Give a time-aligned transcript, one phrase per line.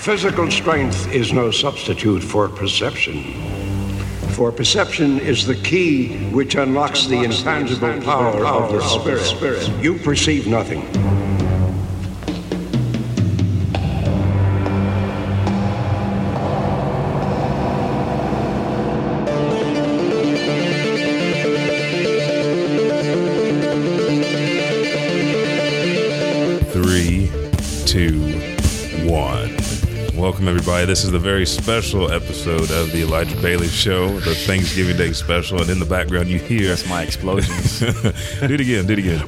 [0.00, 3.34] Physical strength is no substitute for perception.
[4.30, 9.68] For perception is the key which unlocks the intangible power of the spirit.
[9.84, 11.19] You perceive nothing.
[30.40, 30.86] Welcome, everybody.
[30.86, 35.60] This is the very special episode of the Elijah Bailey Show, the Thanksgiving Day special.
[35.60, 36.68] And in the background, you hear.
[36.68, 37.80] That's my explosions.
[37.80, 37.84] do
[38.54, 38.86] it again.
[38.86, 39.20] Do it again.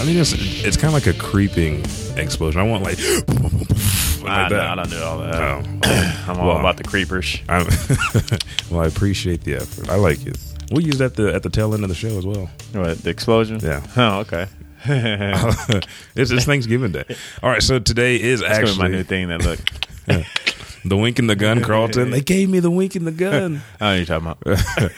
[0.00, 0.34] I mean, it's
[0.64, 1.84] it's kind of like a creeping
[2.16, 2.60] explosion.
[2.60, 2.96] I want like.
[3.00, 4.52] I, like that.
[4.54, 5.34] I don't do all that.
[5.34, 6.30] Oh.
[6.30, 7.36] I'm all Well, about the creepers.
[8.70, 9.88] Well, I appreciate the effort.
[9.88, 10.38] I like it.
[10.70, 12.48] We'll use that the, at the tail end of the show as well.
[12.72, 13.58] What, the explosion?
[13.60, 13.84] Yeah.
[13.96, 14.46] Oh, okay.
[14.84, 17.04] it's, it's Thanksgiving Day.
[17.42, 19.28] All right, so today is That's gonna my new thing.
[19.28, 19.60] That look.
[20.84, 22.10] the wink and the gun, Carlton.
[22.10, 23.62] They gave me the wink and the gun.
[23.80, 24.92] I know you're talking about.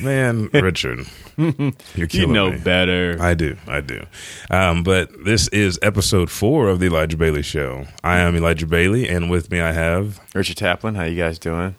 [0.00, 2.58] Man, Richard, you're you know me.
[2.58, 3.18] better.
[3.20, 4.06] I do, I do.
[4.50, 7.86] Um, but this is episode four of the Elijah Bailey Show.
[8.02, 11.74] I am Elijah Bailey, and with me I have Richard Taplin, how you guys doing?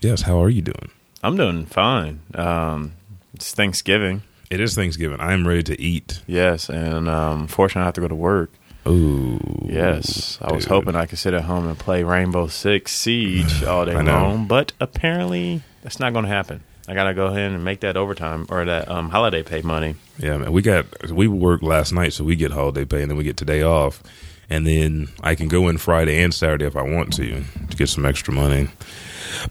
[0.00, 0.22] yes.
[0.22, 0.90] How are you doing?
[1.22, 2.20] I'm doing fine.
[2.34, 2.92] Um,
[3.34, 4.22] it's Thanksgiving.
[4.52, 5.18] It is Thanksgiving.
[5.18, 6.20] I am ready to eat.
[6.26, 8.50] Yes, and um, fortunately, I have to go to work.
[8.86, 10.72] Ooh, Yes, I was dude.
[10.72, 14.72] hoping I could sit at home and play Rainbow Six Siege all day long, but
[14.78, 16.62] apparently that's not going to happen.
[16.86, 19.94] I gotta go ahead and make that overtime or that um, holiday pay money.
[20.18, 20.52] Yeah, man.
[20.52, 23.38] We got we worked last night, so we get holiday pay, and then we get
[23.38, 24.02] today off,
[24.50, 27.88] and then I can go in Friday and Saturday if I want to to get
[27.88, 28.68] some extra money.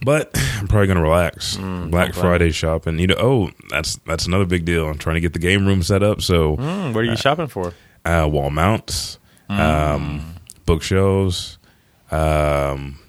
[0.04, 1.58] But I'm probably gonna relax.
[1.58, 2.22] Black okay.
[2.22, 3.00] Friday shopping.
[3.00, 4.88] You know, oh, that's that's another big deal.
[4.88, 6.22] I'm trying to get the game room set up.
[6.22, 7.74] So Hmm, what are you shopping for?
[8.06, 11.58] uh, wall mounts, um, bookshelves.
[12.10, 13.00] Um,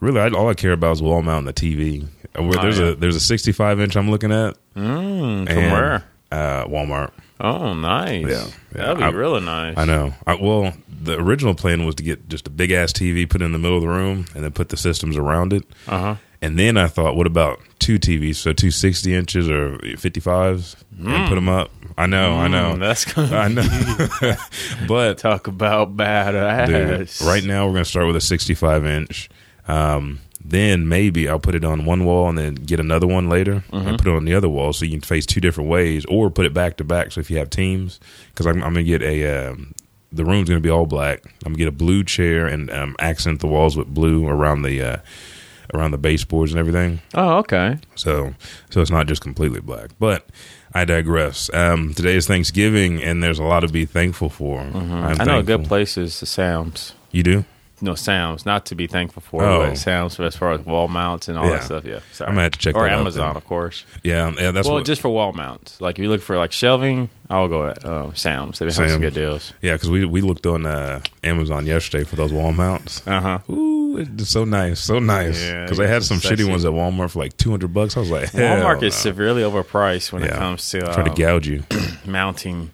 [0.00, 2.06] really, I, all I care about is wall mount and the TV.
[2.38, 2.86] Uh, Where Oh, there's yeah.
[2.88, 4.56] a there's a 65 inch I'm looking at.
[4.76, 6.04] Mm, from and, where?
[6.32, 7.12] Uh, Walmart.
[7.44, 8.22] Oh, nice.
[8.26, 8.50] Yeah, yeah.
[8.72, 9.76] That'd be I- really nice.
[9.76, 10.14] I know.
[10.26, 10.72] I, well,
[11.02, 13.76] the original plan was to get just a big ass TV, put in the middle
[13.76, 15.64] of the room, and then put the systems around it.
[15.86, 16.16] Uh huh.
[16.40, 18.36] And then I thought, what about two TVs?
[18.36, 21.70] So two 60 inches or 55s and put them up.
[21.96, 22.74] I know, I know.
[22.74, 24.36] Mm, that's gonna I know.
[24.88, 27.18] but talk about badass.
[27.20, 29.30] dude, right now we're going to start with a 65 inch.
[29.68, 33.64] Um, then maybe I'll put it on one wall and then get another one later
[33.72, 36.30] and put it on the other wall so you can face two different ways, or
[36.30, 37.12] put it back to back.
[37.12, 39.74] So if you have teams, because I'm, I'm going to get a um,
[40.12, 41.24] the room's going to be all black.
[41.24, 44.62] I'm going to get a blue chair and um, accent the walls with blue around
[44.62, 44.96] the uh,
[45.72, 47.00] around the baseboards and everything.
[47.14, 47.78] Oh, okay.
[47.94, 48.34] So
[48.70, 49.90] so it's not just completely black.
[49.98, 50.28] But
[50.74, 51.48] I digress.
[51.54, 54.60] Um, today is Thanksgiving, and there's a lot to be thankful for.
[54.60, 55.20] Mm-hmm.
[55.20, 55.68] I know a good thankful.
[55.68, 56.94] place is the Sam's.
[57.10, 57.44] You do?
[57.80, 58.46] No, Sam's.
[58.46, 59.66] Not to be thankful for, Oh.
[59.66, 61.50] but Sam's as far as wall mounts and all Yeah.
[61.56, 61.84] that stuff.
[61.84, 61.98] Yeah.
[62.12, 62.28] Sorry.
[62.28, 63.36] I'm gonna have to check Or that out Amazon, then.
[63.36, 63.84] of course.
[64.02, 64.52] Yeah, yeah.
[64.52, 64.86] That's well, what.
[64.86, 65.80] just for wall mounts.
[65.80, 68.58] Like if you look for like shelving, I'll go at uh, Sam's.
[68.60, 69.52] They have some good deals.
[69.60, 73.06] Yeah, because we we looked on uh, Amazon yesterday for those wall mounts.
[73.06, 73.52] Uh huh.
[73.52, 75.42] Ooh, it's so nice, so nice.
[75.42, 76.44] Yeah, Because they had some sexy.
[76.44, 77.96] shitty ones at Walmart for like two hundred bucks.
[77.96, 81.64] I was like, Walmart is severely overpriced when it comes to trying to gouge you
[82.06, 82.70] mounting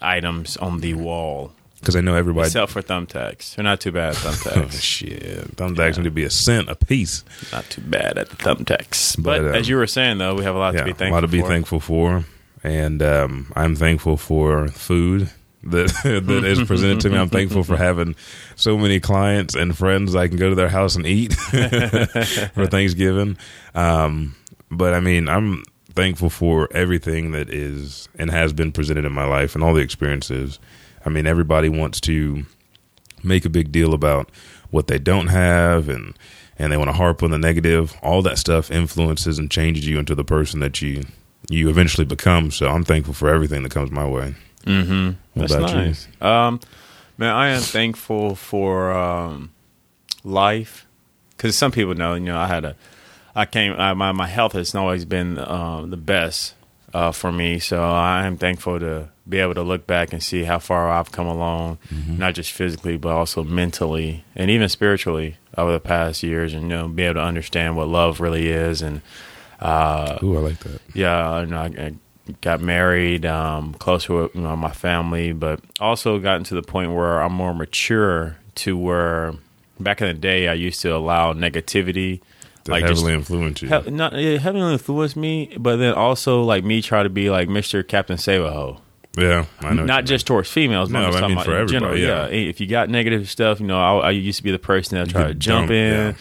[0.00, 1.52] items on the wall.
[1.84, 2.48] Because I know everybody.
[2.50, 3.54] sell for thumbtacks.
[3.54, 4.80] They're not too bad at Oh, thumbtacks.
[4.82, 7.24] shit, thumbtacks need to be a cent a piece.
[7.52, 9.16] not too bad at the thumbtacks.
[9.22, 10.92] But, But, um, as you were saying, though, we have a lot Yeah, to be
[10.92, 11.08] thankful.
[11.08, 11.46] a lot to be for.
[11.48, 12.24] thankful for,
[12.62, 15.30] and um, I'm thankful for food
[15.64, 17.16] that that is presented to me.
[17.18, 18.16] I'm thankful for having
[18.56, 21.32] so many clients and friends I can go to their house and eat
[22.54, 23.36] for Thanksgiving.
[23.74, 24.34] Um,
[24.70, 25.62] but I mean, I'm
[25.94, 29.80] thankful for everything that is and has been presented in my life and all the
[29.82, 30.58] experiences.
[31.04, 32.44] I mean, everybody wants to
[33.22, 34.30] make a big deal about
[34.70, 36.16] what they don't have and
[36.56, 37.96] and they want to harp on the negative.
[38.02, 41.04] All that stuff influences and changes you into the person that you
[41.50, 42.50] you eventually become.
[42.50, 44.34] So I'm thankful for everything that comes my way.
[44.64, 45.06] Mm-hmm.
[45.34, 45.76] What That's about you?
[45.76, 46.08] nice.
[46.20, 46.60] Um,
[47.18, 49.52] man, I am thankful for um,
[50.22, 50.86] life
[51.30, 52.76] because some people know, you know, I had a,
[53.34, 56.54] I came, I, my my health has not always been um, the best
[56.94, 57.58] uh, for me.
[57.58, 61.10] So I am thankful to be able to look back and see how far I've
[61.12, 62.18] come along, Mm-hmm.
[62.18, 66.68] not just physically but also mentally and even spiritually over the past years, and you
[66.68, 69.00] know, be able to understand what love really is and.
[69.60, 70.80] Uh, Ooh, I like that.
[70.94, 71.94] yeah, I, I
[72.42, 76.92] got married, um, closer with you know, my family, but also gotten to the point
[76.92, 79.32] where I'm more mature to where
[79.80, 82.20] back in the day I used to allow negativity,
[82.64, 83.68] That like heavily just influence you.
[83.68, 87.48] he- not it heavily influence me, but then also like me try to be like
[87.48, 88.80] Mister Captain Save-A-Ho.
[89.16, 89.84] Yeah, I know.
[89.84, 90.90] not just towards females.
[90.90, 92.26] but No, I mean for everybody, yeah.
[92.26, 95.08] If you got negative stuff, you know, I, I used to be the person that
[95.08, 96.12] tried to jump in yeah.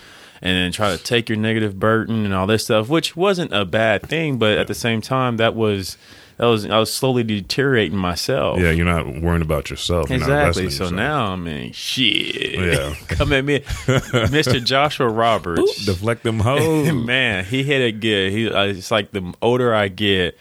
[0.42, 3.66] and then try to take your negative burden and all this stuff, which wasn't a
[3.66, 5.98] bad thing, but at the same time, that was
[6.38, 8.60] that was I was slowly deteriorating myself.
[8.60, 10.10] Yeah, you're not worrying about yourself.
[10.10, 10.70] Exactly.
[10.70, 10.92] So yourself.
[10.92, 12.60] now I'm in shit.
[12.60, 12.96] Yeah.
[13.08, 14.64] Come at me, Mr.
[14.64, 15.86] Joshua Roberts.
[15.86, 16.92] deflect them hoes.
[17.06, 18.32] Man, he hit it good.
[18.32, 20.38] He uh, it's like the older I get,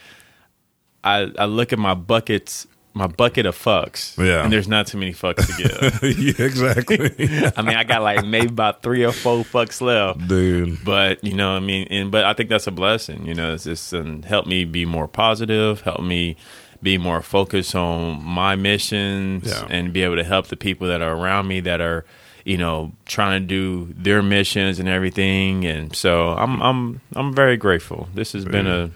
[1.04, 4.16] I I look at my buckets, my bucket of fucks.
[4.18, 4.44] Yeah.
[4.44, 6.18] and there's not too many fucks to give.
[6.38, 6.98] yeah, exactly,
[7.56, 10.28] I mean, I got like maybe about three or four fucks left.
[10.28, 10.84] dude.
[10.84, 13.26] But you know, I mean, and but I think that's a blessing.
[13.26, 16.36] You know, it's just um, help me be more positive, help me
[16.82, 19.66] be more focused on my missions, Yeah.
[19.70, 22.04] and be able to help the people that are around me that are,
[22.44, 25.64] you know, trying to do their missions and everything.
[25.64, 28.08] And so I'm I'm I'm very grateful.
[28.14, 28.90] This has been a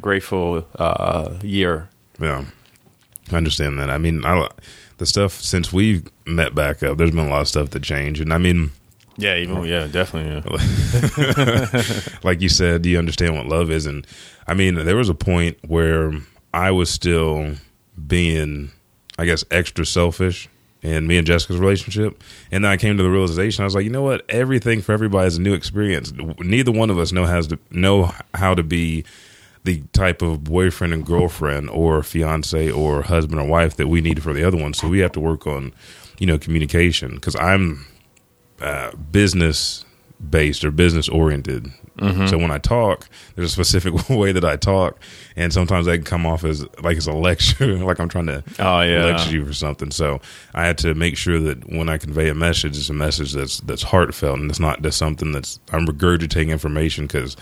[0.00, 1.88] grateful uh, year.
[2.20, 2.44] Yeah,
[3.30, 3.90] I understand that.
[3.90, 4.48] I mean, I,
[4.98, 8.20] the stuff since we met back up, there's been a lot of stuff that changed,
[8.20, 8.70] and I mean,
[9.16, 10.42] Yeah, even yeah, definitely.
[10.50, 11.82] Yeah.
[12.22, 14.06] like you said, do you understand what love is, and
[14.46, 16.12] I mean, there was a point where
[16.52, 17.54] I was still
[18.06, 18.70] being,
[19.18, 20.48] I guess, extra selfish
[20.82, 23.84] in me and Jessica's relationship, and then I came to the realization I was like,
[23.84, 26.12] you know what, everything for everybody is a new experience.
[26.38, 29.04] Neither one of us know has to know how to be
[29.64, 34.22] the type of boyfriend and girlfriend or fiance or husband or wife that we need
[34.22, 34.72] for the other one.
[34.72, 35.72] So we have to work on,
[36.18, 37.86] you know, communication because I'm
[38.60, 39.84] uh, business
[40.28, 41.72] based or business oriented.
[42.28, 44.98] So when I talk, there's a specific way that I talk,
[45.36, 48.42] and sometimes that can come off as like it's a lecture, like I'm trying to
[48.58, 49.04] Oh, yeah.
[49.04, 49.90] lecture you for something.
[49.90, 50.18] So
[50.54, 53.60] I had to make sure that when I convey a message, it's a message that's
[53.60, 57.36] that's heartfelt and it's not just something that's I'm regurgitating information because,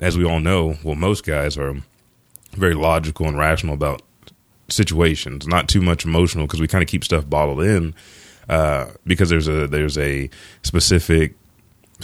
[0.00, 1.74] as we all know, well, most guys are
[2.52, 4.02] very logical and rational about
[4.68, 7.94] situations, not too much emotional because we kind of keep stuff bottled in
[8.48, 10.30] uh, because there's a there's a
[10.62, 11.34] specific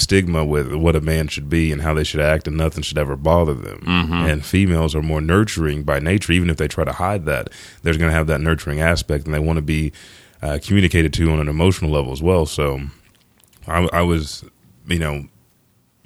[0.01, 2.99] stigma with what a man should be and how they should act and nothing should
[2.99, 3.85] ever bother them.
[3.87, 6.33] And females are more nurturing by nature.
[6.33, 7.49] Even if they try to hide that
[7.83, 9.93] they're going to have that nurturing aspect and they want to be
[10.43, 12.47] uh, communicated to on an emotional level as well.
[12.47, 12.81] So
[13.67, 14.45] I, I was
[14.89, 15.27] you know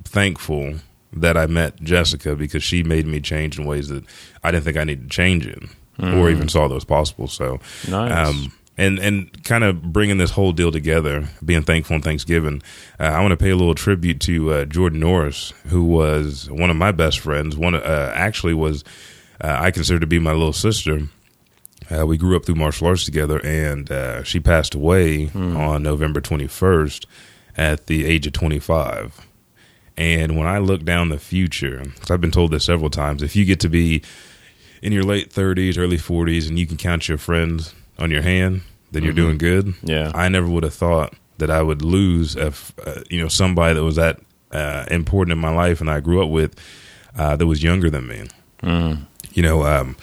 [0.05, 0.75] thankful
[1.13, 4.05] that I met Jessica because she made me change in ways that
[4.43, 5.69] I didn't think I needed to change in
[6.01, 7.29] or even saw those possible.
[7.29, 8.29] So, Nice.
[8.29, 12.63] um, and and kind of bringing this whole deal together, being thankful on Thanksgiving.
[12.99, 16.71] Uh, I want to pay a little tribute to uh, Jordan Norris, who was one
[16.71, 17.57] of my best friends.
[17.57, 18.85] One uh, actually was
[19.41, 21.09] uh, I consider to be my little sister.
[21.91, 26.21] Uh, we grew up through martial arts together, and uh, she passed away on November
[26.21, 27.05] 21st
[27.59, 29.27] at the age of 25.
[29.97, 33.37] And when I look down the future, because I've been told this several times, if
[33.37, 34.03] you get to be
[34.83, 38.63] in your late 30s, early 40s, and you can count your friends on your hand,
[38.93, 39.75] then you're doing good.
[39.83, 40.13] Yeah.
[40.15, 43.83] I never would have thought that I would lose if uh, you know somebody that
[43.83, 44.21] was that
[44.53, 46.55] uh, important in my life and I grew up with
[47.17, 48.29] uh, that was younger than me.
[49.33, 49.97] You know, um,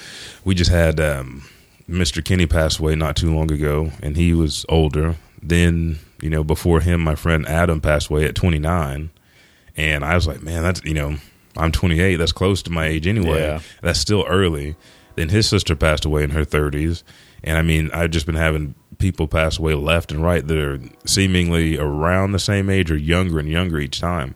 [0.43, 1.43] we just had um,
[1.89, 2.23] Mr.
[2.23, 5.15] Kenny pass away not too long ago, and he was older.
[5.41, 9.09] Then, you know, before him, my friend Adam passed away at 29,
[9.77, 11.15] and I was like, man, that's you know,
[11.57, 12.17] I'm 28.
[12.17, 13.39] That's close to my age anyway.
[13.39, 13.59] Yeah.
[13.81, 14.75] That's still early.
[15.15, 17.03] Then his sister passed away in her 30s,
[17.43, 20.79] and I mean, I've just been having people pass away left and right that are
[21.05, 24.35] seemingly around the same age or younger and younger each time,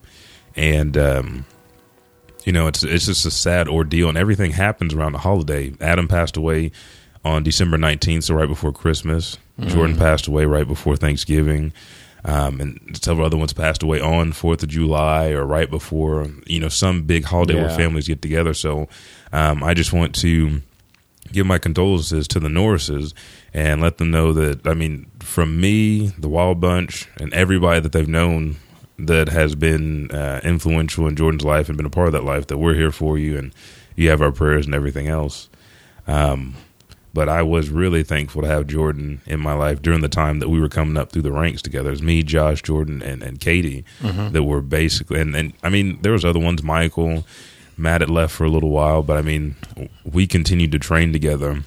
[0.55, 1.45] and um,
[2.45, 5.73] you know, it's it's just a sad ordeal, and everything happens around the holiday.
[5.81, 6.71] Adam passed away
[7.23, 9.37] on December 19th, so right before Christmas.
[9.59, 11.73] Jordan passed away right before Thanksgiving.
[12.25, 16.59] Um, and several other ones passed away on Fourth of July or right before you
[16.59, 18.53] know some big holiday where families get together.
[18.55, 18.89] So
[19.31, 20.61] um, I just want to
[21.35, 23.13] give my condolences to the Norrises
[23.53, 27.91] and let them know that I mean, from me, the Wild Bunch, and everybody that
[27.91, 28.55] they've known
[28.97, 32.47] that has been uh, influential in Jordan's life and been a part of that life,
[32.47, 33.53] that we're here for you and
[33.95, 35.49] you have our prayers and everything else.
[36.07, 36.55] Um,
[37.13, 40.49] but I was really thankful to have Jordan in my life during the time that
[40.49, 41.87] we were coming up through the ranks together.
[41.89, 43.85] It was me, Josh, Jordan, and, and Katie
[44.33, 47.25] that were basically, and, and I mean, there was other ones, Michael,
[47.77, 49.55] Matt had left for a little while, but I mean,
[50.03, 51.63] we continued to train together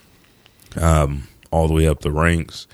[0.76, 2.66] um, all the way up the ranks.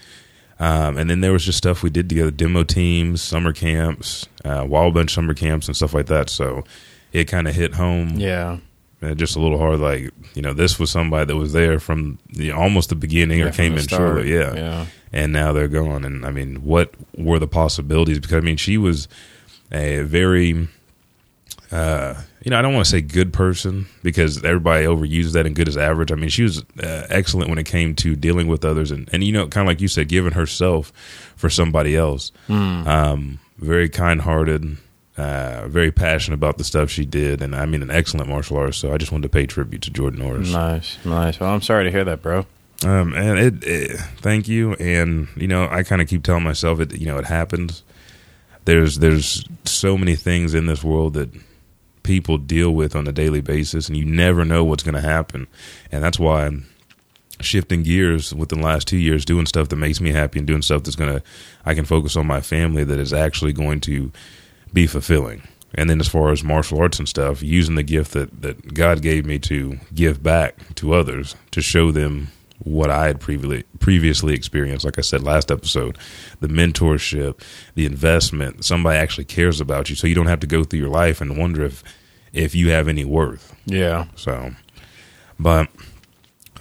[0.61, 4.65] Um, and then there was just stuff we did together, demo teams, summer camps, uh,
[4.69, 6.31] wild bunch summer camps, and stuff like that.
[6.31, 6.65] So
[7.13, 8.59] it kind of hit home yeah.
[9.03, 9.81] uh, just a little hard.
[9.81, 13.47] Like you know, this was somebody that was there from the, almost the beginning Yeah,
[13.47, 13.99] or came in start.
[14.01, 14.55] shortly, yeah.
[14.55, 14.87] Yeah.
[15.13, 16.05] And now they're gone.
[16.05, 18.21] And I mean, what were the possibilities?
[18.21, 19.09] Because I mean, she was
[19.73, 20.69] a very
[21.75, 25.57] uh, you know, I don't want to say good person because everybody overuses that and
[25.57, 26.13] good is average.
[26.13, 29.25] I mean, she was uh, excellent when it came to dealing with others and, and
[29.25, 30.93] you know, kind of like you said, giving herself
[31.35, 32.31] for somebody else.
[32.47, 32.87] Hmm.
[32.87, 34.77] Um, very kind hearted,
[35.17, 37.43] uh, very passionate about the stuff she did.
[37.43, 38.79] And I mean, an excellent martial artist.
[38.79, 40.53] So I just wanted to pay tribute to Jordan Norris.
[40.53, 41.41] Nice, nice.
[41.41, 42.47] Well, I'm sorry to hear that, bro.
[42.85, 44.75] Um, and it, it, thank you.
[44.75, 47.01] And you know, I kind of keep telling myself it.
[47.01, 47.83] You know, it happens.
[48.65, 51.31] There's there's so many things in this world that
[52.05, 55.49] people deal with on a daily basis, and you never know what's going to happen.
[55.91, 56.67] And that's why I'm
[57.41, 60.63] shifting gears within the last two years, doing stuff that makes me happy and doing
[60.63, 61.23] stuff that's going to
[61.67, 64.13] I can focus on my family that is actually going to
[64.73, 65.43] be fulfilling.
[65.75, 69.03] And then as far as martial arts and stuff, using the gift that, that God
[69.03, 72.29] gave me to give back to others to show them
[72.65, 74.85] what I had previously previously experienced.
[74.85, 75.99] Like I said last episode,
[76.41, 77.41] the mentorship,
[77.75, 80.89] the investment, somebody actually cares about you, so you don't have to go through your
[80.89, 81.85] life and wonder if
[82.33, 83.55] if you have any worth.
[83.67, 84.07] Yeah.
[84.17, 84.53] So,
[85.39, 85.69] but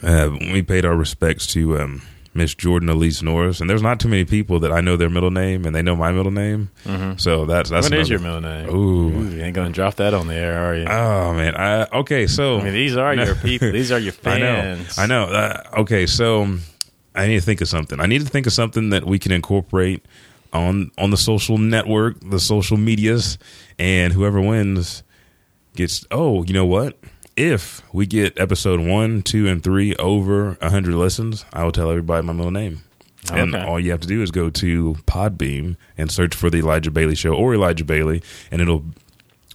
[0.01, 2.01] uh, we paid our respects to um,
[2.35, 5.29] Miss Jordan Elise Norris, and there's not too many people that I know their middle
[5.31, 6.71] name and they know my middle name.
[7.17, 8.69] So that's that's What is another- your middle name?
[8.75, 9.29] Ooh.
[9.35, 10.85] you ain't gonna drop that on the air, are you?
[10.85, 13.71] Oh man, I, okay, so I mean, these are your people.
[13.71, 14.45] These are your I know.
[14.55, 14.97] fans.
[14.97, 15.23] I know.
[15.25, 16.57] Uh, okay, so
[17.15, 17.99] I need to think of something.
[17.99, 20.03] I need to think of something that we can incorporate
[20.51, 23.37] on on the social network, the social medias,
[23.77, 25.03] and whoever wins
[25.75, 26.05] gets.
[26.09, 26.97] Oh, you know what?
[27.35, 32.25] If we get episode one, two, and three over hundred listens, I will tell everybody
[32.25, 32.83] my middle name.
[33.31, 36.91] And all you have to do is go to Podbean and search for the Elijah
[36.91, 38.21] Bailey Show or Elijah Bailey,
[38.51, 38.83] and it'll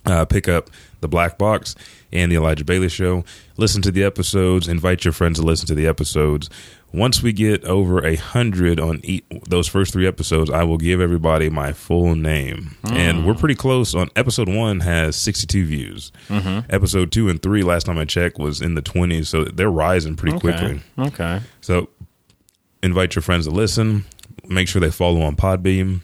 [0.06, 0.70] uh, pick up
[1.00, 1.74] the Black Box
[2.10, 3.24] and the Elijah Bailey Show.
[3.58, 4.68] Listen to the episodes.
[4.68, 6.48] Invite your friends to listen to the episodes.
[6.92, 11.00] Once we get over a hundred on e- those first three episodes, I will give
[11.00, 13.94] everybody my full name, and we're pretty close.
[13.96, 16.12] On episode one has sixty-two views.
[16.28, 16.72] Mm-hmm.
[16.72, 20.14] Episode two and three, last time I checked, was in the twenties, so they're rising
[20.16, 20.80] pretty quickly.
[20.98, 21.08] Okay.
[21.08, 21.40] Okay.
[21.60, 21.90] So
[22.82, 24.04] invite your friends to listen.
[24.46, 26.00] Make sure they follow on Podbean.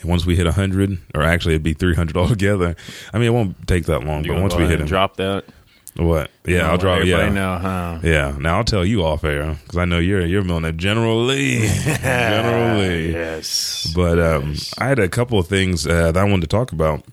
[0.00, 2.76] And once we hit 100, or actually it'd be 300 altogether.
[3.14, 5.44] I mean, it won't take that long, You but once we hit drop that.
[5.96, 6.30] What?
[6.46, 7.00] Yeah, I'll.
[7.00, 7.98] Everybody Yeah, know, huh?
[8.02, 8.36] yeah.
[8.38, 13.12] Now I'll tell you off air because I know you're you're General Lee, General Lee.
[13.12, 13.92] Yes.
[13.94, 17.04] But um, I had a couple of things uh, that I wanted to talk about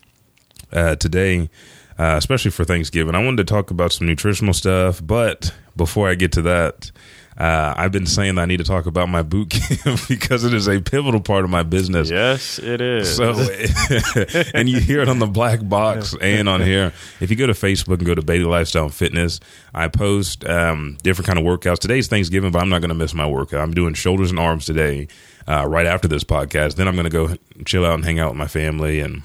[0.71, 1.49] uh, today,
[1.97, 3.15] uh, especially for Thanksgiving.
[3.15, 6.91] I wanted to talk about some nutritional stuff, but before I get to that,
[7.37, 10.53] uh, I've been saying that I need to talk about my boot camp because it
[10.53, 12.09] is a pivotal part of my business.
[12.09, 13.15] Yes, it is.
[13.15, 13.31] So,
[14.53, 16.93] and you hear it on the black box and on here.
[17.19, 19.39] If you go to Facebook and go to Bailey Lifestyle and Fitness,
[19.73, 21.79] I post um, different kind of workouts.
[21.79, 23.61] Today's Thanksgiving, but I'm not going to miss my workout.
[23.61, 25.07] I'm doing shoulders and arms today,
[25.47, 26.75] uh, right after this podcast.
[26.75, 27.35] Then I'm going to go
[27.65, 29.23] chill out and hang out with my family and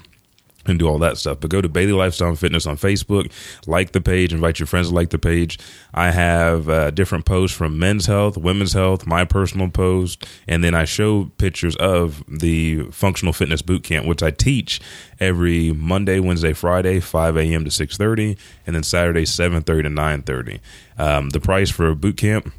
[0.69, 1.39] and do all that stuff.
[1.39, 3.31] But go to Bailey Lifestyle and Fitness on Facebook,
[3.67, 5.59] like the page, invite your friends to like the page.
[5.93, 10.75] I have uh, different posts from men's health, women's health, my personal post, and then
[10.75, 14.79] I show pictures of the functional fitness boot camp, which I teach
[15.19, 17.65] every Monday, Wednesday, Friday, 5 a.m.
[17.65, 20.59] to 6.30, and then Saturday, 7.30 to 9.30.
[20.97, 22.53] Um, the price for a boot camp,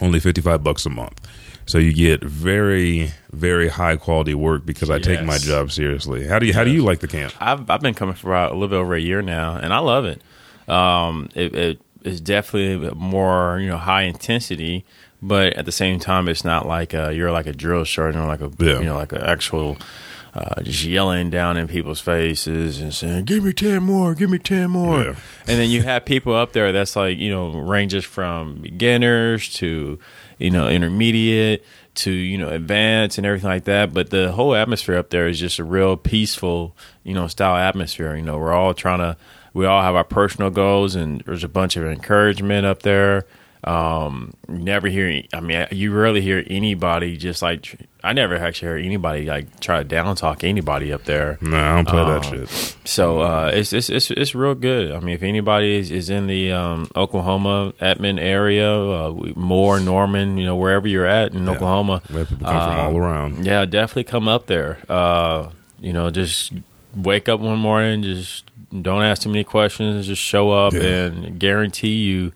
[0.00, 1.20] only 55 bucks a month.
[1.68, 6.26] So you get very, very high quality work because I take my job seriously.
[6.26, 7.34] How do you how do you like the camp?
[7.40, 9.78] I've I've been coming for about a little bit over a year now, and I
[9.80, 10.22] love it.
[10.66, 14.84] Um, it, it is definitely more you know high intensity,
[15.20, 18.26] but at the same time, it's not like uh you're like a drill sergeant or
[18.28, 18.78] like a Yeah.
[18.78, 19.76] you know like an actual.
[20.34, 24.38] Uh, just yelling down in people's faces and saying, "Give me ten more, give me
[24.38, 25.08] ten more," Yeah.
[25.48, 29.98] and then you have people up there that's like you know ranges from beginners to
[30.38, 31.64] you know intermediate
[31.96, 33.92] to you know advance and everything like that.
[33.92, 38.14] But the whole atmosphere up there is just a real peaceful you know style atmosphere.
[38.16, 39.16] You know we're all trying to
[39.52, 43.26] we all have our personal goals and there's a bunch of encouragement up there.
[43.64, 48.84] Um never hear i mean you rarely hear anybody just like i never actually heard
[48.84, 52.46] anybody like try to down talk anybody up there No, I don't play that Um,
[52.46, 52.76] shit.
[52.84, 54.92] so uh, it's, it's it's it's real good.
[54.92, 60.38] I mean, if anybody is, is in the um, Oklahoma Edmond area, uh, Moore, Norman,
[60.38, 63.44] you know, wherever you're at in Oklahoma, We have people come from uh, all around.
[63.44, 64.78] yeah, definitely come up there.
[64.88, 65.50] Uh,
[65.80, 66.52] you know, just
[66.94, 68.44] wake up one morning, just
[68.82, 70.82] don't ask too many questions, just show up, Yeah.
[71.06, 72.32] and guarantee you,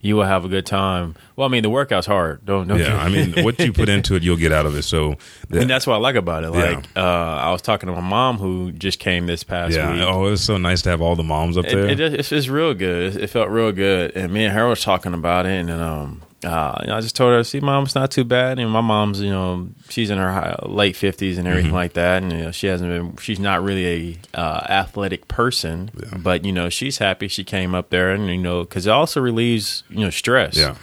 [0.00, 1.14] you will have a good time.
[1.36, 2.44] Well, I mean, the workout's hard.
[2.44, 4.82] Don't, don't Yeah, I mean, what you put into it, you'll get out of it.
[4.84, 5.16] So,
[5.50, 6.52] and that's what I like about it.
[6.54, 6.76] Yeah.
[6.76, 9.92] Like, uh, I was talking to my mom who just came this past yeah.
[9.92, 10.02] week.
[10.02, 11.88] Oh, it was so nice to have all the moms up there.
[11.88, 13.16] it, just- it's just real good.
[13.16, 14.16] It, it felt real good.
[14.16, 17.00] And me and her was talking about it, and then, um, uh, you know, I
[17.00, 20.10] just told her, "See, mom, it's not too bad." And my mom's, you know, she's
[20.10, 23.16] in her high, late fifties and everything like that, and you know, she hasn't been.
[23.16, 27.90] She's not really a uh, athletic person, but you know, she's happy she came up
[27.90, 30.56] there, and you know, because it also relieves you know stress.
[30.56, 30.76] Yeah.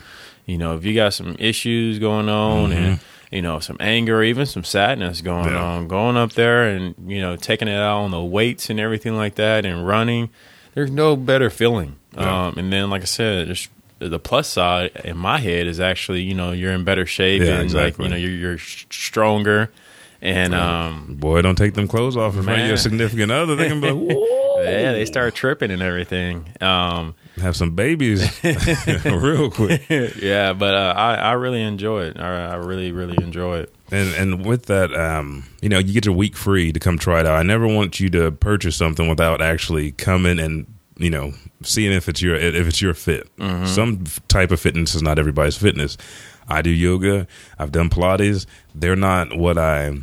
[0.45, 2.99] You know, if you got some issues going on and
[3.31, 5.61] you know some anger, even some sadness going Yeah.
[5.63, 9.15] on, going up there and you know taking it out on the weights and everything
[9.15, 10.29] like that, and running,
[10.73, 11.95] there's no better feeling.
[12.17, 12.47] Yeah.
[12.47, 13.69] Um, and then, like I said, just
[13.99, 17.53] the plus side in my head is actually you know you're in better shape Yeah,
[17.53, 18.03] and exactly.
[18.05, 19.69] like you know you're, you're sh- stronger.
[20.23, 23.55] And um, Boy, don't take them clothes off in front of your significant other.
[23.55, 24.37] They can be like, Whoa.
[24.63, 26.45] yeah, they start tripping and everything.
[26.61, 28.21] Um, have some babies
[29.05, 29.85] real quick.
[29.89, 32.19] yeah, but uh, I I really enjoy it.
[32.19, 33.73] I, I really really enjoy it.
[33.91, 37.19] And and with that, um, you know, you get your week free to come try
[37.19, 37.35] it out.
[37.35, 40.65] I never want you to purchase something without actually coming and
[40.97, 43.27] you know seeing if it's your if it's your fit.
[43.65, 45.97] Some type of fitness is not everybody's fitness.
[46.47, 47.27] I do yoga.
[47.57, 48.45] I've done Pilates.
[48.75, 49.93] They're not what I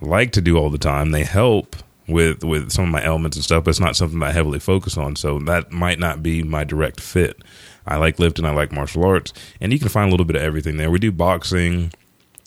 [0.00, 1.10] like to do all the time.
[1.10, 1.76] They help
[2.08, 4.96] with with some of my elements and stuff, but it's not something I heavily focus
[4.96, 5.14] on.
[5.16, 7.42] So that might not be my direct fit.
[7.86, 8.44] I like lifting.
[8.44, 10.90] I like martial arts, and you can find a little bit of everything there.
[10.90, 11.92] We do boxing.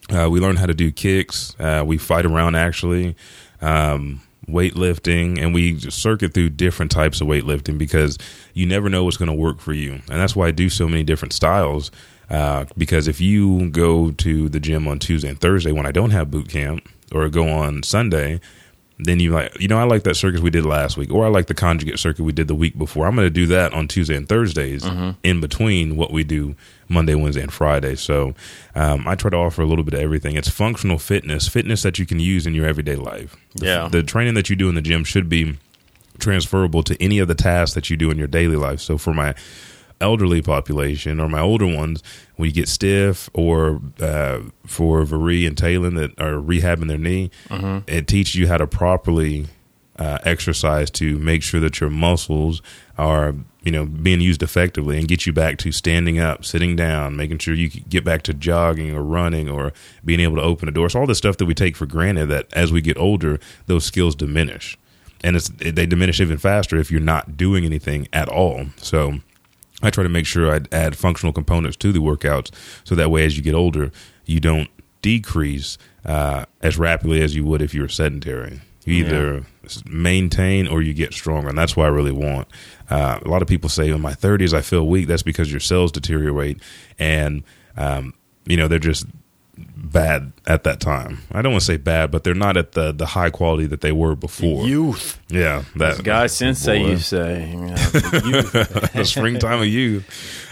[0.09, 1.55] Uh, we learn how to do kicks.
[1.59, 3.15] Uh, we fight around actually,
[3.61, 8.17] um, weightlifting, and we circuit through different types of weightlifting because
[8.53, 10.87] you never know what's going to work for you, and that's why I do so
[10.87, 11.91] many different styles.
[12.29, 16.11] Uh, because if you go to the gym on Tuesday and Thursday when I don't
[16.11, 18.39] have boot camp, or go on Sunday,
[19.03, 21.29] then you like you know I like that circuit we did last week, or I
[21.29, 23.07] like the conjugate circuit we did the week before.
[23.07, 24.85] I'm going to do that on Tuesday and Thursdays
[25.23, 26.55] in between what we do
[26.87, 27.95] Monday, Wednesday, and Friday.
[27.95, 28.35] So
[28.75, 30.35] um, I try to offer a little bit of everything.
[30.35, 33.35] It's functional fitness, fitness that you can use in your everyday life.
[33.55, 33.87] The- Yeah.
[33.89, 35.57] the training that you do in the gym should be
[36.19, 38.79] transferable to any of the tasks that you do in your daily life.
[38.79, 39.33] So for my
[40.01, 42.01] elderly population or my older ones,
[42.35, 47.29] when you get stiff or uh, for Varee and Talon that are rehabbing their knee,
[47.87, 49.47] it teaches you how to properly
[49.99, 52.61] uh, exercise to make sure that your muscles
[52.97, 57.15] are you know being used effectively and get you back to standing up, sitting down,
[57.15, 59.71] making sure you get back to jogging or running or
[60.03, 60.89] being able to open a door.
[60.89, 63.85] So all the stuff that we take for granted that as we get older, those
[63.85, 64.77] skills diminish,
[65.23, 68.65] and it's they diminish even faster if you're not doing anything at all.
[68.77, 69.19] So.
[69.81, 72.51] I try to make sure I add functional components to the workouts
[72.83, 73.91] so that way as you get older,
[74.25, 74.69] you don't
[75.01, 78.61] decrease uh, as rapidly as you would if you were sedentary.
[78.85, 82.47] You either s maintain or you get stronger, and that's what I really want.
[82.89, 85.07] Uh, a lot of people say in my 30s I feel weak.
[85.07, 86.59] That's because your cells deteriorate,
[86.97, 87.43] and
[87.77, 88.15] um,
[88.45, 89.05] you know they're just
[89.91, 91.19] bad at that time.
[91.31, 93.81] I don't want to say bad, but they're not at the the high quality that
[93.81, 94.65] they were before.
[94.65, 97.49] Youth, yeah, that guy sensei, boy you say.
[97.49, 97.75] You know,
[98.25, 98.51] youth.
[98.93, 100.05] the springtime of youth.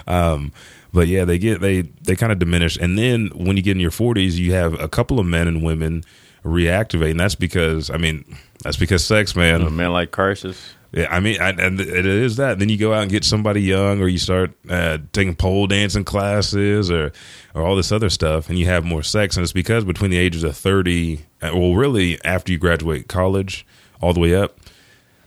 [0.08, 0.52] Um,
[0.92, 3.80] but yeah, they get they they kind of diminish, and then when you get in
[3.82, 6.04] your forties, you have a couple of men and women
[6.44, 8.26] reactivate, and that's because I mean
[8.64, 9.62] that's because sex, man.
[9.62, 10.74] A man like Crisis.
[10.92, 12.58] Yeah, I mean, I, and it is that.
[12.58, 16.04] Then you go out and get somebody young, or you start uh, taking pole dancing
[16.04, 17.12] classes, or
[17.54, 19.38] or all this other stuff, and you have more sex.
[19.38, 23.68] And it's because between the ages of thirty, uh, well, really after you graduate college,
[24.02, 24.60] all the way up,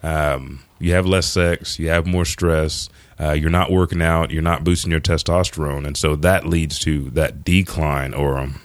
[0.02, 2.88] um, you have less sex, you have more stress.
[3.20, 7.08] Uh, you're not working out, you're not boosting your testosterone, and so that leads to
[7.10, 8.60] that decline or um,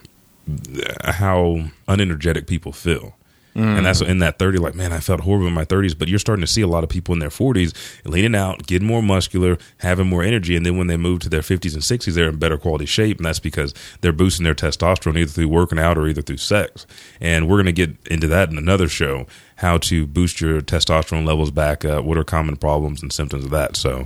[1.03, 3.16] how unenergetic people feel.
[3.57, 4.07] And that's mm.
[4.07, 5.97] in that 30, like, man, I felt horrible in my 30s.
[5.97, 7.73] But you're starting to see a lot of people in their 40s
[8.05, 10.55] leaning out, getting more muscular, having more energy.
[10.55, 13.17] And then when they move to their 50s and 60s, they're in better quality shape.
[13.17, 16.85] And that's because they're boosting their testosterone either through working out or either through sex.
[17.19, 19.25] And we're going to get into that in another show
[19.57, 23.49] how to boost your testosterone levels back up, what are common problems and symptoms of
[23.49, 23.75] that.
[23.75, 24.05] So,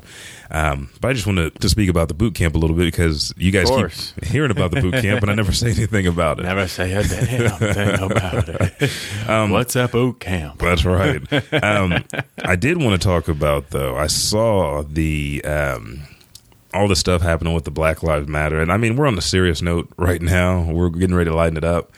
[0.50, 3.34] um, but I just wanted to speak about the boot camp a little bit because
[3.36, 6.44] you guys keep hearing about the boot camp, and I never say anything about it.
[6.44, 8.92] Never say a damn thing about it.
[9.28, 10.60] Um, What's up, boot camp?
[10.60, 11.22] That's right.
[11.64, 12.04] Um,
[12.44, 13.96] I did want to talk about though.
[13.96, 16.02] I saw the um,
[16.74, 19.22] all the stuff happening with the Black Lives Matter, and I mean we're on a
[19.22, 20.64] serious note right now.
[20.64, 21.92] We're getting ready to lighten it up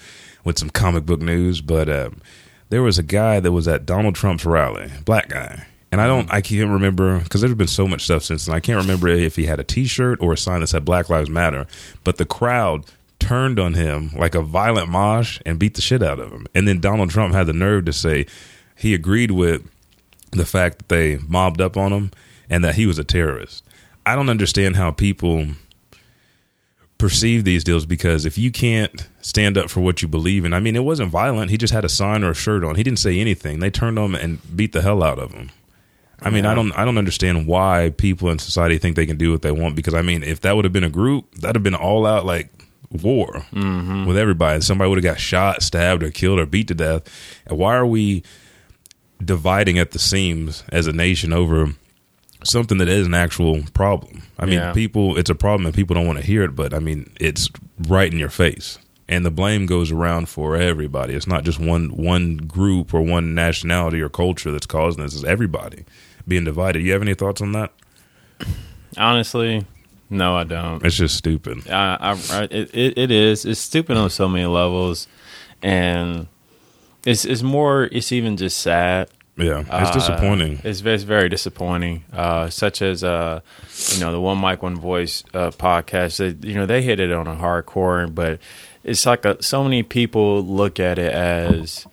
[0.43, 2.21] with some comic book news, but um,
[2.73, 5.67] there was a guy that was at Donald Trump's rally, black guy.
[5.91, 8.55] And I don't, I can't remember because there's been so much stuff since then.
[8.55, 11.29] I can't remember if he had a T-shirt or a sign that said Black Lives
[11.29, 11.67] Matter.
[12.03, 12.85] But the crowd
[13.19, 16.47] turned on him like a violent mosh and beat the shit out of him.
[16.55, 18.25] And then Donald Trump had the nerve to say
[18.75, 19.61] he agreed with
[20.31, 22.09] the fact that they mobbed up on him
[22.49, 23.63] and that he was a terrorist.
[24.03, 25.45] I don't understand how people
[27.03, 30.61] perceive these deals because if you can't stand up for what you believe in, I
[30.61, 31.51] mean, it wasn't violent.
[31.51, 32.75] He just had a sign or a shirt on.
[32.75, 33.59] He didn't say anything.
[33.59, 35.51] They turned on him and beat the hell out of him.
[36.21, 39.31] I mean, I don't, I don't understand why people in society think they can do
[39.33, 39.75] what they want.
[39.75, 42.25] Because I mean, if that would have been a group, that'd have been all out
[42.25, 42.49] like
[43.03, 44.05] war Mm-hmm.
[44.05, 44.61] with everybody.
[44.61, 47.03] Somebody would have got shot, stabbed, or killed, or beat to death.
[47.45, 48.23] And why are we
[49.21, 51.73] dividing at the seams as a nation over
[52.43, 54.23] something that is an actual problem.
[54.39, 54.73] I mean, Yeah.
[54.73, 57.49] people, it's a problem and people don't want to hear it, but I mean, it's
[57.87, 58.77] right in your face.
[59.09, 61.13] And the blame goes around for everybody.
[61.13, 65.13] It's not just one one group or one nationality or culture that's causing this.
[65.13, 65.83] It's everybody
[66.27, 66.81] being divided.
[66.83, 67.71] You have any thoughts on that?
[68.97, 69.65] Honestly,
[70.09, 70.85] no, I don't.
[70.85, 71.69] It's just stupid.
[71.69, 73.45] I, I, I it, it, it is.
[73.45, 75.07] It's stupid on so many levels,
[75.61, 76.27] and
[77.05, 77.85] it's it's more.
[77.91, 79.09] It's even just sad.
[79.35, 80.59] Yeah, it's Uh, disappointing.
[80.63, 82.03] It's, it's very disappointing.
[82.13, 83.39] Uh, such as uh,
[83.93, 86.17] you know the one mic one voice uh, podcast.
[86.17, 88.39] They, you know they hit it on a hardcore, but
[88.83, 91.87] it's like a, so many people look at it as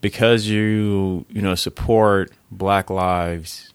[0.00, 3.72] because you you know support Black Lives,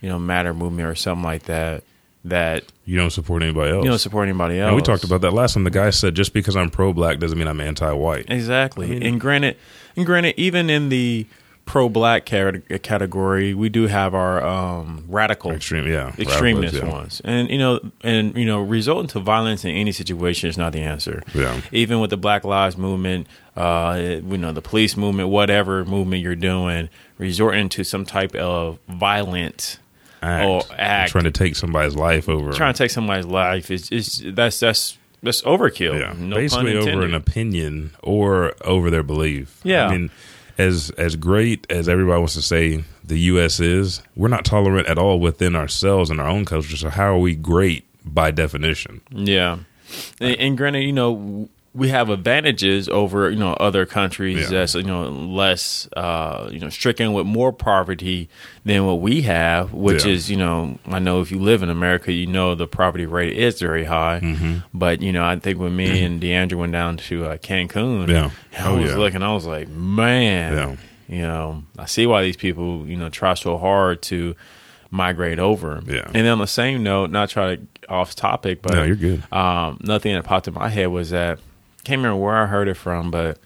[0.00, 1.84] you know Matter movement or something like that.
[2.24, 3.82] That You don't support anybody else.
[3.84, 4.68] you don't support anybody else.
[4.68, 5.64] and we talked about that last time.
[5.64, 8.26] The guy said just because I'm pro-black doesn't mean I'm anti-white.
[8.30, 9.04] Exactly.
[9.04, 9.56] and granted,
[9.96, 11.26] and granted, even in the
[11.64, 16.88] pro-black category, we do have our um, radical Extreme, yeah, extremist yeah.
[16.88, 20.72] ones, and you know, and you know, resulting to violence in any situation is not
[20.72, 21.22] the answer.
[21.34, 21.60] Yeah.
[21.70, 26.34] Even with the Black Lives Movement, uh, you know, the police movement, whatever movement you're
[26.34, 29.78] doing, resorting to some type of violent
[30.22, 30.46] Act.
[30.46, 32.52] or act, trying to take somebody's life over.
[32.52, 35.98] trying to take somebody's life is is that's that's that's overkill.
[35.98, 39.60] yeah, No basically pun over an opinion or over their belief.
[39.62, 39.86] Yeah.
[39.86, 40.10] I mean,
[40.62, 43.60] as as great as everybody wants to say the U.S.
[43.60, 46.76] is, we're not tolerant at all within ourselves and our own culture.
[46.76, 49.00] So how are we great by definition?
[49.10, 49.58] Yeah,
[50.20, 54.58] and, and granted, you know, we have advantages over you know other countries Yeah.
[54.58, 58.28] that's you know less uh, you know stricken with more poverty
[58.64, 60.12] than what we have, which Yeah.
[60.12, 63.36] is you know I know if you live in America, you know the poverty rate
[63.36, 64.20] is very high.
[64.22, 64.58] Mm-hmm.
[64.74, 68.30] But you know, I think when me and DeAndre went down to uh, Cancun, Yeah.
[68.58, 68.96] I Oh, was yeah.
[68.98, 73.32] looking, I was like, man, you know, I see why these people you know try
[73.34, 74.34] so hard to
[74.90, 75.82] migrate over.
[75.86, 76.02] Yeah.
[76.06, 79.22] And then on the same note, not try to off topic, but No, you're good.
[79.32, 81.38] um, nothing that popped in my head was that
[81.84, 83.38] can't remember where I heard it from, but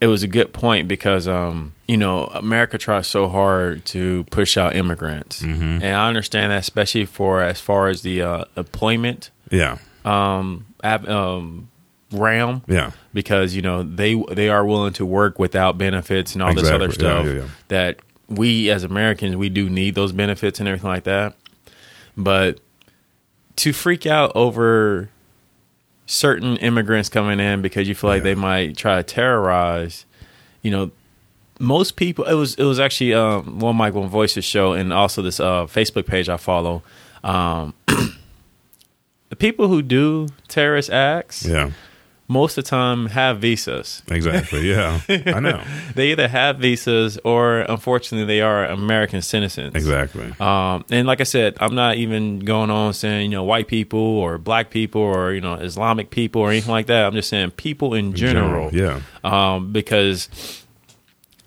[0.00, 4.56] it was a good point because um, you know America tries so hard to push
[4.56, 5.82] out immigrants, Mm-hmm.
[5.82, 11.08] and I understand that, especially for as far as the uh, employment Yeah, um, ab-
[11.08, 11.68] um,
[12.12, 16.52] realm, yeah, because you know they they are willing to work without benefits and all
[16.54, 17.06] this other Exactly.
[17.06, 17.48] Yeah, stuff yeah, yeah.
[17.68, 21.34] that we as Americans we do need those benefits and everything like that.
[22.16, 22.60] But
[23.56, 25.08] to freak out over
[26.06, 28.24] certain immigrants coming in because you feel like Yeah.
[28.24, 30.06] they might try to terrorize,
[30.62, 30.90] you know,
[31.58, 35.22] most people it was it was actually um, one Mic One Voices show and also
[35.22, 36.82] this uh, Facebook page I follow.
[37.24, 37.72] Um,
[39.30, 41.70] the people who do terrorist acts yeah.
[42.28, 44.02] Most of the time have visas.
[44.08, 44.68] Exactly.
[44.68, 45.62] Yeah, I know.
[45.94, 49.74] They either have visas or unfortunately they are American citizens.
[49.74, 50.32] Exactly.
[50.40, 53.98] Um, and like I said, I'm not even going on saying, you know, white people
[53.98, 57.06] or black people or, you know, Islamic people or anything like that.
[57.06, 58.74] I'm just saying people in general.
[58.74, 59.00] Yeah.
[59.24, 60.28] Um, because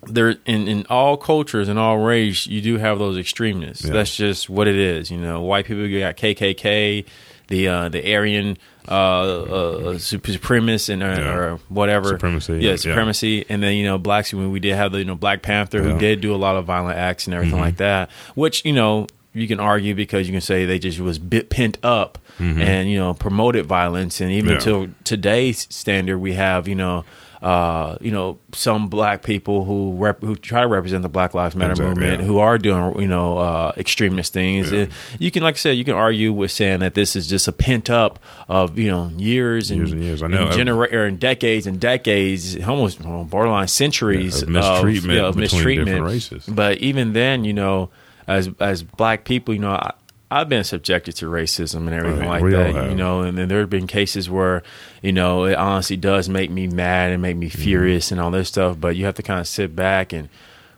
[0.06, 3.84] there in, in all cultures and all race, you do have those extremists.
[3.84, 3.92] Yeah.
[3.92, 5.10] That's just what it is.
[5.10, 7.04] You know, white people you got KKK,
[7.50, 8.56] the uh, the Aryan
[8.88, 11.34] uh, uh, sup- supremacists and uh, Yeah.
[11.34, 12.76] or whatever Supremacy, Yeah, yeah.
[12.76, 13.44] supremacy.
[13.48, 15.84] And then you know, blacks when we did have the you know Black Panther Yeah.
[15.84, 15.92] Mm-hmm.
[15.94, 18.10] who did do a lot of violent acts and everything like that.
[18.34, 21.78] Which you know you can argue because you can say they just was bit pent
[21.84, 24.70] up and you know promoted violence and even Mm-hmm.
[24.70, 24.86] Yeah.
[24.86, 27.04] to today's standard we have you know
[27.42, 31.56] uh, you know some black people who rep- who try to represent the Black Lives
[31.56, 32.26] Matter Exactly, movement yeah.
[32.26, 34.70] who are doing you know uh, extremist things.
[34.70, 34.80] Yeah.
[34.80, 37.48] And you can like I said you can argue with saying that this is just
[37.48, 40.22] a pent up of you know years and Years and years.
[40.22, 40.46] I know.
[40.48, 45.26] and genera- or in decades and decades almost well, borderline centuries Yeah, of mistreatment yeah,
[45.26, 46.02] of mistreatment.
[46.04, 46.44] races.
[46.46, 47.90] But even then you know
[48.26, 49.72] as as black people you know.
[49.72, 49.92] I,
[50.30, 52.90] I've been subjected to racism and everything Right, like that, have.
[52.90, 54.62] you know, and then there have been cases where,
[55.02, 57.60] you know, it honestly does make me mad and make me Mm-hmm.
[57.60, 58.78] furious and all this stuff.
[58.80, 60.28] But you have to kind of sit back and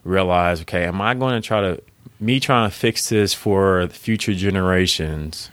[0.04, 1.82] realize, okay, am I going to try to,
[2.18, 5.50] me trying to fix this for future generations?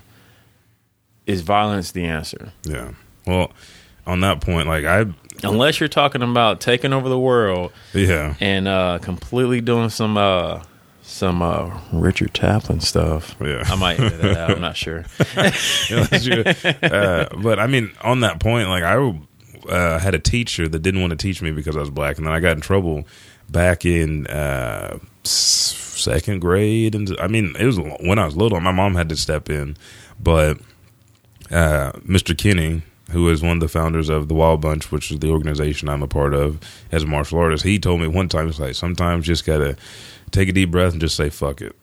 [1.25, 2.53] Is violence the answer?
[2.63, 2.93] Yeah.
[3.27, 3.51] Well,
[4.07, 5.05] on that point, like I,
[5.43, 10.63] Unless you're talking about taking over the world yeah, and uh, completely doing some uh,
[11.09, 13.35] some uh, Richard Taplin stuff.
[13.41, 13.63] Yeah.
[13.65, 14.51] I might edit that out.
[14.51, 15.05] I'm not sure.
[15.89, 16.43] Yeah, that's true.
[16.87, 18.95] uh, but I mean, on that point, like I
[19.67, 22.27] uh, had a teacher that didn't want to teach me because I was black, and
[22.27, 23.05] then I got in trouble
[23.49, 28.59] back in uh, second grade, and I mean, it was when I was little.
[28.59, 29.75] My mom had to step in,
[30.19, 30.59] but
[31.51, 32.37] uh, Mr.
[32.37, 35.89] Kinney, who is one of the founders of the Wild Bunch, which is the organization
[35.89, 36.59] I'm a part of
[36.91, 39.75] as a martial artist, he told me one time, he's like, sometimes you just gotta
[40.29, 41.75] take a deep breath and just say fuck it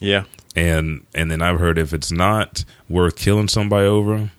[0.00, 0.24] yeah.
[0.54, 4.30] and and then I've heard if it's not worth killing somebody over,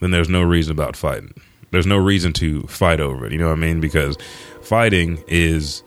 [0.00, 1.34] then there's no reason about fighting.
[1.70, 3.32] There's no reason to fight over it.
[3.32, 3.80] You know what I mean?
[3.80, 4.16] Because
[4.62, 5.82] fighting is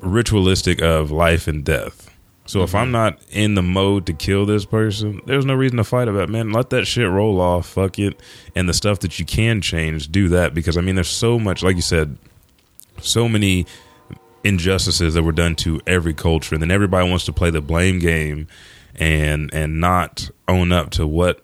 [0.00, 2.04] ritualistic of life and death.
[2.46, 2.92] So if I'm mm-hmm.
[2.92, 6.30] not in the mode to kill this person, there's no reason to fight about it.
[6.30, 7.66] Man, let that shit roll off.
[7.66, 8.18] Fuck it.
[8.54, 10.54] And the stuff that you can change, do that.
[10.54, 12.16] Because I mean, there's so much, like you said,
[13.02, 13.66] so many
[14.44, 17.98] injustices that were done to every culture, and then everybody wants to play the blame
[17.98, 18.46] game
[18.94, 21.42] and and not own up to what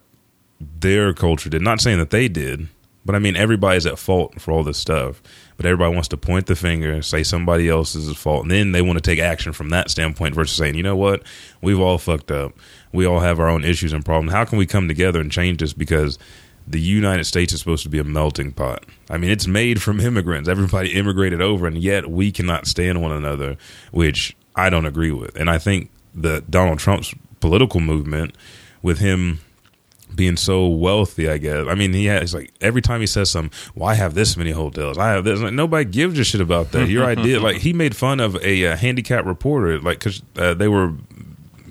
[0.59, 1.61] their culture did.
[1.61, 2.67] Not saying that they did,
[3.05, 5.21] but I mean everybody's at fault for all this stuff.
[5.57, 8.81] But everybody wants to point the finger, and say somebody else's fault, and then they
[8.81, 11.23] want to take action from that standpoint versus saying, you know what,
[11.61, 12.53] we've all fucked up.
[12.91, 14.33] We all have our own issues and problems.
[14.33, 15.71] How can we come together and change this?
[15.71, 16.19] Because
[16.67, 18.85] the United States is supposed to be a melting pot.
[19.09, 20.49] I mean, it's made from immigrants.
[20.49, 23.57] Everybody immigrated over, and yet we cannot stand one another,
[23.91, 25.35] which I don't agree with.
[25.35, 28.35] And I think that Donald Trump's political movement,
[28.85, 29.39] with him
[30.13, 31.65] being so wealthy, I guess.
[31.67, 34.51] I mean, he has like every time he says something, well, I have this many
[34.51, 34.99] hotels.
[34.99, 35.41] I have this.
[35.41, 36.87] Like, nobody gives a shit about that.
[36.87, 40.67] Your idea, like he made fun of a uh, handicapped reporter, like because uh, they
[40.67, 40.93] were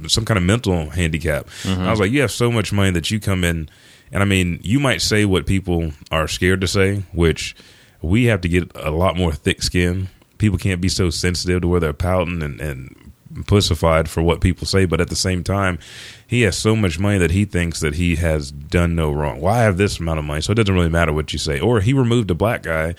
[0.09, 1.47] some kind of mental handicap.
[1.65, 3.69] I was like, you have so much money that you come in,
[4.13, 7.57] and I mean, you might say what people are scared to say, which
[8.01, 10.09] we have to get a lot more thick skin.
[10.39, 13.13] People can't be so sensitive to where they're pouting and, and
[13.47, 15.79] pussified for what people say, but at the same time,
[16.27, 19.41] he has so much money that he thinks that he has done no wrong.
[19.41, 21.59] Well, have this amount of money, so it doesn't really matter what you say.
[21.59, 22.95] Or he removed a black guy,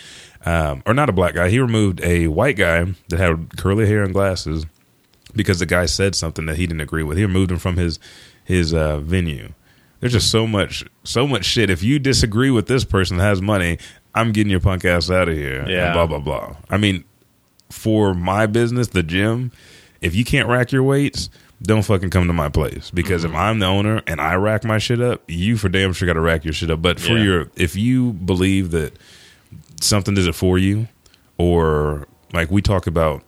[0.46, 4.04] um, or not a black guy, he removed a white guy that had curly hair
[4.04, 4.66] and glasses
[5.34, 7.18] because the guy said something that he didn't agree with.
[7.18, 8.00] He removed him from his
[8.44, 9.54] his uh, venue.
[10.00, 11.70] There's just so much so much shit.
[11.70, 13.78] If you disagree with this person that has money,
[14.14, 15.62] I'm getting your punk ass out of here.
[15.62, 15.94] and Yeah.
[15.94, 16.56] blah blah blah.
[16.70, 17.04] I mean,
[17.72, 19.52] for my business, the gym,
[20.02, 21.30] if you can't rack your weights,
[21.64, 24.78] don't fucking come to my place because if I'm the owner and I rack my
[24.78, 26.82] shit up, you for damn sure got to rack your shit up.
[26.82, 27.24] But for Yeah.
[27.24, 28.94] your, if you believe that
[29.82, 30.88] something does it for you,
[31.38, 33.24] or like we talk about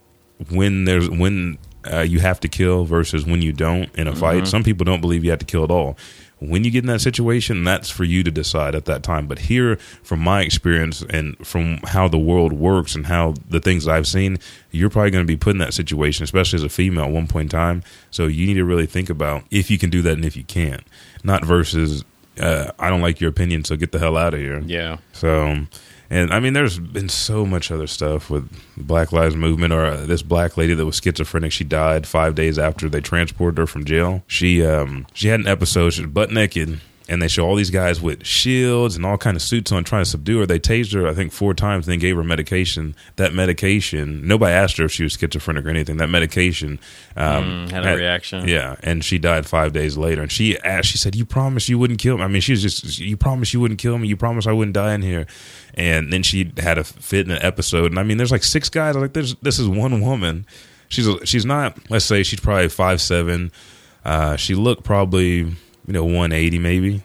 [0.51, 1.57] when there's when
[1.91, 4.45] uh, you have to kill versus when you don't in a fight.
[4.47, 5.97] Some people don't believe you have to kill at all.
[6.39, 9.27] When you get in that situation, that's for you to decide at that time.
[9.27, 13.87] But here, from my experience and from how the world works and how the things
[13.87, 14.37] I've seen,
[14.71, 17.27] you're probably going to be put in that situation, especially as a female at one
[17.27, 17.83] point in time.
[18.11, 20.43] So you need to really think about if you can do that and if you
[20.43, 20.83] can't.
[21.23, 22.03] Not versus,
[22.39, 24.59] uh, I don't like your opinion, so get the hell out of here.
[24.59, 24.97] Yeah.
[25.13, 25.65] So,
[26.09, 30.05] and I mean, there's been so much other stuff with Black Lives Movement, or uh,
[30.05, 31.51] this black lady that was schizophrenic.
[31.51, 34.23] She died five days after they transported her from jail.
[34.27, 35.91] She um she had an episode.
[35.91, 36.79] She was butt naked.
[37.09, 40.03] And they show all these guys with shields and all kind of suits on trying
[40.03, 40.45] to subdue her.
[40.45, 42.95] They tased her, I think, four times, and then gave her medication.
[43.15, 45.97] That medication, nobody asked her if she was schizophrenic or anything.
[45.97, 46.79] That medication
[47.15, 48.45] um, Mm, had a reaction.
[48.47, 50.21] Yeah, and she died five days later.
[50.21, 52.61] And she asked, she said, "You promised you wouldn't kill me." I mean, she was
[52.61, 54.09] just, "You promised you wouldn't kill me.
[54.09, 55.27] You promised I wouldn't die in here."
[55.75, 57.85] And then she had a fit in an episode.
[57.91, 58.95] And I mean, there's like six guys.
[58.97, 60.45] Like, "There's this is one woman.
[60.89, 61.77] She's she's not.
[61.89, 63.51] Let's say she's probably five seven.
[64.03, 65.55] Uh, she looked probably
[65.87, 67.01] you know 180 maybe.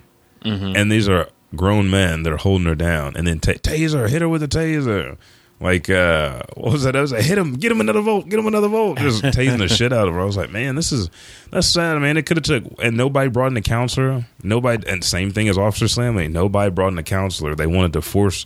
[0.76, 3.16] And these are grown men that are holding her down.
[3.16, 5.16] And then ta taser, hit her with a taser.
[5.60, 6.96] Like uh, what was that?
[6.96, 8.98] I was like, hit him, get him another vote, get him another vote.
[8.98, 10.20] Just tasing the shit out of her.
[10.20, 11.08] I was like, man, this is
[11.52, 12.16] that's sad, man.
[12.16, 14.26] It could have took, and nobody brought in a counselor.
[14.42, 16.16] Nobody, and same thing as Officer Slam.
[16.16, 17.54] Like, nobody brought in a counselor.
[17.54, 18.44] They wanted to force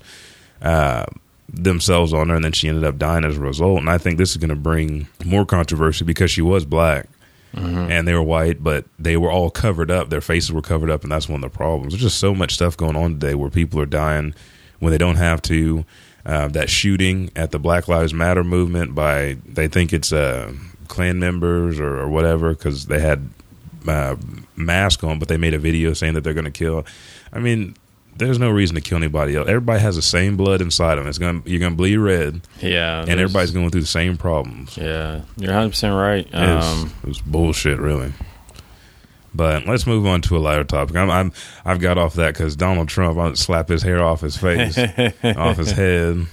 [0.61, 1.07] uh,
[1.49, 3.79] themselves on her, and then she ended up dying as a result.
[3.79, 7.09] And I think this is going to bring more controversy because she was black
[7.57, 10.11] and they were white, but they were all covered up.
[10.11, 11.93] Their faces were covered up, and that's one of the problems.
[11.93, 14.35] There's just so much stuff going on today where people are dying
[14.79, 15.85] when they don't have to.
[16.25, 20.53] Uh, that shooting at the Black Lives Matter movement by they think it's uh,
[20.89, 23.31] Klan members or, or whatever because they had
[23.87, 24.17] uh,
[24.57, 26.85] mask on, but they made a video saying that they're going to kill.
[27.33, 27.77] I mean,
[28.19, 29.49] there's no reason to kill anybody else.
[29.49, 31.07] Everybody has the same blood inside them.
[31.07, 33.01] It's going to you're going to bleed red, Yeah.
[33.03, 34.77] and everybody's going through the same problems.
[34.77, 35.23] Yeah.
[35.37, 36.35] You're 100 percent right.
[36.35, 38.13] Um, it was bullshit, really.
[39.35, 40.97] But let's move on to a lighter topic.
[40.97, 41.33] I'm, I'm
[41.65, 43.19] I've got off that because Donald Trump.
[43.19, 44.79] I slap his hair off his face,
[45.25, 46.27] off his head,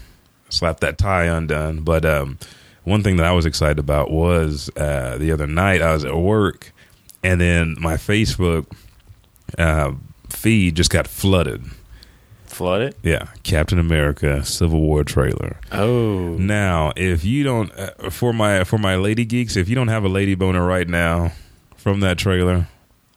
[0.49, 1.81] slap that tie undone.
[1.81, 2.37] But um,
[2.85, 6.15] one thing that I was excited about was uh, the other night I was at
[6.15, 6.71] work,
[7.23, 8.67] and then my Facebook
[9.57, 9.91] uh,
[10.35, 11.63] feed just got flooded.
[12.45, 12.95] Flooded.
[13.01, 15.57] Yeah, Captain America Civil War trailer.
[15.71, 19.87] Oh, Now, if you don't, uh, for my for my lady geeks, if you don't
[19.87, 21.31] have a lady boner right now
[21.77, 22.67] from that trailer,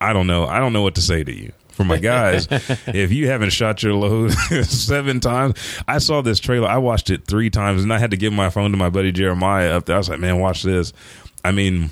[0.00, 0.46] I don't know.
[0.46, 1.52] I don't know what to say to you.
[1.68, 4.32] For my guys, if you haven't shot your load
[4.64, 6.66] seven times, I saw this trailer.
[6.66, 9.12] I watched it three times, and I had to give my phone to my buddy
[9.12, 9.96] Jeremiah up there.
[9.96, 10.94] I was like, "Man, watch this."
[11.44, 11.90] I mean,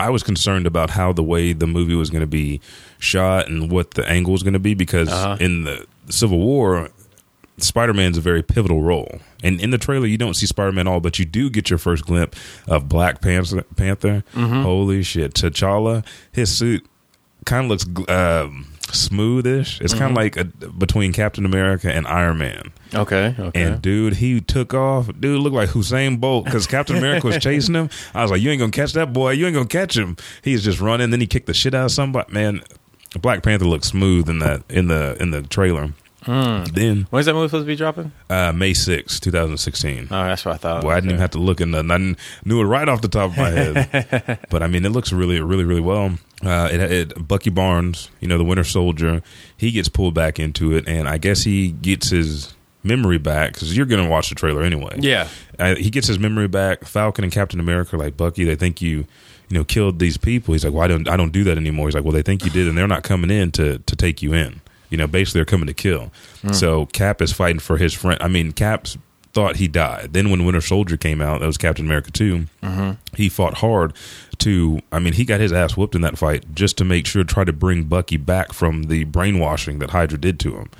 [0.00, 2.60] I was concerned about how the way the movie was going to be
[2.98, 5.36] shot and what the angle was going to be because Uh-huh.
[5.40, 6.90] in the Civil War,
[7.58, 9.18] Spider Man's a very pivotal role.
[9.42, 11.78] And in the trailer, you don't see Spider Man all, but you do get your
[11.78, 13.62] first glimpse of Black Panther.
[13.76, 14.22] Panther.
[14.34, 15.34] Holy shit.
[15.34, 16.86] T'Challa, his suit
[17.44, 19.80] kind of looks um, smoothish.
[19.80, 22.72] It's kind of like a, between Captain America and Iron Man.
[22.94, 23.62] okay, okay.
[23.62, 25.06] And dude, he took off.
[25.20, 27.90] Dude looked like Usain Bolt because Captain America was chasing him.
[28.14, 29.32] I was like, "You ain't gonna catch that boy.
[29.32, 31.10] You ain't gonna catch him." He's just running.
[31.10, 32.32] Then he kicked the shit out of somebody.
[32.32, 32.60] Man,
[33.20, 35.92] Black Panther looked smooth in that in the in the trailer.
[36.26, 38.12] Then When's that movie supposed to be dropping?
[38.28, 40.08] uh, May 6, two thousand sixteen.
[40.10, 40.82] Oh, that's what I thought.
[40.82, 41.78] Boy, I didn't even have to look in the.
[41.78, 44.38] I knew it right off the top of my head.
[44.50, 46.18] but I mean, it looks really, really, really well.
[46.44, 49.22] Uh, it, it Bucky Barnes, you know, the Winter Soldier,
[49.56, 53.76] he gets pulled back into it, and I guess he gets his memory back because
[53.76, 54.96] you're going to watch the trailer anyway.
[55.00, 55.28] Yeah.
[55.58, 56.84] Uh, he gets his memory back.
[56.84, 58.44] Falcon and Captain America are like Bucky.
[58.44, 58.98] They think you,
[59.48, 60.54] you know, killed these people.
[60.54, 61.88] He's like, well, I don't, I don't do that anymore.
[61.88, 64.22] He's like, well, they think you did, and they're not coming in to to take
[64.22, 64.60] you in.
[64.90, 66.12] You know, basically, they're coming to kill.
[66.52, 68.16] So Cap is fighting for his friend.
[68.22, 68.96] I mean, Cap's
[69.38, 70.14] thought he died.
[70.14, 72.46] Then when Winter Soldier came out, that was Captain America 2
[73.14, 73.92] He fought hard
[74.38, 74.80] to.
[74.90, 77.44] I mean, he got his ass whooped in that fight just to make sure try
[77.44, 80.70] to bring Bucky back from the brainwashing that Hydra did to him.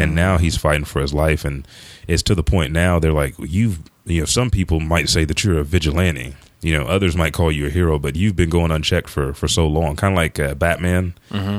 [0.00, 1.66] And now he's fighting for his life, and
[2.08, 3.78] it's to the point now they're like, you've.
[4.06, 6.34] You know, some people might say that you're a vigilante.
[6.62, 9.46] You know, others might call you a hero, but you've been going unchecked for for
[9.46, 9.94] so long.
[9.94, 11.14] Kind of like uh, Batman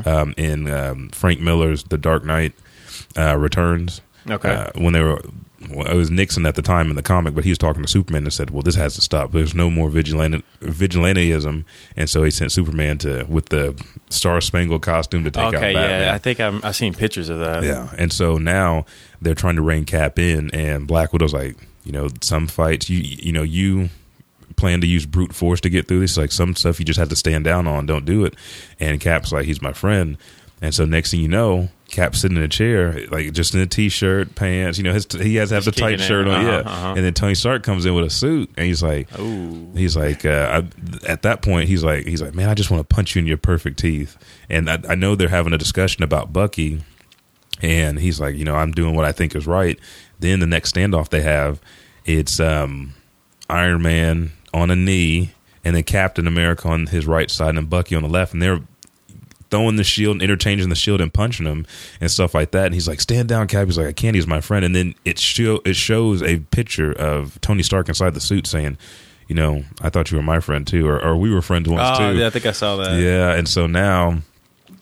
[0.05, 2.51] um, in um, Frank Miller's The Dark Knight
[3.15, 4.01] uh, Returns.
[4.29, 4.49] Okay.
[4.49, 5.21] Uh, when they were,
[5.69, 7.87] well, it was Nixon at the time in the comic, but he was talking to
[7.87, 9.31] Superman and said, "Well, this has to stop.
[9.31, 11.63] There's no more vigilante vigilanteism,"
[11.95, 15.73] and so he sent Superman to with the Star Spangled costume to take out okay,
[15.73, 16.13] yeah.
[16.13, 17.63] I think I'm, I've seen pictures of that.
[17.63, 18.85] Yeah, and so now
[19.21, 22.99] they're trying to rein Cap in, and Black Widow's like, you know, some fights you
[22.99, 23.89] you know you
[24.55, 26.17] plan to use brute force to get through this.
[26.17, 27.85] Like some stuff you just have to stand down on.
[27.85, 28.35] Don't do it.
[28.79, 30.17] And Cap's like, he's my friend.
[30.61, 33.67] And so next thing you know, Cap's sitting in a chair, like just in a
[33.67, 34.77] t-shirt, pants.
[34.77, 36.33] You know, his, he has to have Just the tight shirt on.
[36.33, 36.57] Uh-huh, yeah.
[36.59, 36.93] uh-huh.
[36.95, 39.71] And then Tony Stark comes in with a suit, and he's like, Ooh.
[39.75, 42.87] he's like, uh, I, at that point, he's like, he's like, man, I just want
[42.87, 44.17] to punch you in your perfect teeth.
[44.49, 46.81] And I, I know they're having a discussion about Bucky,
[47.61, 49.77] and he's like, you know, I'm doing what I think is right.
[50.19, 51.59] Then the next standoff they have,
[52.05, 52.93] it's um,
[53.49, 57.95] Iron Man on a knee, and then Captain America on his right side, and Bucky
[57.95, 58.61] on the left, and they're
[59.51, 61.65] throwing the shield and interchanging the shield and punching him
[61.99, 62.65] and stuff like that.
[62.65, 64.15] And he's like, "Stand down, Cap." He's like, "I can't.
[64.15, 68.13] He's my friend." And then it show it shows a picture of Tony Stark inside
[68.15, 68.77] the suit saying,
[69.27, 71.99] "You know, I thought you were my friend too, or, or we were friends once
[71.99, 72.99] Oh, too." yeah, I think I saw that.
[72.99, 74.19] Yeah, and so now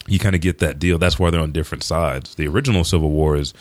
[0.08, 0.98] you kind of get that deal.
[0.98, 2.36] That's why they're on different sides.
[2.36, 3.54] The original Civil War is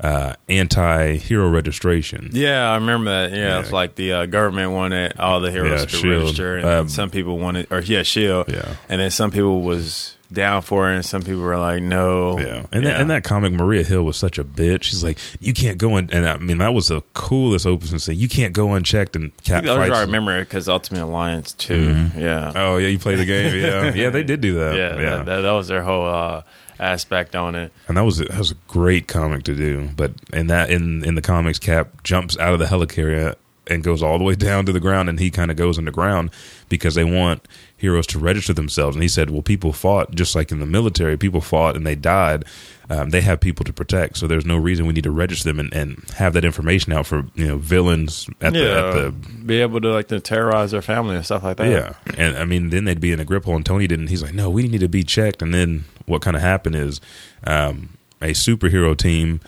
[0.00, 2.30] uh, anti-hero registration.
[2.32, 3.30] Yeah, I remember that.
[3.36, 3.60] Yeah, Yeah.
[3.60, 6.22] it's like the uh, government wanted all the heroes Yeah, to Shield.
[6.22, 8.46] register, and Um, some people wanted, or yeah, Shield.
[8.48, 8.74] Yeah.
[8.88, 12.38] and then some people was down for it, and some people were like, no.
[12.38, 14.82] Yeah, and That, and that comic Maria Hill was such a bitch.
[14.84, 18.18] She's like, you can't go in, and I mean that was the coolest opening scene.
[18.18, 19.90] You can't go unchecked and I, Cap think that was fights.
[19.90, 21.74] where I remember it because Ultimate Alliance 2.
[21.74, 22.18] Mm-hmm.
[22.20, 23.54] Yeah, Oh yeah, you play the game.
[23.54, 24.76] Yeah, yeah, they did do that.
[24.76, 26.42] yeah, yeah, That, that, was their whole uh,
[26.78, 27.72] aspect on it.
[27.88, 29.88] and that was that was a great comic to do.
[29.96, 34.02] But in that in in the comics, Cap jumps out of the helicarrier and goes
[34.02, 36.30] all the way down to the ground, and he kind of goes underground
[36.68, 37.46] because they want
[37.76, 38.96] heroes to register themselves.
[38.96, 41.16] And he said, "Well, people fought just like in the military.
[41.16, 42.44] People fought and they died.
[42.90, 45.58] Um, they have people to protect, so there's no reason we need to register them
[45.58, 49.10] and, and have that information out for you know villains at the at the
[49.44, 51.70] be able to like to terrorize their family and stuff like that.
[51.70, 54.08] yeah, and I mean, then they'd be in a grip hole, and Tony didn't.
[54.08, 55.40] He's like, no, we need to be checked.
[55.40, 57.00] And then what kind of happened is
[57.44, 59.40] um, a superhero team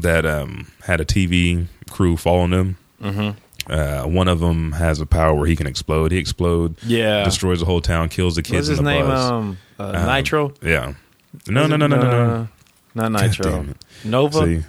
[0.00, 2.76] that um, had a TV crew following them.
[3.02, 3.72] Mm-hmm.
[3.72, 6.10] Uh, one of them has a power where he can explode.
[6.12, 7.22] He explode, yeah.
[7.24, 9.06] destroys the whole town, kills the What's kids his in the name?
[9.06, 9.30] bus.
[9.30, 10.52] Um, uh, Um, Nitro.
[10.62, 10.94] yeah,
[11.48, 12.48] no, no, no, no, no, no.
[12.94, 13.66] Not Nitro.
[14.04, 14.44] Nova.
[14.44, 14.62] See,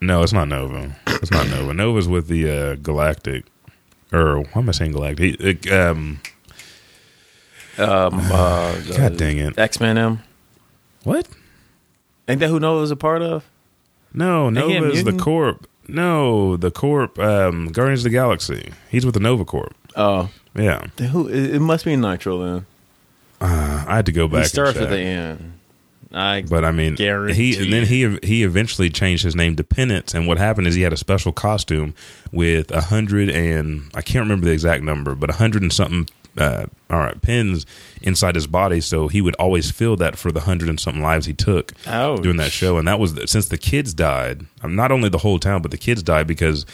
[0.00, 0.96] no, it's not Nova.
[1.06, 1.74] It's not Nova.
[1.82, 3.44] Nova's with the uh, Galactic.
[4.12, 5.40] Or why am I saying Galactic?
[5.40, 6.20] He- it, um,
[7.78, 9.58] Um, uh, God dang it!
[9.58, 10.22] X Men M.
[11.04, 11.26] What?
[12.28, 13.44] Ain't that who Nova was a part of?
[14.14, 15.66] No, Ain't Nova is the corp.
[15.88, 18.72] No, the Corp, um, Guardians of the Galaxy.
[18.90, 19.74] He's with the Nova Corp.
[19.96, 21.28] Oh, Yeah, who?
[21.28, 22.66] It must be Nitro then.
[23.40, 24.34] uh, I had to go back.
[24.36, 25.36] He and starts with the
[26.14, 27.54] I But I mean, Guarantee.
[27.54, 30.14] he and then he he eventually changed his name to Penance.
[30.14, 31.94] And what happened is he had a special costume
[32.30, 36.08] with a hundred and I can't remember the exact number, but a hundred and something.
[36.38, 37.66] Uh, all right, pins
[38.00, 41.26] inside his body, so he would always feel that for the hundred and something lives
[41.26, 42.22] he took Ouch.
[42.22, 42.78] doing that show.
[42.78, 44.46] And that was since the kids died.
[44.62, 46.64] um, Not only the whole town, but the kids died because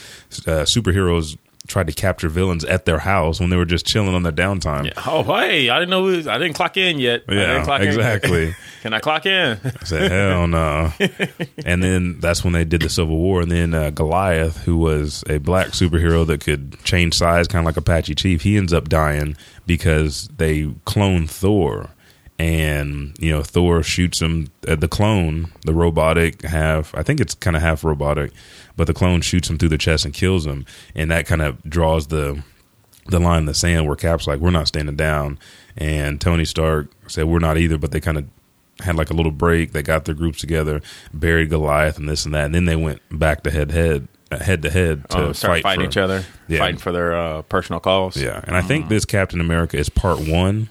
[0.46, 1.36] uh, superheroes
[1.68, 4.86] tried to capture villains at their house when they were just chilling on their downtime.
[4.86, 5.02] Yeah.
[5.06, 6.06] Oh, hey, I didn't know.
[6.06, 7.22] Who, I didn't clock in yet.
[7.28, 7.88] Yeah, didn't clock in.
[7.88, 8.56] exactly.
[8.82, 9.60] Can I clock in?
[9.64, 10.92] I said, hell no.
[11.64, 13.42] and then that's when they did the Civil War.
[13.42, 17.66] And then uh, Goliath, who was a black superhero that could change size, kind of
[17.66, 21.90] like Apache Chief, he ends up dying because they clone Thor.
[22.38, 27.34] And, you know, Thor shoots him, uh, the clone, the robotic half, I think it's
[27.34, 28.30] kind of half robotic,
[28.76, 30.64] but the clone shoots him through the chest and kills him.
[30.94, 32.42] And that kind of draws the
[33.06, 35.38] the line in the sand where Cap's like, "We're not standing down,"
[35.78, 38.26] and Tony Stark said, "We're not either." But they kind of
[38.80, 39.72] had like a little break.
[39.72, 40.82] They got their groups together,
[41.14, 44.60] buried Goliath, and this and that, and then they went back to head head head
[44.60, 46.58] to head to Oh, start fight fighting for- each other, Yeah.
[46.58, 48.14] fighting for their uh, personal cause.
[48.18, 50.68] Yeah, and I think this Captain America is part one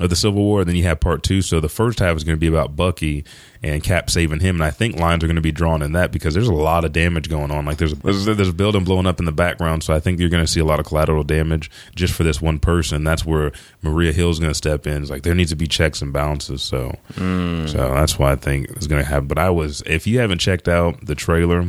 [0.00, 0.60] of the Civil War.
[0.60, 1.40] And Then you have part two.
[1.42, 3.24] So the first half is going to be about Bucky
[3.62, 6.10] and Cap saving him, and I think lines are going to be drawn in that
[6.12, 7.66] because there's a lot of damage going on.
[7.66, 10.30] Like there's there's, there's a building blowing up in the background, so I think you're
[10.30, 13.04] going to see a lot of collateral damage just for this one person.
[13.04, 15.02] That's where Maria Hill's going to step in.
[15.02, 16.62] It's like there needs to be checks and balances.
[16.62, 19.28] So so that's why I think it's going to happen.
[19.28, 21.64] But I was if you haven't checked out the trailer.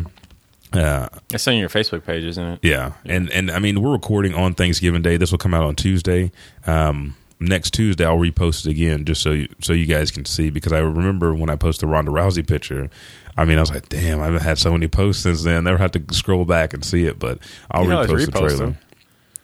[0.73, 2.59] Uh, It's on your Facebook page, isn't it?
[2.63, 5.17] yeah, and and I mean we're recording on Thanksgiving Day.
[5.17, 6.31] This will come out on Tuesday.
[6.65, 10.49] Um, next Tuesday I'll repost it again just so you, so you guys can see
[10.49, 12.89] because I remember when I posted the Ronda Rousey picture.
[13.37, 15.63] I mean, I was like, "Damn, I've had so many posts since then.
[15.63, 17.39] Never have to scroll back and see it." But
[17.71, 18.55] I'll You repost the trailer.
[18.57, 18.77] them.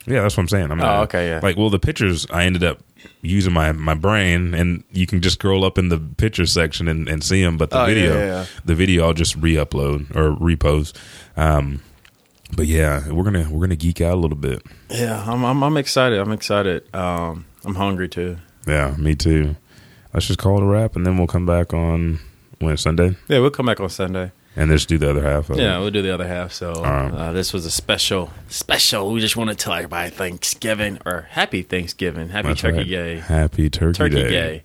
[0.05, 0.71] Yeah, that's what I'm saying.
[0.71, 1.39] I'm Oh, okay, yeah.
[1.43, 2.79] Like, well, the pictures I ended up
[3.21, 7.07] using my my brain, and you can just scroll up in the picture section and,
[7.09, 7.57] and see them.
[7.57, 8.45] But the Oh, video, yeah, yeah.
[8.65, 10.93] the video, I'll just re-upload or repost.
[11.37, 11.81] Um,
[12.55, 14.61] but yeah, we're gonna we're gonna geek out a little bit.
[14.89, 16.19] Yeah, I'm, I'm, I'm excited.
[16.19, 16.93] I'm excited.
[16.95, 18.37] Um, I'm hungry too.
[18.65, 19.55] Yeah, me too.
[20.13, 22.19] Let's just call it a wrap, and then we'll come back on
[22.59, 24.31] when Sunday, Yeah, we'll come back on Sunday.
[24.55, 25.49] and just do the other half.
[25.49, 25.81] Of Yeah, it.
[25.81, 26.51] we'll do the other half.
[26.53, 27.11] So right.
[27.11, 29.11] uh, this was a special, special.
[29.11, 32.89] We just want to tell everybody Thanksgiving or Happy Thanksgiving, Happy That's Turkey right.
[32.89, 34.29] Day, Happy Turkey, Turkey Day.
[34.29, 34.63] Day.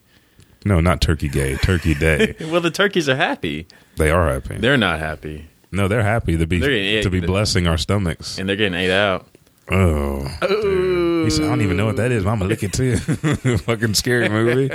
[0.64, 1.56] No, not Turkey Gay.
[1.56, 2.36] Turkey Day.
[2.48, 3.66] Well, the turkeys are happy.
[3.96, 4.56] they are happy.
[4.58, 6.60] They're not happy, no, they're happy to be
[7.02, 8.38] to be blessing our stomachs.
[8.38, 9.26] and they're getting ate out.
[9.70, 11.24] Oh, dude.
[11.24, 12.24] He said, I don't even know what that is.
[12.24, 12.96] But I'm gonna lick it too.
[13.58, 14.68] Fucking scary movie.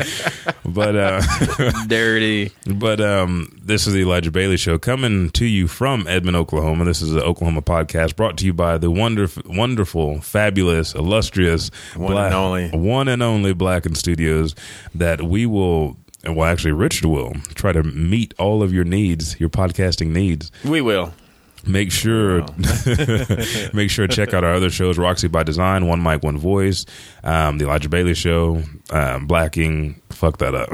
[0.65, 1.21] But uh,
[1.87, 2.51] Dirty.
[2.65, 6.85] but um, this is the Elijah Bailey Show coming to you from Edmond, Oklahoma.
[6.85, 12.13] This is the Oklahoma podcast brought to you by the wonderful, wonderful, fabulous, illustrious, One
[12.13, 12.69] black, and only.
[12.71, 14.55] one and only Blacken Studios.
[14.95, 15.97] That we will.
[16.25, 20.51] Well, actually, Richard will try to meet all of your needs, your podcasting needs.
[20.63, 21.13] We will.
[21.67, 22.41] Make sure,
[23.73, 26.85] make sure to check out our other shows: Roxy by Design, One Mic, One Voice,
[27.23, 30.01] um, the Elijah Bailey Show, um, Blacking.
[30.11, 30.69] Fuck that up.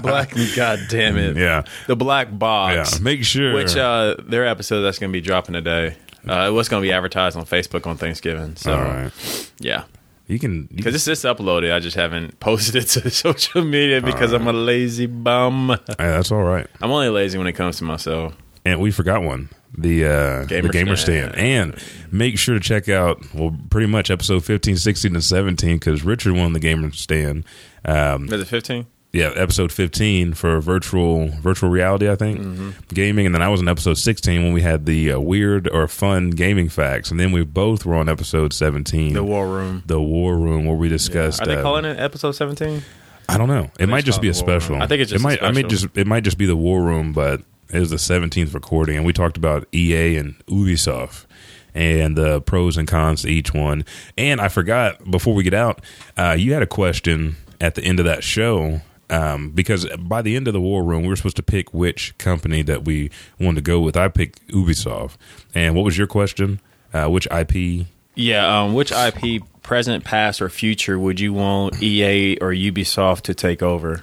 [0.02, 0.34] Black.
[0.56, 1.36] God damn it.
[1.36, 2.94] yeah, The Black Box.
[2.94, 3.02] yeah.
[3.02, 3.54] Make sure.
[3.54, 5.96] Which uh, their episode that's going to be dropping today.
[6.28, 8.56] Uh, it was going to be advertised on Facebook on Thanksgiving.
[8.56, 9.84] So all right, yeah.
[10.26, 10.64] you can.
[10.64, 11.72] Because it's just uploaded.
[11.72, 15.76] I just haven't posted it to social media because I'm a lazy bum.
[15.86, 16.66] Hey, that's all right.
[16.82, 18.34] I'm only lazy when it comes to myself.
[18.72, 19.48] And we forgot one.
[19.76, 21.32] The uh, Gamer the gamer Stand.
[21.34, 21.74] stand.
[21.74, 26.02] and make sure to check out well pretty much episode 15 16 and 17 because
[26.04, 27.44] richard won the gamer stand
[27.84, 28.86] um, Is it 15?
[29.12, 32.70] yeah episode 15 for virtual virtual reality i think Mm-hmm.
[32.94, 35.86] gaming and then i was in episode 16 when we had the uh, weird or
[35.86, 39.82] fun gaming facts and then we both were on episode 17 The War Room.
[39.86, 42.82] the war room where we discussed Are they uh, calling it episode 17?
[43.30, 43.70] I don't know.
[43.78, 44.60] It might just be a called the War Room.
[44.62, 44.82] special.
[44.82, 45.40] I think it's just it might.
[45.42, 45.68] a I may special.
[45.68, 45.98] just.
[45.98, 49.12] It might just be the War Room, but it was the seventeenth recording, and we
[49.12, 51.26] talked about EA and Ubisoft
[51.74, 53.84] and the pros and cons to each one.
[54.16, 55.80] And I forgot before we get out,
[56.16, 58.80] uh, you had a question at the end of that show.
[59.10, 62.16] Um, because by the end of the war room, we were supposed to pick which
[62.18, 63.10] company that we
[63.40, 63.96] wanted to go with.
[63.96, 65.16] I picked Ubisoft.
[65.54, 66.60] And what was your question?
[66.92, 67.86] Uh, which IP?
[68.14, 68.62] Yeah.
[68.62, 73.62] Um, which IP, present, past, or future, would you want EA or Ubisoft to take
[73.62, 74.02] over?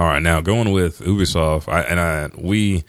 [0.00, 2.84] All right, now going with Ubisoft, I, and I we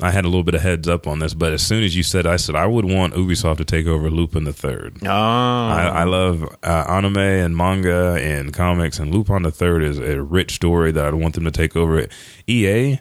[0.00, 2.02] I had a little bit of heads up on this, but as soon as you
[2.02, 4.98] said, I said I would want Ubisoft to take over Lupin the Third.
[5.04, 5.08] Oh.
[5.08, 10.20] I, I love uh, anime and manga and comics, and Lupin the Third is a
[10.20, 12.08] rich story that I'd want them to take over.
[12.48, 12.98] EA,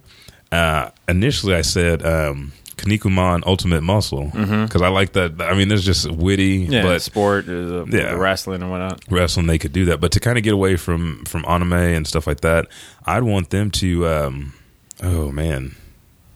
[0.51, 5.41] uh, initially I said um, Kinnikuman Ultimate Muscle because I like that.
[5.41, 6.71] I mean, there's just witty, Mm-hmm.
[6.73, 8.13] Yeah, but sport, uh, Yeah.
[8.15, 9.01] wrestling and whatnot.
[9.09, 9.99] wrestling they could do that.
[10.01, 12.67] But to kind of get away from from anime and stuff like that,
[13.05, 14.07] I'd want them to.
[14.07, 14.53] Um,
[15.01, 15.75] oh man,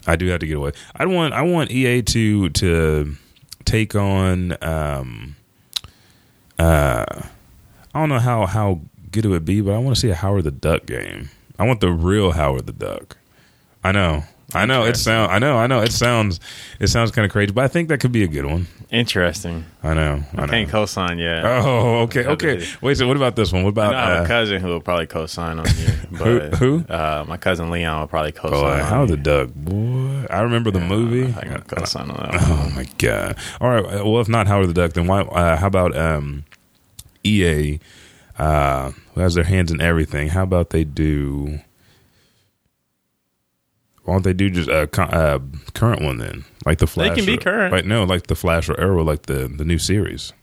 [0.08, 0.72] I do have to get away.
[0.96, 3.16] I want I want EA to to
[3.66, 4.56] take on.
[4.64, 5.36] Um,
[6.58, 7.06] uh,
[7.94, 8.82] I don't know how how
[9.12, 11.30] good it would be, but I want to see a Howard the Duck game.
[11.58, 13.18] I want the real Howard the Duck.
[13.84, 14.24] I know.
[14.54, 15.32] I know it sounds.
[15.32, 15.58] I know.
[15.58, 16.40] I know it sounds.
[16.80, 18.66] It sounds kind of crazy, but I think that could be a good one.
[18.90, 19.66] Interesting.
[19.84, 20.24] I know.
[20.36, 20.52] I I know.
[20.52, 21.46] can't co-sign yet.
[21.46, 22.66] Oh, okay, okay.
[22.82, 23.64] Wait, so what about this one?
[23.64, 25.72] What I about I have uh, a cousin who will probably co-sign on you.
[26.18, 26.84] Who- But, who?
[26.90, 28.60] Uh, my cousin Leon will probably co-sign.
[28.60, 30.26] Boy, on how the duck, boy!
[30.32, 31.32] I remember the movie.
[31.38, 32.42] I can co-sign on that.
[32.42, 32.60] one.
[32.60, 33.38] Oh my god!
[33.62, 35.22] All right, well, if not Howard the Duck, then why?
[35.22, 36.46] Uh, how about um,
[37.24, 37.80] EA,
[38.40, 40.30] uh, who has their hands in everything?
[40.30, 41.60] How about they do?
[44.10, 45.40] Why don't they do just a uh,
[45.74, 47.10] current one then, like the Flash?
[47.10, 47.72] They can be or- current.
[47.72, 47.86] right?
[47.86, 50.34] No, like the Flash or Arrow, like the the new series.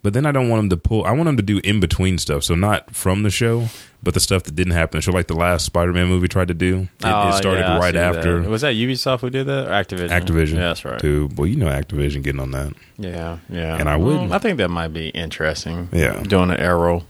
[0.00, 1.04] But then I don't want them to pull.
[1.04, 2.44] I want them to do in between stuff.
[2.44, 3.66] So not from the show,
[4.00, 5.00] but the stuff that didn't happen.
[5.00, 6.82] show like the last Spider-Man movie tried to do.
[6.82, 8.48] It, Oh, it started yeah, right after that.
[8.48, 10.10] Was that Ubisoft who did that or Activision?
[10.10, 10.54] Activision.
[10.54, 11.00] Yeah, that's right.
[11.00, 11.28] Too.
[11.36, 12.74] Well, you know Activision getting on that.
[12.96, 13.76] Yeah, yeah.
[13.76, 14.30] And I wouldn't.
[14.32, 15.88] I think that might be interesting.
[15.92, 16.22] Yeah.
[16.22, 17.04] doing an arrow,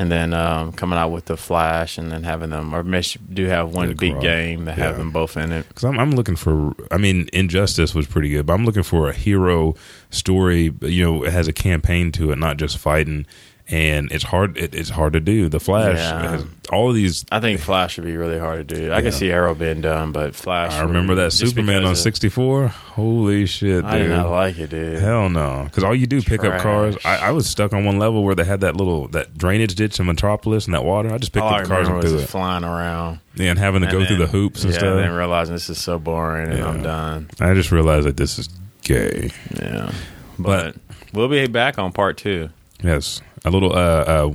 [0.00, 3.44] and then um, coming out with the Flash, and then having them, or maybe do
[3.44, 5.68] have one big game that have them both in it.
[5.68, 6.74] Because I'm, I'm looking for.
[6.90, 9.74] I mean, Injustice was pretty good, but I'm looking for a hero
[10.08, 10.72] story.
[10.80, 13.26] You know, it has a campaign to it, not just fighting.
[13.72, 14.56] And it's hard.
[14.58, 15.48] It, it's hard to do.
[15.48, 16.30] The Flash, Yeah.
[16.30, 17.24] has all of these.
[17.30, 18.90] I think Flash would be really hard to do.
[18.90, 19.00] I Yeah.
[19.02, 20.72] can see Arrow being done, but Flash.
[20.72, 22.66] I remember that Superman on 64.
[22.68, 24.16] Holy shit, I did dude!
[24.16, 24.98] not like it, dude.
[24.98, 26.96] Hell no, because all you do pick up cars.
[27.04, 30.00] I, I was stuck on one level where they had that little that drainage ditch
[30.00, 31.12] in Metropolis and that water.
[31.12, 33.82] I just picked All up cars and threw just it, flying around yeah, and having
[33.82, 34.96] to and go through the hoops and yeah, stuff.
[34.96, 36.60] then realizing this is so boring, and.
[36.64, 37.30] I'm done.
[37.40, 38.48] I just realized that this is
[38.82, 39.30] gay.
[39.62, 39.92] Yeah,
[40.40, 40.76] But- but
[41.14, 42.48] we'll be back on part two.
[42.82, 44.30] Yes, a little uh, uh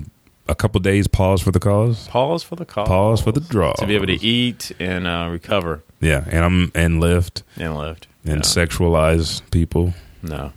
[0.47, 2.87] a couple days pause for the cause, Pause for the cause.
[2.87, 6.71] pause for the draw to be able to eat and uh, recover Yeah, and I'm
[6.75, 9.93] and lift and lift and sexualize people.
[10.21, 10.51] No.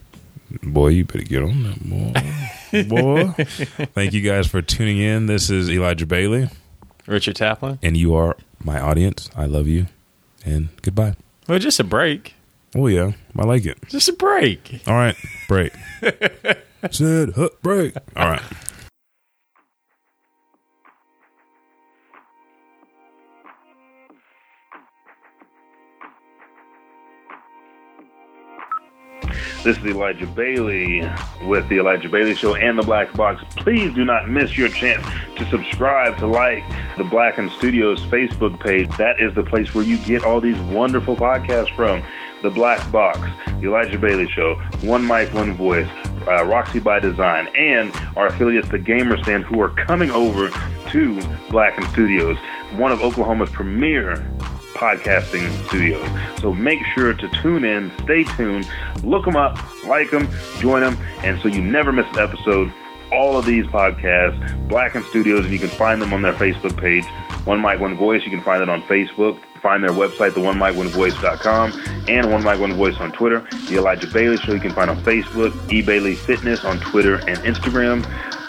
[0.63, 2.85] Boy, you better get on that, boy.
[2.89, 3.45] boy.
[3.95, 5.27] Thank you guys for tuning in.
[5.27, 6.49] This is Elijah Bailey,
[7.07, 7.79] Richard Taplin.
[7.83, 9.31] and you are my audience.
[9.37, 9.87] I love you,
[10.47, 11.17] and goodbye.
[11.49, 12.35] Well, just a break.
[12.75, 13.79] Oh yeah, I like it.
[13.89, 14.83] Just a break.
[14.87, 15.17] All right,
[15.49, 15.73] break.
[16.91, 17.95] Said huh, break.
[18.17, 18.43] All right.
[29.65, 31.03] This is Elijah Bailey
[31.43, 33.43] with the Elijah Bailey Show and the Black Box.
[33.57, 35.05] Please do not miss your chance
[35.37, 36.63] to subscribe, to like
[36.97, 38.89] the Black and Studios Facebook page.
[38.97, 42.05] That is the place where you get all these wonderful podcasts from.
[42.43, 43.21] The Black Box,
[43.61, 45.89] the Elijah Bailey Show, One Mic, One Voice,
[46.27, 50.51] uh, Roxy by Design, and our affiliates, the Gamer Stand, who are coming over
[50.91, 51.21] to
[51.51, 52.37] Black and Studios,
[52.77, 54.17] one of Oklahoma's premier
[54.75, 56.09] podcasting studios.
[56.41, 58.69] So make sure to tune in, stay tuned,
[59.03, 60.29] look them up, like them,
[60.61, 62.73] join them, and so you never miss an episode.
[63.11, 66.79] All of these podcasts, Black and Studios, and you can find them on their Facebook
[66.79, 67.07] page.
[67.47, 68.23] One Mic, One Voice.
[68.23, 69.41] You can find it on Facebook.
[69.59, 71.73] Find their website, the one mic one voice.com,
[72.09, 73.47] and one mic one voice on Twitter.
[73.69, 77.39] The Elijah Bailey Show you can find on Facebook, E Bailey Fitness on Twitter and
[77.39, 78.05] Instagram,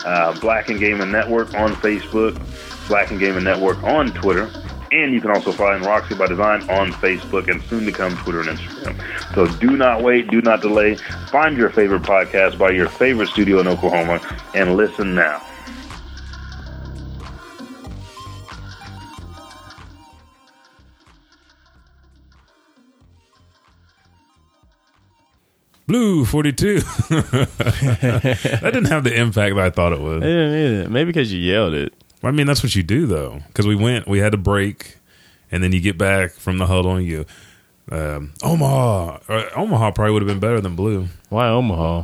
[0.05, 2.39] uh, Black and Gaming Network on Facebook,
[2.87, 4.49] Black and Gaming Network on Twitter,
[4.91, 8.41] and you can also find Roxy by Design on Facebook and soon to come Twitter
[8.41, 9.35] and Instagram.
[9.35, 10.95] So do not wait, do not delay.
[11.31, 14.19] Find your favorite podcast by your favorite studio in Oklahoma
[14.55, 15.41] and listen now.
[25.89, 26.79] Blue forty two.
[27.09, 30.17] that didn't have the impact that I thought it would.
[30.21, 30.89] I didn't either.
[30.89, 31.93] Maybe because you yelled it.
[32.21, 34.97] I mean, that's what you do though, because we went, we had a break,
[35.51, 37.25] and then you get back from the huddle and you,
[37.91, 41.07] um, Omaha, uh, Omaha probably would have been better than Blue.
[41.29, 42.03] Why Omaha?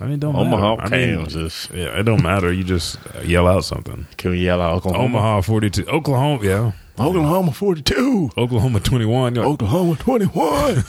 [0.00, 0.94] I mean, it don't Omaha, matter.
[0.94, 1.68] I mean, Kansas.
[1.74, 2.50] yeah, it don't matter.
[2.50, 4.06] You just uh, yell out something.
[4.16, 5.04] Can we yell out Oklahoma?
[5.04, 8.30] Omaha forty two, Oklahoma, yeah, Oklahoma 42.
[8.38, 9.36] Oklahoma twenty one.
[9.36, 10.82] Oklahoma 21.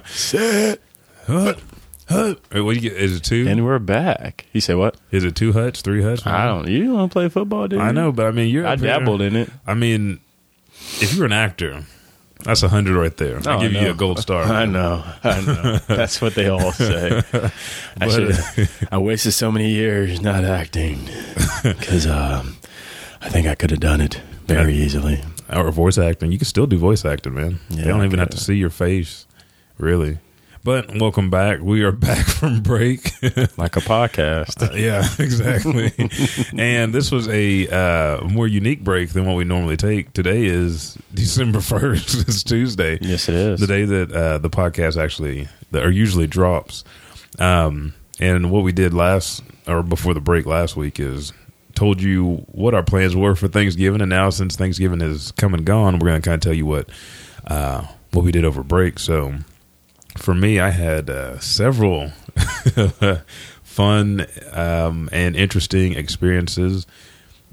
[0.04, 0.80] Set.
[1.26, 1.58] Hut,
[2.08, 2.40] hut.
[2.52, 2.98] Wait, what do you get?
[3.00, 3.46] Is it two?
[3.48, 4.46] And we're back.
[4.52, 4.96] He said what?
[5.10, 6.26] Is it two huts, three huts?
[6.26, 6.68] I don't.
[6.68, 7.80] You don't want to play football, dude?
[7.80, 8.66] I know, but I mean, you're.
[8.66, 9.50] I dabbled in it.
[9.66, 10.20] I mean,
[11.00, 11.84] if you're an actor,
[12.44, 13.40] that's a hundred right there.
[13.46, 14.42] Oh, I give you a gold star.
[14.52, 15.04] I know.
[15.22, 15.78] I know.
[15.86, 17.22] That's what they all say.
[17.32, 17.50] I
[17.98, 18.68] But- should.
[18.90, 20.98] I wasted so many years not acting
[21.62, 22.56] because um,
[23.20, 25.20] I think I could have done it very easily.
[25.52, 26.32] or voice acting.
[26.32, 27.60] You can still do voice acting, man.
[27.70, 29.26] Yeah, they don't even have to see your face,
[29.78, 30.18] really.
[30.64, 31.58] But welcome back.
[31.60, 33.12] We are back from break.
[33.58, 34.78] Like a podcast.
[34.78, 35.92] yeah, exactly.
[36.56, 40.12] and this was a uh, more unique break than what we normally take.
[40.12, 42.14] Today is December first.
[42.28, 42.98] it's Tuesday.
[43.00, 43.60] yes, it is.
[43.60, 46.84] the day that uh, the podcast actually or usually drops.
[47.40, 51.32] Um, and what we did last or before the break last week is
[51.74, 55.64] told you what our plans were for Thanksgiving, and now since Thanksgiving has come and
[55.64, 56.88] gone, we're going to kind of tell you what
[57.48, 59.00] uh, what we did over break.
[59.00, 59.34] So
[60.16, 62.10] for me, I had uh, several
[63.62, 66.86] fun um, and interesting experiences.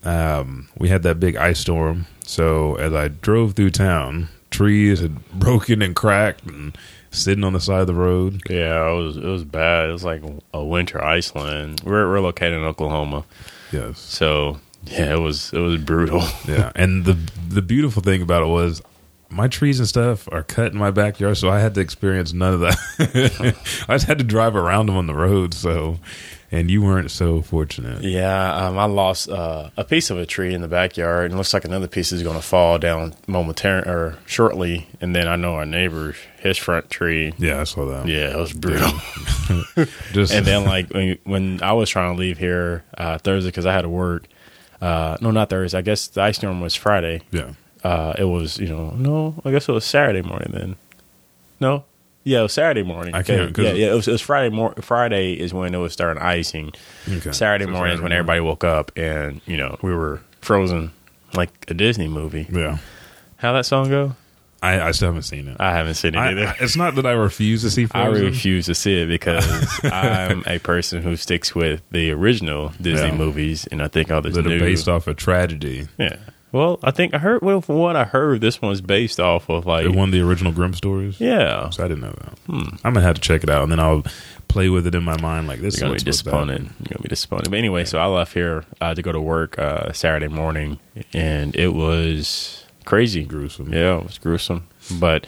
[0.04, 5.24] Um, we had that big ice storm, so as I drove through town, trees had
[5.34, 6.78] broken and cracked and
[7.12, 8.42] sitting on the side of the road.
[8.50, 9.90] yeah, it was it was bad.
[9.90, 10.22] It was like
[10.54, 11.82] a winter Iceland.
[11.84, 13.26] We're we're located in Oklahoma,
[13.72, 16.24] Yes, so yeah, it was it was brutal.
[16.48, 16.72] yeah.
[16.76, 17.18] And the
[17.50, 18.82] the beautiful thing about it was
[19.30, 22.54] my trees and stuff are cut in my backyard, so I had to experience none
[22.54, 23.56] of that.
[23.88, 25.54] I just had to drive around them on the road.
[25.54, 26.00] So,
[26.52, 28.04] and you weren't so fortunate.
[28.04, 31.38] Yeah, um, I lost uh, a piece of a tree in the backyard, and it
[31.38, 34.88] looks like another piece is going to fall down momentarily or shortly.
[35.00, 37.34] And then I know our neighbor, his front tree.
[37.38, 38.08] Yeah, I saw that.
[38.08, 38.90] Yeah, it was brutal.
[40.12, 43.68] just and then like when, when I was trying to leave here uh, Thursday because
[43.68, 44.26] I had to work.
[44.82, 45.78] Uh, no, not Thursday.
[45.78, 47.22] I guess the ice storm was Friday.
[47.32, 47.52] yeah,
[47.84, 50.76] Uh, it was you know no, I guess it was Saturday morning then.
[51.60, 51.86] No,
[52.24, 53.14] yeah, it was Saturday morning.
[53.16, 54.54] I can't- Yeah, yeah, it was, it was Friday.
[54.54, 56.72] Mor- Friday is when it was starting icing.
[57.10, 57.32] Okay.
[57.32, 60.92] Saturday So morning is when everybody woke up and you know we were frozen
[61.34, 62.48] like a Disney movie.
[62.52, 62.78] yeah.
[63.38, 64.16] How that song go?
[64.62, 65.56] I, I still haven't seen it.
[65.62, 66.54] I haven't seen it I, either.
[66.60, 69.48] It's not that I refuse to see I refuse to see it because
[69.86, 73.16] I'm a person who sticks with the original Disney Yeah.
[73.16, 74.58] movies, and I think others that new.
[74.58, 75.88] are based off a tragedy.
[75.98, 76.18] Yeah.
[76.52, 77.42] Well, I think I heard.
[77.42, 79.86] Well, from what I heard, this one's based off of like.
[79.86, 81.20] It won the original Grimm stories.
[81.20, 81.70] yeah.
[81.70, 82.80] So I didn't know that.
[82.84, 84.04] I'm gonna have to check it out, and then I'll
[84.48, 85.48] play with it in my mind.
[85.48, 86.62] Like this You're gonna is be disappointed.
[86.64, 87.52] You're gonna be disappointed.
[87.52, 90.80] But anyway, so I left here uh, to go to work uh, Saturday morning,
[91.14, 93.24] and it was crazy.
[93.24, 93.72] Gruesome.
[93.72, 94.68] Yeah, it was gruesome.
[95.00, 95.28] But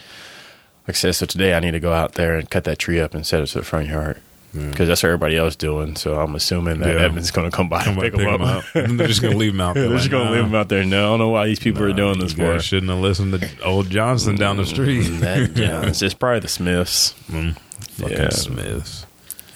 [0.88, 3.00] like I said, so today I need to go out there and cut that tree
[3.00, 4.20] up and set it to the front yard
[4.54, 4.70] Yeah.
[4.70, 5.96] because that's what everybody else doing.
[5.96, 7.06] So I'm assuming that Yeah.
[7.06, 8.64] Evan's going to come by Come and by, pick, them up.
[8.74, 9.76] they're just gonna leave them out.
[9.76, 10.84] There they're just going to nah, leave them out there.
[10.84, 12.60] No, I don't know why these people are doing this you for.
[12.60, 15.04] shouldn't have listened to old Johnson down the street.
[15.22, 17.14] that, yeah, it's just probably the Smiths.
[17.30, 17.58] Mm,
[17.92, 18.30] fucking Yeah.
[18.30, 19.06] Smiths.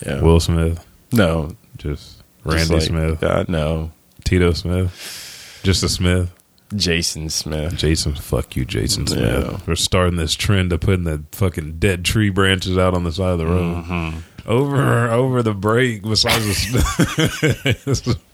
[0.05, 0.21] Yeah.
[0.21, 0.85] Will Smith.
[1.11, 3.23] no, Just just Randy like- Smith.
[3.23, 3.91] Uh, no,
[4.23, 5.59] Tito Smith.
[5.63, 6.31] Just a Smith.
[6.75, 7.75] Jason Smith.
[7.75, 9.45] Jason, fuck you, Jason Smith.
[9.45, 9.59] Yeah.
[9.67, 13.29] We're starting this trend of putting the fucking dead tree branches out on the side
[13.33, 13.83] of the road.
[13.85, 14.17] Mm-hmm.
[14.45, 18.19] Over over the break, besides the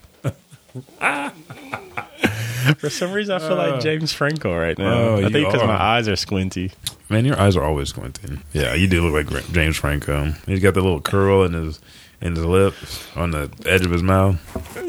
[2.78, 4.94] For some reason, I feel like James Franco right now.
[4.94, 5.68] Oh, I you think because are.
[5.68, 6.72] my eyes are squinty.
[7.10, 8.42] man, your eyes are always squinting.
[8.54, 10.32] Yeah, you do look like James Franco.
[10.46, 11.80] He's got the little curl in his
[12.22, 12.76] in his lip
[13.16, 14.40] on the edge of his mouth.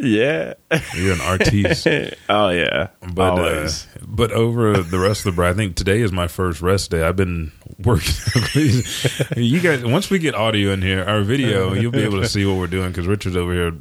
[0.02, 0.54] Yeah.
[0.94, 1.86] You're an artiste.
[2.28, 2.88] oh yeah.
[3.12, 3.70] But uh,
[4.02, 7.02] but over the rest of the I think today is my first rest day.
[7.02, 8.12] I've been working.
[9.36, 12.44] you guys, once we get audio in here, our video, you'll be able to see
[12.44, 13.72] what we're doing because Richard's over here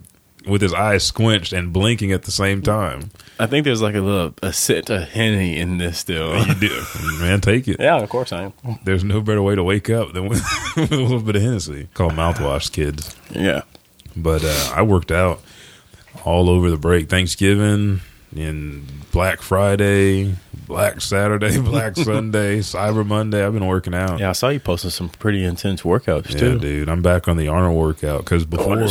[0.48, 3.12] with his eyes squinched and blinking at the same time.
[3.40, 6.34] I think there's like a little a scent of henny in this still.
[6.48, 6.84] You do,
[7.20, 7.42] man.
[7.42, 7.78] Take it.
[7.80, 8.54] yeah, of course I am.
[8.84, 10.44] There's no better way to wake up than with,
[10.76, 11.88] with a little bit of Hennessy.
[11.94, 13.16] Called mouthwash, kids.
[13.32, 13.62] Yeah.
[14.16, 15.42] But uh, I worked out
[16.26, 17.10] all over the break.
[17.10, 18.02] Thanksgiving
[18.36, 20.36] and Black Friday,
[20.68, 23.46] Black Saturday, Black Sunday, Cyber Monday.
[23.46, 24.20] I've been working out.
[24.20, 26.60] Yeah, I saw you posting some pretty intense workouts Yeah, too.
[26.60, 26.90] dude.
[26.90, 28.78] I'm back on the Arnold workout because before.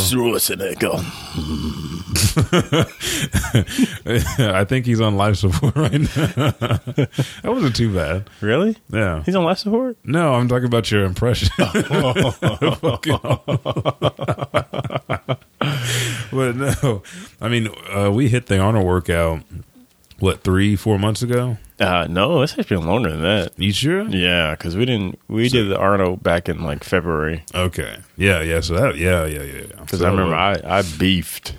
[4.39, 6.07] I think he's on life support right now.
[6.07, 8.29] that wasn't too bad.
[8.41, 8.77] Really?
[8.91, 9.23] Yeah.
[9.25, 9.97] He's on life support?
[10.05, 11.51] No, I'm talking about your impression.
[16.33, 17.03] but no,
[17.41, 19.41] I mean, uh, we hit the Arnold workout,
[20.21, 21.59] what, three, four months ago?
[21.79, 23.59] Uh, no, it's actually been longer than that.
[23.59, 24.03] You sure?
[24.09, 25.19] Yeah, because we didn't.
[25.29, 27.43] We did the Arno back in like February.
[27.55, 27.97] Okay.
[28.17, 28.61] Yeah, yeah.
[28.61, 29.53] So that, yeah, yeah, yeah.
[29.55, 29.81] yeah.
[29.81, 31.55] Because So I remember I, I beefed.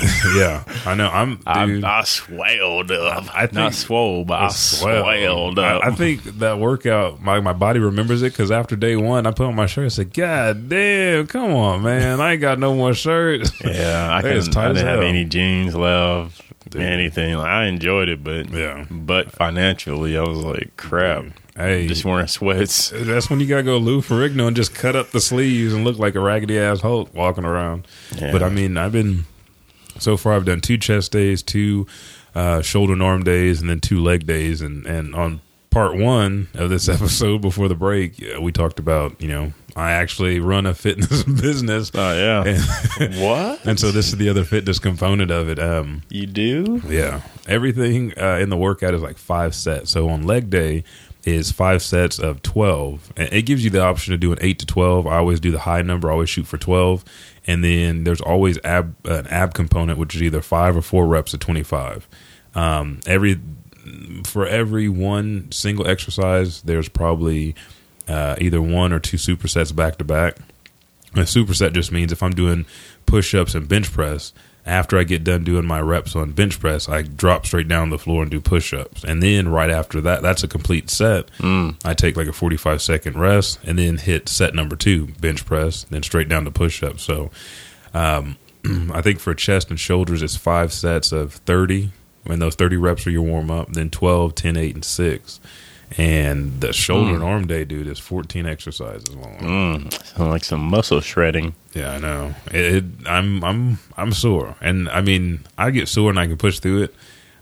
[0.36, 1.08] yeah, I know.
[1.08, 1.84] I'm, I, dude.
[1.84, 3.24] I swelled up.
[3.34, 5.02] I think- Not swole, but I swell.
[5.04, 5.82] swelled up.
[5.84, 9.30] I, I think that workout, my, my body remembers it because after day one, I
[9.32, 9.86] put on my shirt.
[9.86, 12.20] I said, "God damn, come on, man!
[12.20, 16.42] I ain't got no more shirts." yeah, I, couldn't, I didn't have any jeans left,
[16.70, 16.82] Dude.
[16.82, 17.34] anything.
[17.36, 18.86] Like, I enjoyed it, but Yeah.
[18.90, 21.24] but financially, I was like, crap.
[21.56, 22.90] Hey, Just wearing sweats.
[22.94, 25.98] that's when you gotta go Lou Ferrigno and just cut up the sleeves and look
[25.98, 27.88] like a raggedy ass Hulk walking around.
[28.16, 28.30] Yeah.
[28.30, 29.24] But I mean, I've been
[29.98, 30.34] so far.
[30.34, 31.86] I've done two chest days, two
[32.34, 34.60] uh, shoulder and arm days, and then two leg days.
[34.62, 35.40] And and on
[35.70, 40.40] part one of this episode before the break, we talked about you know I actually
[40.40, 41.90] run a fitness business.
[41.94, 42.44] Oh yeah.
[43.00, 43.64] And, what?
[43.66, 45.58] and so this is the other fitness component of it.
[45.58, 46.82] Um, You do?
[46.88, 49.90] yeah, everything uh, in the workout is like five sets.
[49.90, 50.84] So on leg day
[51.24, 54.58] is five sets of twelve, and it gives you the option to do an eight
[54.60, 55.06] to twelve.
[55.06, 56.08] I always do the high number.
[56.08, 57.04] I always shoot for twelve,
[57.46, 61.34] and then there's always ab an ab component, which is either five or four reps
[61.34, 62.08] of twenty five.
[62.54, 63.40] Um, every
[64.24, 67.54] for every one single exercise, there's probably
[68.06, 70.38] uh, either one or two supersets back to back.
[71.14, 72.66] A superset just means if I'm doing
[73.06, 74.32] push ups and bench press,
[74.68, 77.98] after I get done doing my reps on bench press, I drop straight down the
[77.98, 79.02] floor and do push ups.
[79.02, 81.30] And then right after that, that's a complete set.
[81.84, 85.84] I take like a 45 second rest and then hit set number two, bench press,
[85.84, 87.02] then straight down to push ups.
[87.02, 87.30] So
[87.94, 88.36] um,
[88.92, 91.90] I think for chest and shoulders, it's five sets of 30.
[92.24, 95.40] When those 30 reps are your warm up, then 12, 10, 8, and 6.
[95.96, 99.38] And the shoulder and arm day, dude, is 14 exercises long.
[99.38, 101.54] Mm, sound like some muscle shredding.
[101.72, 102.34] Yeah, I know.
[102.52, 106.36] It, it, I'm I'm I'm sore, and I mean I get sore and I can
[106.36, 106.94] push through it.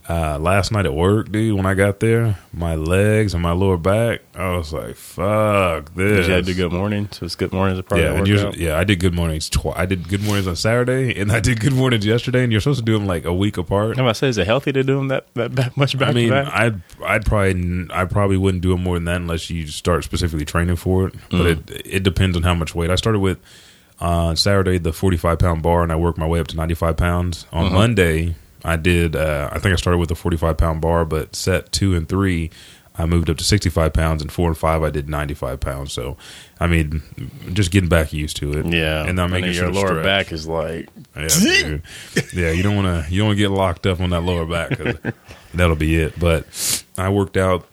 [0.09, 3.77] Uh, last night at work, dude, when I got there, my legs and my lower
[3.77, 7.09] back, I was like, "Fuck this!" Did you have to do good morning?
[7.11, 7.83] So it's good mornings.
[7.83, 9.51] Part Yeah, of and the usually, yeah, I did good mornings.
[9.51, 12.45] Twi- I did good mornings on Saturday, and I did good mornings yesterday.
[12.45, 13.99] And you're supposed to do them like a week apart.
[13.99, 16.13] I'm to say, is it healthy to do them that, that, that much back I
[16.13, 16.53] mean, back?
[16.55, 20.45] I'd I'd probably I probably wouldn't do it more than that unless you start specifically
[20.45, 21.15] training for it.
[21.31, 21.71] But Mm.
[21.71, 22.91] it it depends on how much weight.
[22.91, 23.39] I started with
[24.01, 26.75] uh, Saturday the forty five pound bar, and I worked my way up to ninety
[26.75, 27.47] five pounds.
[27.53, 27.75] On Uh-huh.
[27.75, 28.37] Monday,
[28.67, 29.15] I did.
[29.17, 32.09] Uh, I think I started with a forty five pound bar, but set two and
[32.09, 32.51] three.
[32.99, 35.93] I moved up to 65 pounds, and four and five, I did 95 pounds.
[35.93, 36.17] So,
[36.59, 37.03] I mean,
[37.53, 38.65] just getting back used to it.
[38.65, 40.03] yeah, and I'm making your sure to lower stretch.
[40.05, 41.77] back is like Yeah,
[42.33, 42.51] yeah.
[42.53, 43.13] You don't want to.
[43.13, 44.79] You don't want to get locked up on that lower back.
[44.79, 44.95] 'cause
[45.55, 46.19] that'll be it.
[46.19, 46.47] But
[46.97, 47.67] I worked out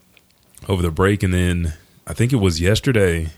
[0.68, 1.72] over the break, and then
[2.06, 3.30] I think it was yesterday.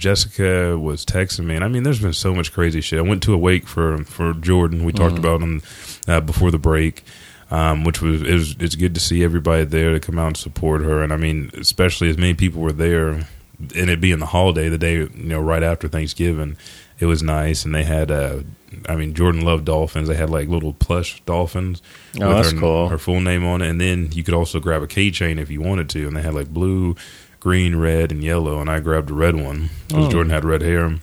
[0.00, 2.98] Jessica was texting me, and I mean, there's been so much crazy shit.
[2.98, 4.84] I went to a wake for for Jordan.
[4.84, 5.62] We talked about him
[6.08, 7.04] uh, before the break,
[7.50, 10.36] um, which was it was it's good to see everybody there to come out and
[10.36, 11.02] support her.
[11.02, 14.78] And I mean, especially as many people were there, and it being the holiday, the
[14.78, 16.56] day you know right after Thanksgiving,
[16.98, 17.64] it was nice.
[17.64, 18.40] And they had, uh,
[18.88, 20.08] I mean, Jordan loved dolphins.
[20.08, 21.82] They had like little plush dolphins.
[22.20, 22.88] Oh, with that's her, cool.
[22.88, 25.60] Her full name on it, and then you could also grab a keychain if you
[25.60, 26.06] wanted to.
[26.06, 26.96] And they had like blue,
[27.40, 28.60] green, red, and yellow.
[28.60, 30.10] And I grabbed a red one because Oh.
[30.10, 30.98] Jordan had red hair,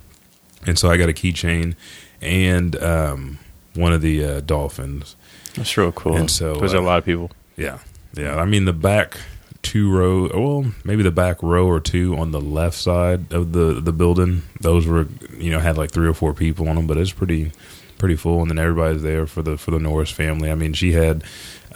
[0.65, 1.75] and so I got a keychain
[2.21, 3.39] and um,
[3.75, 5.15] one of the uh, dolphins.
[5.55, 6.15] that's real cool.
[6.15, 7.31] And so, there's a uh, lot of people.
[7.55, 7.79] Yeah,
[8.13, 8.35] yeah.
[8.37, 9.17] I mean, the back
[9.63, 13.81] two row, well, maybe the back row or two on the left side of the
[13.81, 14.43] the building.
[14.61, 15.07] Those were,
[15.37, 17.51] you know, had like three or four people on them, but it's pretty
[17.97, 18.41] pretty full.
[18.41, 20.49] And then everybody's there for the for the Norris family.
[20.51, 21.23] I mean, she had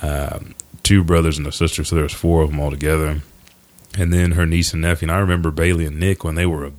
[0.01, 0.53] um,
[0.83, 3.21] two brothers and a sister, so there was four of them all together.
[3.97, 5.07] And then her niece and nephew.
[5.09, 6.71] And I remember Bailey and Nick when they were a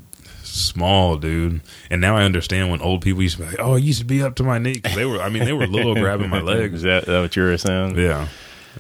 [0.43, 1.61] small dude.
[1.91, 4.05] And now I understand when old people used to be like, "Oh, I used to
[4.07, 5.21] be up to my knee." 'Cause they were.
[5.21, 6.77] I mean, they were little, grabbing my legs.
[6.77, 7.99] Is that, that what you were saying?
[7.99, 8.29] Yeah.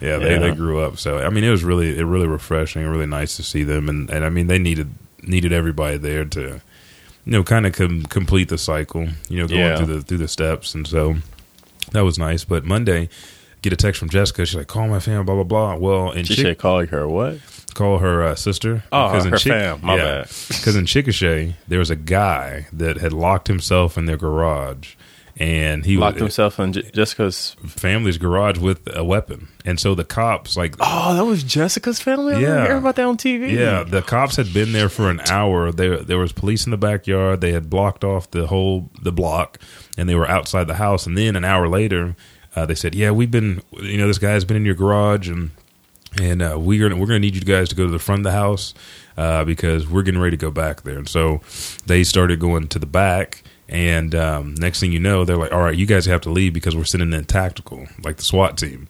[0.00, 0.38] Yeah, they, Yeah.
[0.38, 0.98] they grew up.
[0.98, 4.08] So I mean, it was really it really refreshing, really nice to see them, and,
[4.10, 4.90] and I mean, they needed
[5.22, 6.60] needed everybody there to, you
[7.26, 9.76] know, kind of com- complete the cycle, you know, going Yeah.
[9.76, 11.16] through the through the steps, and so
[11.92, 12.42] that was nice.
[12.44, 13.10] But Monday,
[13.60, 14.46] get a text from Jessica.
[14.46, 17.06] She's like, "Call my family," blah blah blah." Well, and She Chick- said calling her
[17.06, 17.38] what?
[17.74, 18.84] Call her uh, sister.
[18.92, 19.80] Oh, Because in her fam.
[19.82, 20.24] My bad.
[20.48, 24.94] Because in Chickasha, there was a guy that had locked himself in their garage,
[25.38, 27.56] and he Locked was, himself in J- Jessica's.
[27.66, 32.34] family's garage with a weapon, and so the cops like Oh, that was Jessica's family.
[32.34, 32.48] I Yeah.
[32.56, 33.50] yeah, hear about that on TV.
[33.52, 35.72] Yeah, the cops had been there for an hour.
[35.72, 37.40] There, there was police in the backyard.
[37.40, 39.58] They had blocked off the whole the block,
[39.96, 41.06] and they were outside the house.
[41.06, 42.14] And then an hour later,
[42.54, 43.62] uh, they said, "Yeah, we've been.
[43.80, 45.50] You know, this guy's been in your garage, and
[46.20, 48.20] and uh, we're gonna, we're going to need you guys to go to the front
[48.20, 48.74] of the house
[49.16, 51.40] uh, because we're getting ready to go back there." And so
[51.86, 53.42] they started going to the back.
[53.68, 56.52] And um, next thing you know, they're like, "All right, you guys have to leave
[56.52, 58.88] because we're sending in tactical, like the SWAT team."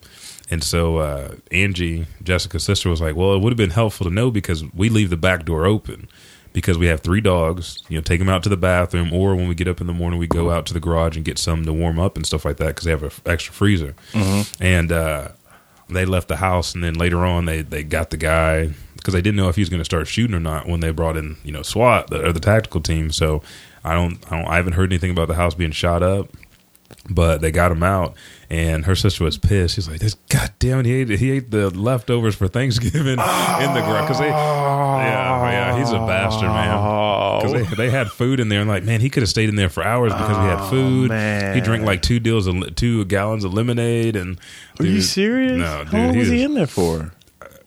[0.50, 4.12] And so uh, Angie, Jessica's sister, was like, "Well, it would have been helpful to
[4.12, 6.08] know because we leave the back door open
[6.52, 7.78] because we have three dogs.
[7.88, 9.92] You know, take them out to the bathroom, or when we get up in the
[9.92, 12.44] morning, we go out to the garage and get some to warm up and stuff
[12.44, 13.94] like that because they have an extra freezer."
[14.60, 15.28] And uh,
[15.92, 19.22] they left the house, and then later on, they they got the guy because they
[19.22, 21.36] didn't know if he was going to start shooting or not when they brought in
[21.44, 23.10] you know SWAT or the tactical team.
[23.10, 23.42] So
[23.84, 26.28] I don't, I don't I haven't heard anything about the house being shot up.
[27.10, 28.14] But they got him out,
[28.48, 29.74] and her sister was pissed.
[29.74, 34.06] She's like, "This goddamn, he ate he ate the leftovers for Thanksgiving in the ground
[34.06, 37.42] because they, yeah, yeah, he's a bastard, man.
[37.42, 39.56] Because they, they had food in there, and like, man, he could have stayed in
[39.56, 41.08] there for hours because we had oh, food.
[41.08, 41.54] man.
[41.54, 44.38] He drank like two deals of two gallons of lemonade, and
[44.78, 45.58] Are you serious?
[45.58, 47.12] No, How long he was he in there for?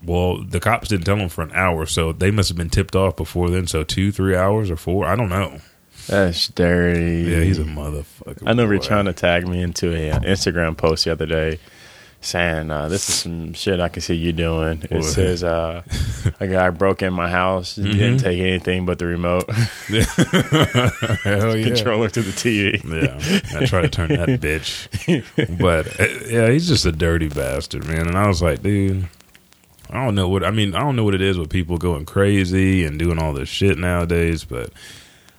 [0.06, 2.96] well, the cops didn't tell him for an hour, so they must have been tipped
[2.96, 3.68] off before then.
[3.68, 5.60] So two, three hours or four, I don't know.
[6.08, 7.30] That's dirty.
[7.32, 8.44] Yeah, he's a motherfucker.
[8.46, 8.74] I know boy.
[8.74, 11.60] you're trying to tag me into a uh, Instagram post the other day
[12.22, 14.82] saying uh, this is some shit I can see you doing.
[14.84, 15.04] It What?
[15.04, 15.84] says uh,
[16.40, 17.92] a guy broke in my house, Mm-hmm.
[17.92, 19.48] didn't take anything but the remote
[21.24, 21.64] Hell yeah.
[21.68, 22.84] controller to the TV.
[22.84, 27.86] Yeah, I try to turn that bitch, but uh, yeah, he's just a dirty bastard,
[27.86, 28.08] man.
[28.08, 29.08] And I was like, dude,
[29.90, 30.74] I don't know what I mean.
[30.76, 33.78] I don't know what it is with people going crazy and doing all this shit
[33.78, 34.72] nowadays, but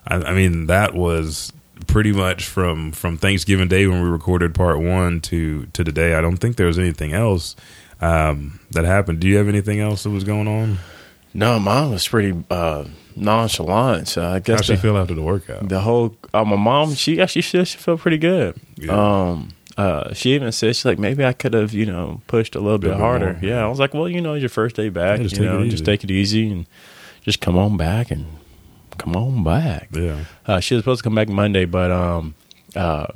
[0.07, 1.53] I, I mean that was
[1.87, 6.15] pretty much from from Thanksgiving Day when we recorded part one to to today.
[6.15, 7.57] I don't think there was anything else
[8.01, 9.21] um, that happened.
[9.21, 10.79] Do you have anything else that was going on?
[11.35, 12.85] No, mine was pretty uh,
[13.15, 14.09] nonchalant.
[14.09, 15.69] So I How guess she the, feel after the workout?
[15.69, 18.57] the whole uh, my mom she actually she, she felt pretty good.
[18.77, 18.93] Yeah.
[18.93, 22.61] Um, uh, she even said she's like maybe I could have you know pushed a
[22.61, 23.35] little bit bit harder.
[23.35, 23.43] more.
[23.43, 25.19] Yeah, I was like, well, you know, it's your first day back.
[25.19, 26.67] Yeah, just you know, just take it easy and
[27.23, 28.25] just come on back and
[28.99, 29.89] come on back.
[29.93, 32.35] yeah, Uh, she was supposed to come back Monday, but um,
[32.75, 33.07] uh,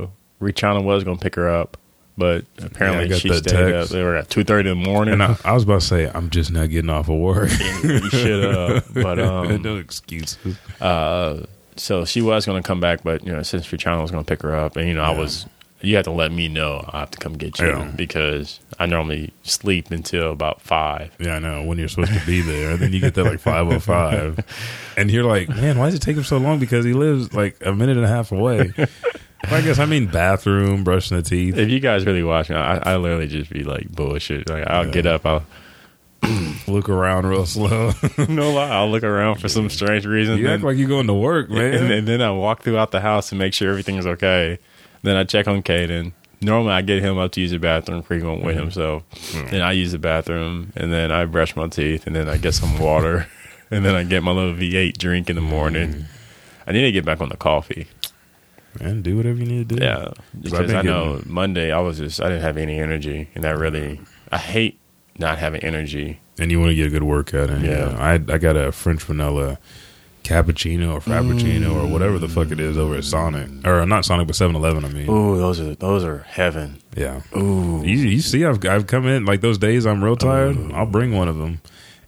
[0.40, 1.76] Richana was going to pick her up,
[2.16, 3.72] but Yeah, apparently got she stayed up.
[3.74, 3.92] text.
[3.92, 5.14] They were at two thirty in the morning.
[5.14, 7.50] and I, I was about to say I'm just not getting off of work.
[7.84, 10.38] you should have, but um, no excuses.
[10.80, 11.44] uh,
[11.76, 14.28] so she was going to come back, but you know, since Richana was going to
[14.28, 15.46] pick her up, and you know, I was.
[15.82, 17.90] You have to let me know I have to come get you Yeah.
[17.96, 21.10] because I normally sleep until about five.
[21.18, 23.40] Yeah, I know when you're supposed to be there, and then you get there like
[23.40, 24.38] five oh five,
[24.96, 26.58] and you're like, man, why does it take him so long?
[26.58, 28.72] Because he lives like a minute and a half away.
[28.76, 28.88] Well,
[29.54, 31.56] I guess I mean bathroom, brushing the teeth.
[31.56, 34.50] If you guys really watch me, I, I literally just be like bullshit.
[34.50, 34.92] Like I'll Yeah.
[34.92, 35.44] get up, I'll
[36.68, 37.92] Look around real slow.
[38.28, 40.36] no lie, I'll look around for some strange reason.
[40.38, 41.90] you act like you're going to work, man.
[41.90, 44.58] and then I walk throughout the house and make sure everything's okay.
[45.02, 46.12] Then I check on Caden.
[46.42, 48.64] Normally, I get him up to use the bathroom frequent with mm-hmm.
[48.64, 49.50] him, so mm-hmm.
[49.50, 52.54] then I use the bathroom, and then I brush my teeth, and then I get
[52.54, 53.26] some water,
[53.70, 55.50] and then I get my little V8 drink in the mm-hmm.
[55.50, 56.06] morning.
[56.66, 57.88] I need to get back on the coffee.
[58.80, 59.84] And do whatever you need to do.
[59.84, 63.44] Yeah, because I know getting- Monday I was just I didn't have any energy, and
[63.44, 64.78] that really I hate
[65.18, 66.20] not having energy.
[66.38, 67.64] and you want to get a good workout in.
[67.64, 67.90] Yeah.
[67.90, 69.58] Yeah, I I got a French vanilla
[70.22, 74.26] cappuccino or frappuccino or whatever the fuck it is over at Sonic or not Sonic
[74.26, 74.84] but 7-Eleven.
[74.84, 76.78] I mean, Ooh, those are those are heaven.
[76.96, 77.22] yeah.
[77.36, 80.56] Ooh, You, you see, I've I've come in like those days I'm real tired.
[80.72, 81.60] I'll bring one of them,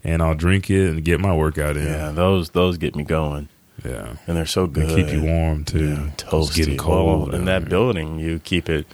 [0.04, 1.84] and I'll drink it and get my workout in.
[1.86, 3.48] yeah, those those get me going,
[3.84, 4.16] yeah.
[4.26, 4.96] and they're so They good.
[5.06, 5.94] keep you warm too.
[5.94, 8.86] Yeah, It's getting cold in that building, you keep it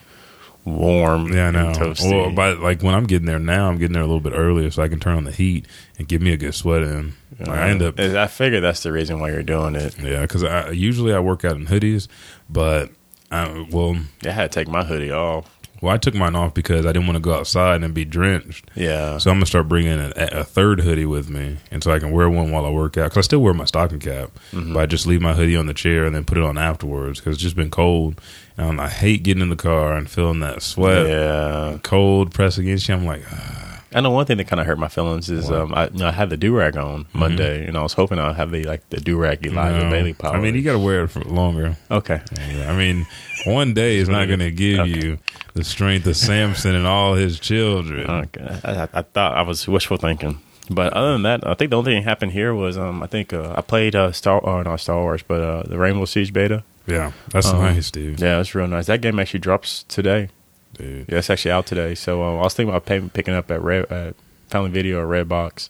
[0.77, 1.33] warm.
[1.33, 1.73] Yeah, I know.
[1.73, 2.11] toasty.
[2.11, 4.71] Well, but like when I'm getting there now, I'm getting there a little bit earlier
[4.71, 5.67] so I can turn on the heat
[5.99, 7.15] and give me a good sweat in.
[7.41, 9.97] Like, I end up, I figure that's the reason why you're doing it.
[10.01, 12.09] yeah, because I usually I work out in hoodies,
[12.51, 12.91] but
[13.31, 15.49] I, well, I had to take my hoodie off.
[15.81, 18.69] well, I took mine off because I didn't want to go outside and be drenched.
[18.75, 22.01] Yeah, So I'm gonna start bringing a, a third hoodie with me, and so I
[22.01, 23.05] can wear one while I work out.
[23.05, 24.73] Because I still wear my stocking cap, Mm-hmm.
[24.75, 27.21] but I just leave my hoodie on the chair and then put it on afterwards
[27.21, 28.21] because it's just been cold.
[28.59, 31.79] And I hate getting in the car and feeling that sweat, yeah.
[31.85, 32.95] cold press against you.
[32.97, 35.73] I'm like, ah, I know one thing that kind of hurt my feelings is um,
[35.73, 38.35] I, you know, I had the do rag on Monday, and I was hoping I'd
[38.37, 39.91] have the like the do rag Elijah no.
[39.91, 40.35] Bailey power.
[40.37, 41.77] I mean, you got to wear it for longer.
[41.91, 42.21] okay.
[42.37, 43.07] Yeah, I mean,
[43.47, 44.91] one day is not going to give Okay.
[44.91, 45.19] you
[45.55, 48.11] the strength of Samson and all his children.
[48.11, 51.71] Okay, I, I, I thought I was wishful thinking, but other than that, I think
[51.71, 54.41] the only thing that happened here was um, I think uh, I played uh, Star
[54.41, 56.65] or not Star Wars, but uh, the Rainbow Siege beta.
[56.89, 58.21] Yeah, that's Um, nice, dude.
[58.21, 58.87] Yeah, that's real nice.
[58.87, 60.31] That game actually drops today.
[60.75, 61.07] dude.
[61.09, 61.95] Yeah, it's actually out today.
[61.95, 64.13] So uh, I was thinking about picking up at Red, uh,
[64.49, 65.69] Family Video or Redbox,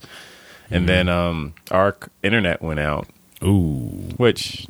[0.71, 0.87] and Mm-hmm.
[0.87, 3.09] then um, our internet went out,
[3.43, 4.67] Ooh, which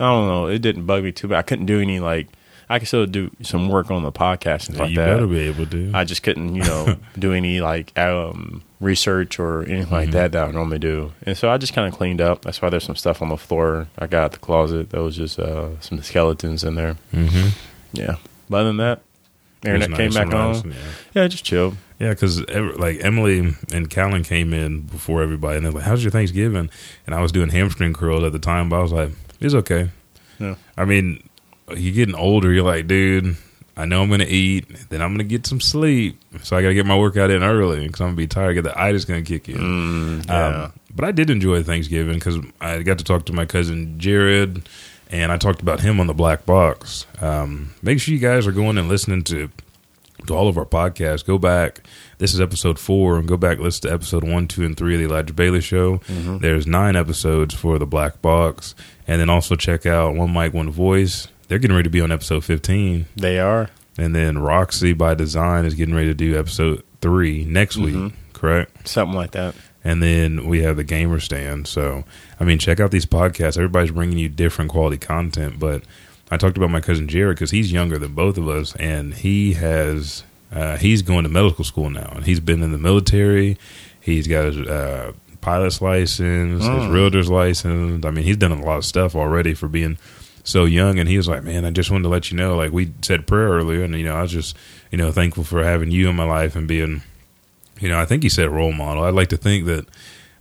[0.00, 0.46] I don't know.
[0.46, 1.38] It didn't bug me too bad.
[1.38, 2.28] I couldn't do any like
[2.68, 5.14] I could still do some work on the podcast and stuff you like that.
[5.14, 5.90] better be able to.
[5.94, 10.12] I just couldn't, you know, do any like um, research or anything like Mm-hmm.
[10.12, 11.12] that that I normally do.
[11.24, 12.42] And so I just kind of cleaned up.
[12.42, 13.88] That's why there's some stuff on the floor.
[13.98, 14.90] I got out the closet.
[14.90, 16.96] There was just uh, some skeletons in there.
[17.12, 17.48] mm-hmm.
[17.92, 18.16] Yeah.
[18.50, 19.00] But other than that,
[19.64, 20.70] internet came back on.
[20.70, 20.76] Yeah.
[21.14, 21.76] Yeah, just chilled.
[22.00, 26.10] Yeah, because like Emily and Callan came in before everybody, and they're like, "How's your
[26.10, 26.68] Thanksgiving?"
[27.06, 29.10] And I was doing hamstring curls at the time, but I was like,
[29.40, 29.90] "It's okay."
[30.40, 30.56] Yeah.
[30.76, 31.22] I mean,
[31.68, 32.52] you're getting older.
[32.52, 33.36] You're like, dude,
[33.76, 36.86] I know I'm gonna eat, then I'm gonna get some sleep, so I gotta get
[36.86, 38.54] my workout in early because I'm gonna be tired.
[38.54, 39.56] Get the itis gonna kick in.
[39.56, 40.64] Mm, yeah.
[40.64, 44.68] Um, but I did enjoy Thanksgiving because I got to talk to my cousin Jared
[45.10, 47.06] and I talked about him on the Black Box.
[47.20, 49.50] Um, make sure you guys are going and listening to
[50.26, 51.24] to all of our podcasts.
[51.24, 51.80] Go back.
[52.18, 55.00] This is episode four, and go back listen to episode one, two, and three of
[55.00, 55.98] the Elijah Bailey Show.
[55.98, 56.38] Mm-hmm.
[56.38, 58.74] There's nine episodes for the Black Box,
[59.06, 61.28] and then also check out One Mic, One Voice.
[61.48, 63.68] They're getting ready to be on episode fifteen, They are.
[63.98, 67.94] and then Roxy by Design is getting ready to do episode three next week.
[67.94, 68.12] Mhm.
[68.32, 68.88] Correct.
[68.88, 69.54] Something like that.
[69.84, 71.66] And then we have the gamer stand.
[71.66, 72.04] So,
[72.40, 73.56] I mean, check out these podcasts.
[73.58, 75.58] Everybody's bringing you different quality content.
[75.58, 75.82] But
[76.30, 79.52] I talked about my cousin Jared because he's younger than both of us, and he
[79.54, 80.22] has
[80.52, 83.58] uh, he's going to medical school now, and he's been in the military.
[84.00, 86.92] He's got his uh, pilot's license, his Mm.
[86.92, 88.04] realtor's license.
[88.06, 89.98] I mean, he's done a lot of stuff already for being
[90.44, 90.98] so young.
[91.00, 92.56] And he was like, "Man, I just wanted to let you know.
[92.56, 94.56] Like we said prayer earlier, and you know, I was just
[94.92, 97.02] you know thankful for having you in my life and being."
[97.80, 99.02] you know, I think he said role model.
[99.02, 99.84] I'd like to think that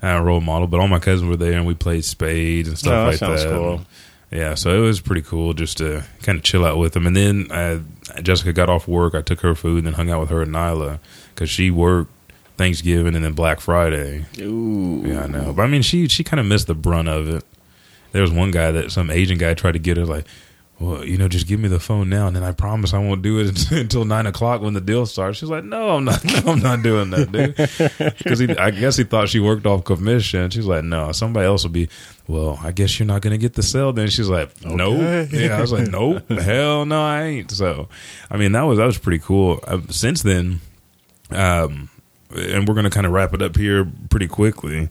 [0.04, 2.92] uh, role model, but all my cousins were there and we played spades and stuff
[2.94, 3.50] Oh, that like that.
[3.50, 3.82] cool.
[4.30, 7.08] Yeah, so it was pretty cool just to kind of chill out with them.
[7.08, 7.80] And then uh,
[8.22, 9.16] Jessica got off work.
[9.16, 11.00] I took her food and then hung out with her and Nyla
[11.34, 12.12] because she worked
[12.56, 14.26] Thanksgiving and then Black Friday.
[14.40, 15.02] Ooh.
[15.04, 15.54] Yeah, I know.
[15.54, 17.44] But I mean, she she kind of missed the brunt of it.
[18.14, 20.26] There was one guy that some Asian guy tried to get her like,
[20.80, 23.22] well, you know, just give me the phone now, and then I promise I won't
[23.22, 25.38] do it until nine o'clock when the deal starts.
[25.38, 27.56] She's like, no, I'm not, no, I'm not doing that, dude.
[28.18, 30.50] Because I guess he thought she worked off commission.
[30.50, 31.90] She's like, no, somebody else will be.
[32.28, 33.94] Well, I guess you're not going to get the sale.
[33.94, 35.00] Then she's like, nope.
[35.00, 35.46] Okay.
[35.46, 37.52] Yeah, I was like, nope, hell no, I ain't.
[37.52, 37.88] So,
[38.30, 39.60] I mean, that was that was pretty cool.
[39.66, 40.60] Uh, since then,
[41.30, 41.90] um,
[42.36, 44.90] and we're going to kind of wrap it up here pretty quickly.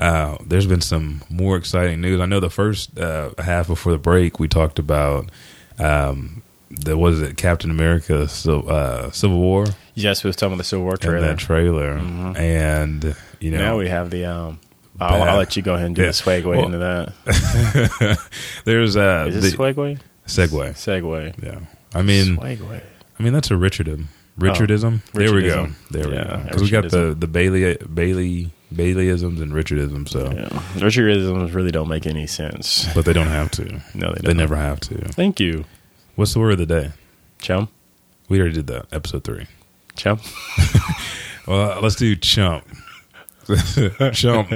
[0.00, 2.20] Uh, there's been some more exciting news.
[2.20, 5.30] I know the first uh, half before the break we talked about
[5.78, 10.54] um, the what is it Captain America Civil, uh, Civil War Yes, we was talking
[10.54, 11.20] about the Civil War and trailer.
[11.20, 11.90] that trailer,
[12.36, 14.24] and you know now we have the.
[14.24, 14.58] um
[15.02, 16.08] I'll, I'll let you go ahead and do Yeah.
[16.08, 18.18] the swagway Well- into that.
[18.64, 19.98] there's uh, Is the this swagway?
[20.26, 20.70] segue.
[20.72, 21.42] Segway.
[21.42, 21.60] Yeah,
[21.94, 22.82] I mean, swagway.
[23.18, 24.06] I mean that's a Richardism.
[24.38, 25.00] Richardism.
[25.12, 25.66] there we go.
[25.66, 25.74] Richardism.
[25.90, 26.40] There we go.
[26.44, 30.10] Because we got the the Bailey Bailey Baileyisms and Richardisms.
[30.10, 30.48] So, Yeah.
[30.80, 32.88] Richardisms really don't make any sense.
[32.94, 33.80] but they don't have to.
[33.94, 34.36] No, they They don't.
[34.36, 34.96] never have to.
[35.12, 35.64] Thank you,
[36.16, 36.90] What's the word of the day?
[37.40, 37.68] chum.
[38.28, 38.86] We already did that.
[38.92, 39.46] Episode three.
[39.96, 40.20] Chum.
[41.46, 42.64] Well, let's do chump.
[44.12, 44.50] chump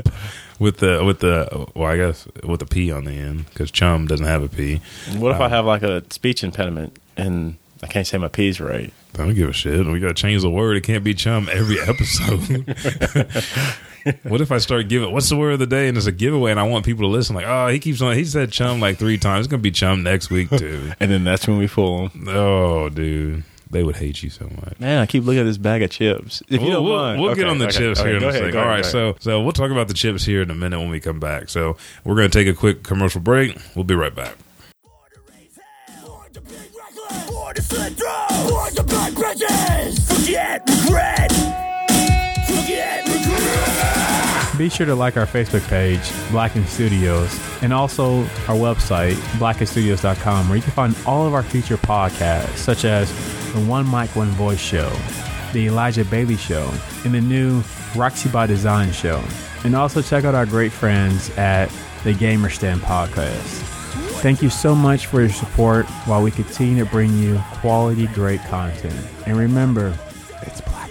[0.60, 4.06] with the with the well, I guess with the p on the end because chum
[4.06, 4.80] doesn't have a p.
[5.16, 8.60] What if I Um, have like a speech impediment and I can't say my p's
[8.60, 8.92] right?
[9.14, 9.84] I don't give a shit.
[9.86, 10.76] We got to change the word.
[10.76, 12.64] It can't be chum every episode.
[14.24, 15.12] What if I start giving?
[15.12, 15.88] What's the word of the day?
[15.88, 17.34] And it's a giveaway, and I want people to listen.
[17.36, 18.14] Like, oh, he keeps on.
[18.16, 19.46] He said chum like three times.
[19.46, 20.92] It's gonna be chum next week too.
[21.00, 22.28] And then that's when we fool them.
[22.28, 24.78] oh, dude, they would hate you so much.
[24.78, 26.42] Man, I keep looking at this bag of chips.
[26.48, 27.20] If you we'll, don't we'll, mind.
[27.20, 28.52] we'll Okay, get on the okay, chips okay, here in a ahead, second.
[28.52, 30.54] go All ahead, right, go so so we'll talk about the chips here in a
[30.54, 31.48] minute when we come back.
[31.48, 33.56] So we're going to take a quick commercial break.
[33.74, 34.36] We'll be right back.
[37.56, 37.78] For
[40.98, 41.43] the
[44.56, 46.00] Be sure to like our Facebook page,
[46.30, 51.76] Blackened Studios, and also our website, blackenedstudios.com, where you can find all of our future
[51.76, 53.10] podcasts, such as
[53.52, 54.92] the One Mic, One Voice Show,
[55.52, 56.72] the Elijah Bailey Show,
[57.04, 57.64] and the new
[57.96, 59.24] Roxy by Design Show.
[59.64, 61.68] And also check out our great friends at
[62.04, 63.62] the Gamer Stand Podcast.
[64.20, 68.40] Thank you so much for your support while we continue to bring you quality, great
[68.42, 68.94] content.
[69.26, 69.98] And remember,
[70.42, 70.90] it's Black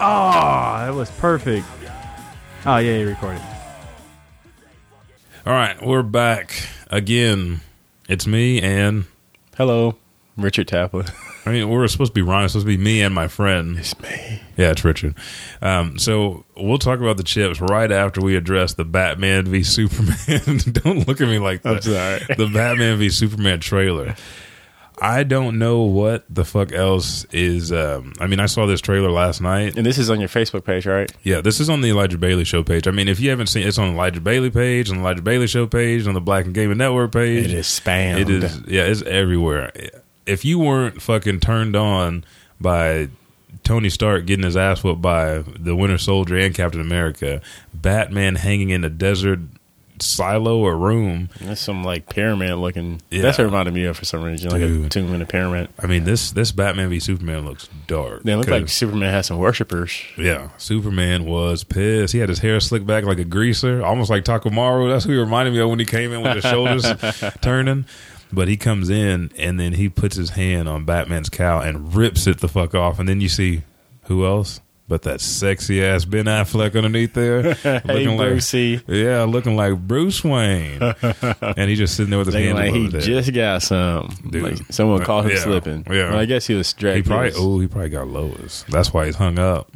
[0.00, 1.66] Oh, that was perfect.
[2.64, 3.42] Oh, yeah, you recorded.
[5.44, 7.60] All right, we're back again.
[8.08, 9.04] It's me and
[9.56, 9.96] Hello,
[10.36, 11.10] Richard Taplin.
[11.44, 12.44] I mean we're supposed to be Ryan.
[12.44, 13.78] It's supposed to be me and my friend.
[13.78, 14.40] It's me.
[14.56, 15.16] Yeah, it's Richard.
[15.60, 20.58] Um, so we'll talk about the chips right after we address the Batman v Superman.
[20.72, 21.74] Don't look at me like that.
[21.74, 22.36] I'm sorry.
[22.36, 24.14] The Batman v Superman trailer.
[25.02, 27.72] I don't know what the fuck else is.
[27.72, 29.76] Um, I mean, I saw this trailer last night.
[29.76, 31.10] And this is on your Facebook page, right?
[31.24, 32.86] Yeah, this is on the Elijah Bailey Show page.
[32.86, 35.22] I mean, if you haven't seen, it's on the Elijah Bailey page, on the Elijah
[35.22, 37.46] Bailey Show page, on the Blackened Gaming Network page.
[37.46, 38.20] It is spam.
[38.20, 38.62] It is.
[38.68, 39.72] Yeah, it's everywhere.
[40.24, 42.24] If you weren't fucking turned on
[42.60, 43.08] by
[43.64, 47.42] Tony Stark getting his ass whooped by the Winter Soldier and Captain America,
[47.74, 49.40] Batman hanging in a desert
[50.02, 51.30] silo or room.
[51.40, 53.00] That's some like pyramid looking.
[53.10, 53.22] Yeah.
[53.22, 54.90] That's what reminded me of for some reason, like a Dude.
[54.90, 55.68] tomb in a pyramid.
[55.78, 58.22] I mean, this this Batman v Superman looks dark.
[58.22, 60.00] They look like Superman has some worshippers.
[60.18, 62.12] Yeah, Superman was pissed.
[62.12, 64.90] He had his hair slicked back like a greaser, almost like Takamaru.
[64.90, 66.84] That's who he reminded me of when he came in with his shoulders
[67.40, 67.86] turning.
[68.34, 72.26] But he comes in and then he puts his hand on Batman's cow and rips
[72.26, 72.98] it the fuck off.
[72.98, 73.60] And then you see
[74.04, 74.61] who else?
[74.88, 78.80] But that sexy ass Ben Affleck underneath there, Hey, looking like Brucey.
[78.86, 82.74] yeah, looking like Bruce Wayne, and he's just sitting there with his Looking hands like
[82.74, 83.00] he head.
[83.02, 84.08] just got some.
[84.28, 84.42] Dude.
[84.42, 85.38] Like someone caught him Yeah.
[85.38, 85.84] slipping.
[85.90, 86.10] Yeah.
[86.10, 86.96] Well, I guess he was straight.
[86.96, 88.64] He probably oh he probably got Lois.
[88.68, 89.70] That's why he's hung up.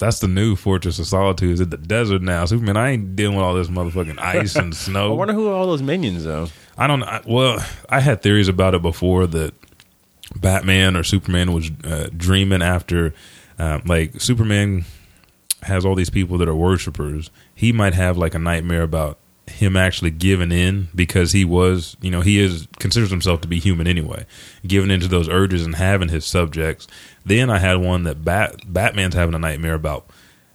[0.00, 1.54] That's the new Fortress of Solitude.
[1.54, 2.44] Is in the desert now.
[2.44, 5.10] Superman, I ain't dealing with all this motherfucking ice and snow.
[5.12, 6.48] I wonder who are all those minions though.
[6.76, 7.02] I don't.
[7.02, 9.54] I, well, I had theories about it before that
[10.36, 13.12] Batman or Superman was uh, dreaming after,
[13.58, 14.84] um, like Superman
[15.62, 17.30] has all these people that are worshipers.
[17.54, 22.10] He might have like a nightmare about him actually giving in because he was, you
[22.10, 24.26] know, he is considers himself to be human anyway,
[24.66, 26.86] giving into those urges and having his subjects.
[27.24, 30.08] Then I had one that Bat Batman's having a nightmare about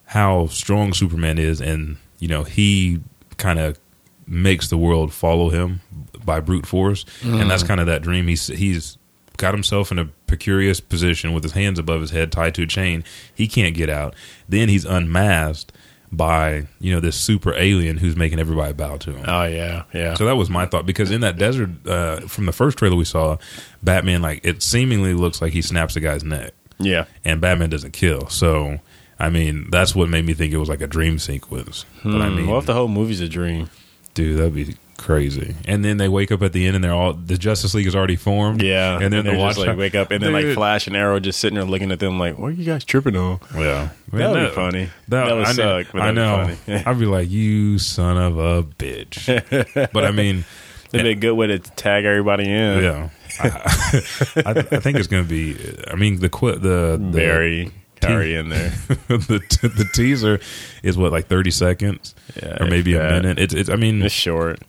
[0.06, 3.02] how strong Superman is, and you know he
[3.38, 3.80] kind of
[4.28, 5.82] makes the world follow him
[6.24, 8.28] by brute force, and that's kind of that dream.
[8.28, 8.98] He's he's
[9.38, 12.68] got himself in a precarious position with his hands above his head, tied to a
[12.68, 13.04] chain.
[13.34, 14.16] He can't get out.
[14.50, 15.72] Then he's unmasked
[16.12, 19.26] by you know this super alien who's making everybody bow to him.
[19.28, 20.14] Oh yeah, yeah.
[20.16, 23.06] So that was my thought because in that desert, uh, from the first trailer we
[23.06, 23.38] saw,
[23.84, 27.06] Batman like it seemingly looks like he snaps the guy's neck, yeah.
[27.24, 28.28] and Batman doesn't kill.
[28.30, 28.80] So
[29.20, 31.86] I mean, that's what made me think it was like a dream sequence.
[32.04, 33.70] But I Hmm, mean, what if the whole movie's a dream?
[34.16, 35.56] dude, that'd be crazy.
[35.66, 37.96] And then they wake up at the end and they're all the Justice League is
[37.96, 38.62] already formed.
[38.62, 40.96] Yeah, and then they the watch just like wake up and then like Flash and
[40.96, 43.90] Arrow just sitting there looking at them like, "What are you guys tripping on?" Yeah,
[44.12, 44.90] That would be funny.
[45.10, 46.56] That would I know, suck, but I know.
[46.68, 46.84] funny.
[46.86, 49.90] I'd be like, you son of a bitch.
[49.94, 50.46] but I mean,
[50.94, 52.84] It'd be a good way to tag everybody in.
[52.84, 53.48] yeah, I,
[54.46, 55.58] I, I think it's going to be.
[55.92, 58.70] I mean, the the, the Barry, in there.
[59.08, 59.40] the
[59.76, 60.40] the teaser
[60.84, 63.40] is what like thirty seconds, Yeah, or maybe a minute.
[63.40, 63.70] It's it's.
[63.70, 64.60] I mean, It's short.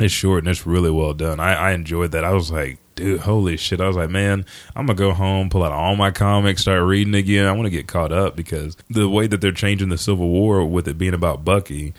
[0.00, 1.40] It's short and it's really well done.
[1.40, 2.24] I, I enjoyed that.
[2.24, 3.80] I was like, dude, holy shit!
[3.80, 4.44] I was like, man,
[4.76, 7.46] I'm gonna go home, pull out all my comics, start reading again.
[7.46, 10.64] I want to get caught up because the way that they're changing the Civil War
[10.64, 11.94] with it being about Bucky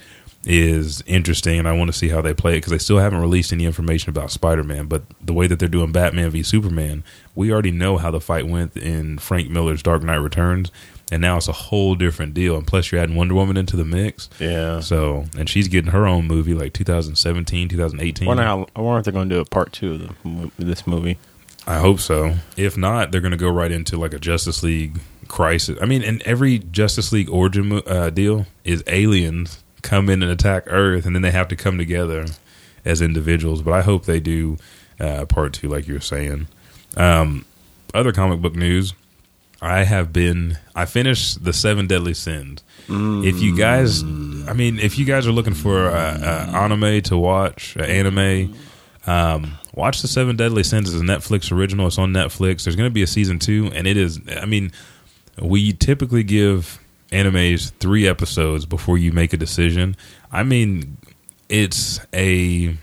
[0.45, 3.19] is interesting, and I want to see how they play it because they still haven't
[3.19, 4.85] released any information about Spider Man.
[4.87, 7.03] But the way that they're doing Batman v Superman,
[7.35, 10.71] we already know how the fight went in Frank Miller's Dark Knight Returns.
[11.11, 12.55] And now it's a whole different deal.
[12.55, 14.29] And plus, you're adding Wonder Woman into the mix.
[14.39, 14.79] Yeah.
[14.79, 18.27] So, and she's getting her own movie like 2017, 2018.
[18.27, 20.51] I wonder, how, I wonder if they're going to do a part two of the,
[20.63, 21.17] this movie.
[21.65, 22.35] I hope so.
[22.57, 25.77] If not, they're going to go right into like a Justice League crisis.
[25.81, 30.63] I mean, in every Justice League origin uh, deal is aliens come in and attack
[30.67, 32.25] Earth, and then they have to come together
[32.85, 33.61] as individuals.
[33.61, 34.57] But I hope they do
[34.99, 36.47] uh, part two, like you were saying.
[36.97, 37.45] Um,
[37.93, 38.93] other comic book news.
[39.61, 40.57] I have been.
[40.75, 42.63] I finished the Seven Deadly Sins.
[42.91, 47.77] If you guys, I mean, if you guys are looking for uh, anime to watch,
[47.77, 48.55] anime,
[49.05, 50.91] um, watch the Seven Deadly Sins.
[50.91, 51.87] It's a Netflix original.
[51.87, 52.63] It's on Netflix.
[52.63, 54.19] There's going to be a season two, and it is.
[54.41, 54.71] I mean,
[55.39, 56.79] we typically give
[57.11, 59.95] animes three episodes before you make a decision.
[60.31, 60.97] I mean,
[61.47, 62.75] it's a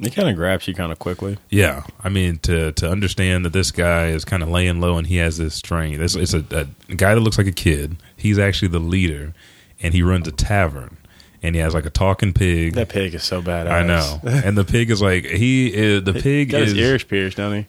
[0.00, 1.38] It kind of grabs you kind of quickly.
[1.50, 5.06] yeah, I mean to to understand that this guy is kind of laying low and
[5.06, 6.00] he has this strength.
[6.00, 6.44] It's, it's a,
[6.88, 7.96] a guy that looks like a kid.
[8.16, 9.34] He's actually the leader,
[9.80, 10.96] and he runs a tavern,
[11.42, 12.74] and he has like a talking pig.
[12.74, 13.68] That pig is so bad.
[13.68, 16.02] I know, and the pig is like he is.
[16.02, 16.72] The pig Got is.
[16.72, 17.66] his ears pierced, don't he?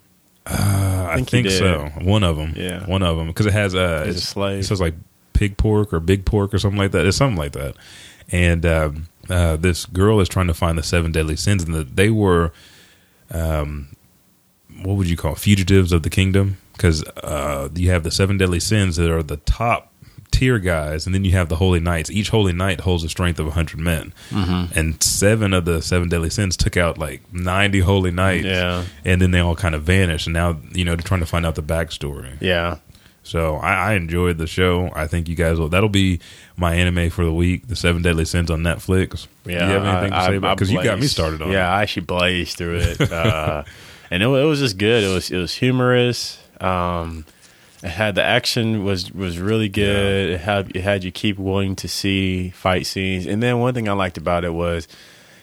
[0.47, 1.89] uh, I think he think, so.
[2.03, 2.53] One of them.
[2.55, 2.85] Yeah.
[2.85, 4.59] one of them because it has uh, a it's- slave.
[4.59, 4.95] It says like
[5.33, 7.05] pig pork or big pork or something like that.
[7.05, 7.75] It's something like that.
[8.31, 11.83] And um, uh, this girl is trying to find the seven deadly sins, and the,
[11.83, 12.51] they were,
[13.31, 13.89] um,
[14.83, 15.39] what would you call it?
[15.39, 16.57] fugitives of the kingdom?
[16.73, 19.91] Because uh, you have the seven deadly sins that are the top
[20.31, 22.11] tier guys, and then you have the holy knights.
[22.11, 24.77] Each holy knight holds a strength of hundred men, Mm-hmm.
[24.77, 28.45] and seven of the seven deadly sins took out like ninety holy knights.
[28.45, 28.83] Yeah.
[29.05, 31.45] and then they all kind of vanished, and now you know they're trying to find
[31.45, 32.35] out the backstory.
[32.41, 32.77] Yeah.
[33.25, 34.91] So I, I enjoyed the show.
[34.93, 35.67] I think you guys will.
[35.67, 36.19] That'll be
[36.57, 37.67] my anime for the week.
[37.67, 39.25] The Seven Deadly Sins on Netflix.
[39.45, 39.59] Yeah.
[39.59, 40.57] Do you have anything I- to say I- about?
[40.57, 41.51] Because you got me started on.
[41.51, 41.77] Yeah, it.
[41.77, 43.63] I actually blazed through it, uh,
[44.11, 45.03] and it, it was just good.
[45.03, 46.39] It was it was humorous.
[46.61, 47.25] Um,
[47.83, 50.29] it had the action was was really good.
[50.29, 53.25] It had it had you keep wanting to see fight scenes.
[53.25, 54.87] And then one thing I liked about it was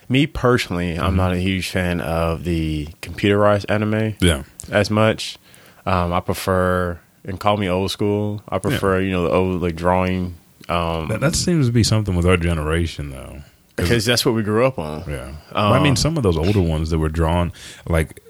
[0.09, 0.95] me personally.
[0.95, 1.05] Mm-hmm.
[1.05, 4.45] I'm not a huge fan of the computerized anime yeah.
[4.71, 5.37] as much.
[5.85, 8.43] Um, I prefer and call me old school.
[8.49, 10.35] I prefer you know the old like drawing.
[10.69, 13.43] Um, That, that seems to be something with our generation, though.
[13.77, 15.03] because that's what we grew up on.
[15.11, 15.33] Yeah.
[15.55, 17.53] Well, I mean, some of those older ones that were drawn,
[17.89, 18.21] like,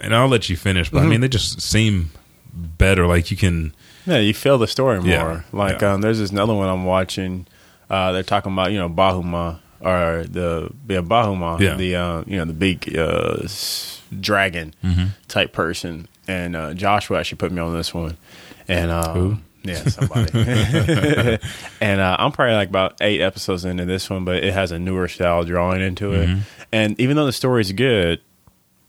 [0.00, 2.10] and I'll let you finish, but I mean, they just seem
[2.52, 3.06] better.
[3.06, 3.72] Like you can.
[4.04, 5.08] Yeah, you feel the story more.
[5.08, 5.92] Yeah, Like yeah.
[5.94, 7.46] um, there's this another one I'm watching.
[7.90, 11.74] Uh, they're talking about you know Bahamut or the yeah Bahamut, Yeah.
[11.76, 13.38] the uh, you know the big uh,
[14.20, 15.06] dragon Mm-hmm.
[15.28, 16.08] type person.
[16.28, 18.16] And uh, Joshua actually put me on this one.
[18.68, 19.38] And uh, Who?
[19.62, 20.30] Yeah, somebody.
[21.80, 24.78] and uh, I'm probably like about eight episodes into this one, but it has a
[24.78, 26.28] newer style drawing into it.
[26.28, 26.40] Mm-hmm.
[26.72, 28.20] And even though the story's good,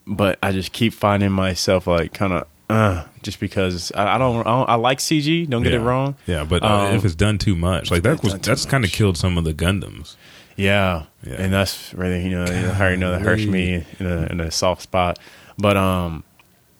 [0.05, 4.41] but I just keep finding myself like kind of uh, just because I, I, don't,
[4.41, 4.69] I don't.
[4.69, 5.49] I like CG.
[5.49, 5.79] Don't get yeah.
[5.79, 6.15] it wrong.
[6.25, 8.91] Yeah, but uh, Um, if it's done too much, like that was that's kind of
[8.91, 10.15] killed some of the Gundams.
[10.57, 11.35] Yeah, Yeah.
[11.35, 14.51] and that's really you know I already know that hurts me in a, in a
[14.51, 15.17] soft spot.
[15.57, 16.23] But um,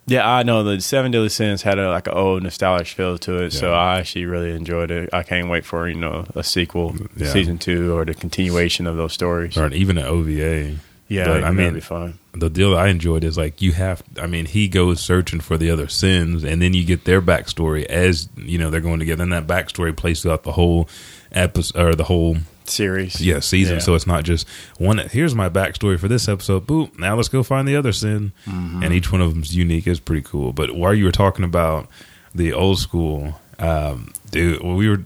[0.07, 3.43] yeah, I know the Seven Deadly Sins had a, like an old nostalgic feel to
[3.43, 5.09] it, so I actually really enjoyed it.
[5.13, 7.27] I can't wait for you know a sequel, Yeah.
[7.31, 9.57] season two, or the continuation of those stories.
[9.57, 10.77] or even an OVA.
[11.09, 12.19] Yeah, but I mean, be fun.
[12.33, 14.03] the deal that I enjoyed is like you have.
[14.19, 17.85] I mean, he goes searching for the other sins, and then you get their backstory
[17.85, 20.89] as you know they're going together, and that backstory plays throughout the whole
[21.31, 22.37] episode or the whole
[22.69, 23.75] Series, yeah season.
[23.75, 23.81] Yeah.
[23.81, 24.97] So it's not just one.
[24.97, 26.67] Here's my backstory for this episode.
[26.67, 26.97] Boop.
[26.99, 28.83] Now let's go find the other sin, Mm-hmm.
[28.83, 29.87] and each one of them's unique.
[29.87, 30.53] It's pretty cool.
[30.53, 31.87] But while you were talking about
[32.35, 35.01] the old school, um, dude, well, we were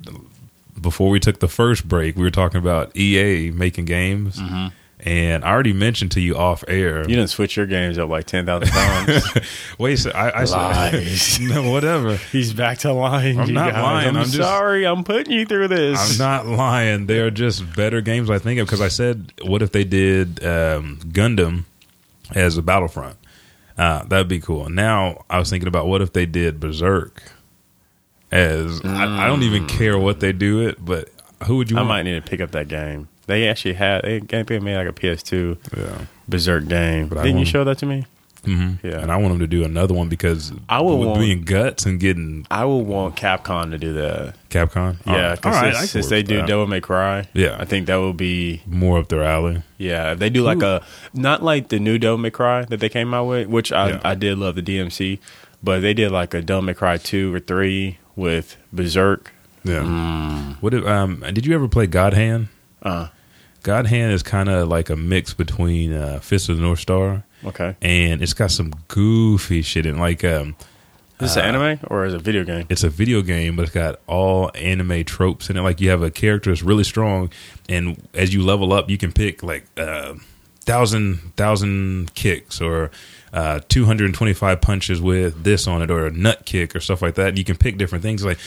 [0.80, 2.16] before we took the first break.
[2.16, 4.40] We were talking about EA making games.
[5.04, 7.00] And I already mentioned to you off air.
[7.02, 9.24] You didn't switch your games up like ten thousand times.
[9.80, 11.40] Wait, so I, I Lies.
[11.42, 12.18] no, whatever.
[12.18, 13.40] He's back to lying.
[13.40, 13.82] I'm not guys.
[13.82, 14.86] lying, I'm, I'm just- sorry.
[14.86, 16.00] I'm putting you through this.
[16.00, 17.08] I'm not lying.
[17.08, 20.44] They are just better games I think of because I said, what if they did
[20.46, 21.64] um, Gundam
[22.36, 23.18] as a Battlefront?
[23.80, 24.70] Uh, that'd be cool.
[24.70, 27.24] Now I was thinking about what if they did Berserk
[28.32, 31.10] as I, I don't even care what they do it, but
[31.48, 31.78] who would you?
[31.78, 31.90] I want?
[31.90, 33.08] might need to pick up that game.
[33.32, 36.06] They actually had they they made like a PS2 Yeah.
[36.28, 37.08] Berserk game.
[37.08, 38.06] But Didn't you show that to me?
[38.44, 39.00] hmm Yeah.
[39.02, 41.86] And I want them to do another one because I would with want- being guts
[41.86, 44.34] and getting I will want Capcom to do that.
[44.50, 44.98] Capcom.
[45.06, 46.48] Yeah, All right, since, since they do that.
[46.48, 47.56] Devil May Cry, Yeah.
[47.60, 49.62] I think that will be more up their alley.
[49.78, 50.14] yeah.
[50.14, 50.82] If they do like a
[51.14, 54.02] not like the new Devil May Cry that they came out with, which I Yeah.
[54.04, 55.20] I did love the DMC,
[55.62, 59.32] but they did like a Devil May Cry two or three with Berserk.
[59.64, 59.84] Yeah.
[59.84, 60.56] Mm.
[60.62, 62.48] What if, um did you ever play God Hand?
[62.82, 63.10] Uh,
[63.64, 67.24] God Hand is kind of like a mix between uh, Fist of the North Star
[67.46, 67.76] okay.
[67.82, 70.56] and it's got some goofy shit in like um
[71.20, 72.66] Is this an anime or is it a video game?
[72.70, 76.02] it's a video game but it's got all anime tropes in it like you have
[76.02, 77.32] a character that's really strong
[77.70, 80.14] and as you level up you can pick like uh
[80.62, 82.92] thousand thousand kicks or
[83.34, 87.30] uh 225 punches with this on it or a nut kick or stuff like that
[87.30, 88.38] and you can pick different things like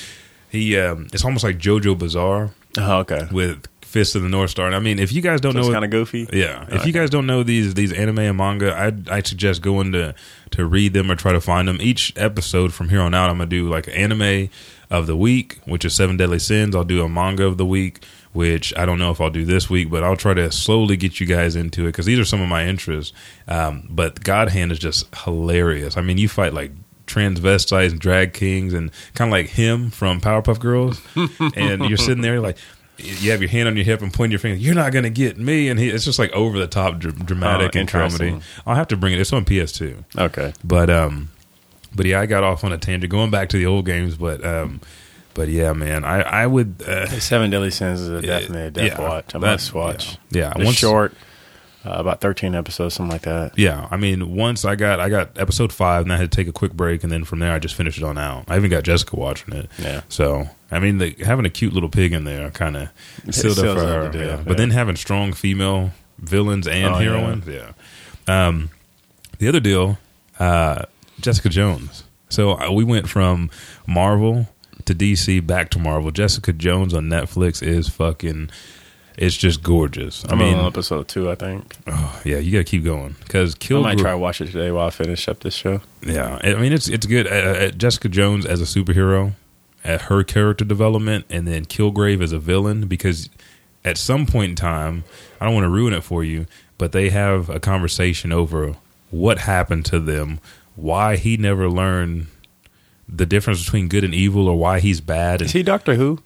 [0.51, 3.29] he um it's almost like jojo bizarre Oh, okay.
[3.31, 5.67] with fist of the north star and i mean if you guys don't So know
[5.67, 6.29] it's kind of goofy.
[6.33, 6.87] yeah, if Okay.
[6.89, 10.15] you guys don't know these these anime and manga, I I suggest going to
[10.51, 11.79] to read them or try to find them.
[11.81, 14.49] Each episode from here on out, I'm gonna do like an anime
[14.91, 16.75] of the week, which is Seven Deadly Sins.
[16.77, 19.71] I'll do a manga of the week, which I don't know if I'll do this
[19.71, 22.41] week, but I'll try to slowly get you guys into it because these are some
[22.43, 23.13] of my interests.
[23.49, 25.97] Um, but God Hand is just hilarious.
[25.97, 26.73] I mean, you fight like
[27.07, 31.01] transvestites and drag kings and kind of like him from Powerpuff Girls,
[31.57, 32.57] and you're sitting there like
[32.99, 34.57] you have your hand on your hip and pointing your finger.
[34.59, 37.27] You're not going to get me, and he, it's just like over the top dr-
[37.27, 38.39] dramatic Oh, and comedy.
[38.67, 39.21] I'll have to bring it.
[39.21, 40.53] It's on PS2, Okay.
[40.63, 41.31] but um,
[41.95, 44.45] but yeah, I got off on a tangent going back to the old games, but
[44.45, 44.81] um,
[45.35, 48.99] but yeah, man, I I would uh, Seven Deadly Sins is a definitely a death
[48.99, 49.35] yeah, watch.
[49.35, 50.17] A that- must watch.
[50.31, 51.15] yeah, It's once- short,
[51.85, 53.59] uh, about thirteen episodes, something like that.
[53.59, 53.89] yeah.
[53.91, 56.53] I mean, once I got I got episode five, and I had to take a
[56.53, 58.45] quick break, and then from there I just finished it on out.
[58.49, 59.71] I even got Jessica watching it.
[59.79, 60.03] Yeah.
[60.09, 62.89] So I mean, the, having a cute little pig in there kind of
[63.31, 64.11] sealed up for her.
[64.11, 64.27] deal, yeah.
[64.37, 64.43] yeah.
[64.45, 67.73] But then having strong female villains and Oh, heroines, yeah.
[68.27, 68.71] Um,
[69.39, 69.99] the other deal,
[70.39, 70.85] uh,
[71.21, 72.05] Jessica Jones.
[72.29, 73.51] So uh, we went from
[73.87, 74.49] Marvel
[74.87, 76.11] to DC back to Marvel.
[76.11, 78.51] Jessica Jones on Netflix is fucking.
[79.17, 80.25] It's just gorgeous.
[80.25, 81.77] I I'm mean, on episode two, I think.
[81.87, 84.71] oh, yeah, you got to keep going because I might try to watch it today
[84.73, 85.81] while I finish up this show.
[86.03, 87.27] Yeah, I mean it's it's good.
[87.29, 89.35] Uh, uh, Jessica Jones as a superhero,
[89.85, 92.87] at her character development, and then Kilgrave as a villain.
[92.89, 93.31] Because
[93.85, 95.05] at some point in time,
[95.41, 96.47] I don't want to ruin it for you,
[96.77, 98.75] but they have a conversation over
[99.11, 100.41] what happened to them,
[100.75, 102.27] why he never learned
[103.09, 105.41] the difference between good and evil, or why he's bad.
[105.41, 106.19] And, Is he Doctor Who?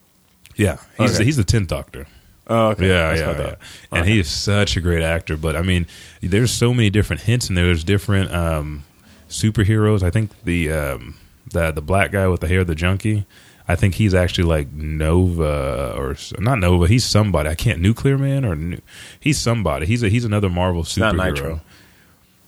[0.56, 1.24] yeah, he's Okay.
[1.24, 2.06] he's the tenth Doctor.
[2.48, 2.88] Oh, okay.
[2.88, 3.54] Yeah, That's yeah, yeah.
[3.92, 4.12] And Okay.
[4.12, 5.36] he is such a great actor.
[5.36, 5.86] But I mean,
[6.22, 7.66] there's so many different hints in there.
[7.66, 8.84] There's different um,
[9.28, 10.02] superheroes.
[10.02, 11.16] I think the um,
[11.50, 13.26] the the black guy with the hair, the junkie.
[13.70, 16.86] I think he's actually like Nova or not Nova.
[16.88, 17.50] He's somebody.
[17.50, 18.78] I can't Nuclear Man or
[19.20, 19.84] he's somebody.
[19.84, 21.14] He's a, he's another Marvel superhero.
[21.16, 21.60] not Nitro.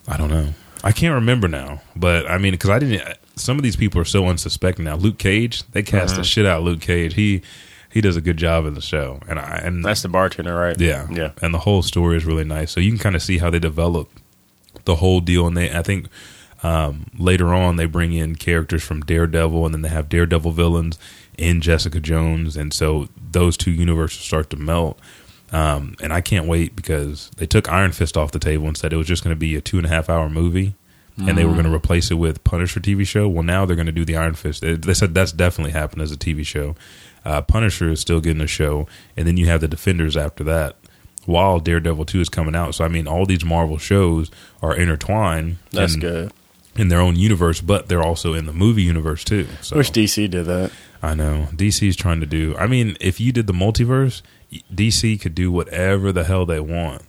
[0.09, 0.55] I don't know.
[0.83, 1.83] I can't remember now.
[1.95, 3.19] But I mean, because I didn't.
[3.37, 4.97] Some of these people are so unsuspecting now.
[4.97, 5.63] Luke Cage.
[5.73, 6.21] They cast Mm-hmm.
[6.23, 7.13] the shit out of Luke Cage.
[7.15, 7.43] He
[7.93, 9.21] he does a good job in the show.
[9.29, 10.79] And I and That's the bartender, right?
[10.81, 11.33] yeah, Yeah.
[11.43, 12.71] And the whole story is really nice.
[12.71, 14.09] So you can kind of see how they develop
[14.85, 15.47] the whole deal.
[15.47, 16.07] And they, I think,
[16.63, 20.99] Um, later on, they bring in characters from Daredevil, and then they have Daredevil villains
[21.39, 24.99] in Jessica Jones, and so those two universes start to melt.
[25.53, 28.93] Um, and I can't wait because they took Iron Fist off the table and said
[28.93, 30.75] it was just going to be a two and a half hour movie,
[31.29, 33.29] and they were going to replace it with Punisher TV show.
[33.29, 34.61] Well, now they're going to do the Iron Fist.
[34.61, 36.75] They, they said that's definitely happened as a TV show.
[37.25, 38.87] Uh, Punisher is still getting a show,
[39.17, 40.77] and then you have the Defenders after that.
[41.27, 44.31] While Daredevil two is coming out, so I mean, all these Marvel shows
[44.63, 45.59] are intertwined.
[45.71, 46.33] That's in, good.
[46.77, 49.47] in their own universe, but they're also in the movie universe too.
[49.61, 50.73] So Wish DC did that.
[51.03, 52.57] I know DC's trying to do.
[52.57, 54.23] I mean, if you did the multiverse,
[54.75, 57.03] DC could do whatever the hell they want.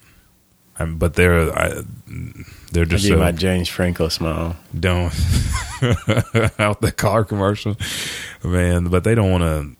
[0.77, 1.83] Um, but they're I,
[2.71, 4.55] they're I just give so my James Franco smile.
[4.77, 5.13] don't
[6.59, 7.75] out the car commercial,
[8.43, 8.85] man.
[8.85, 9.75] But they don't want to.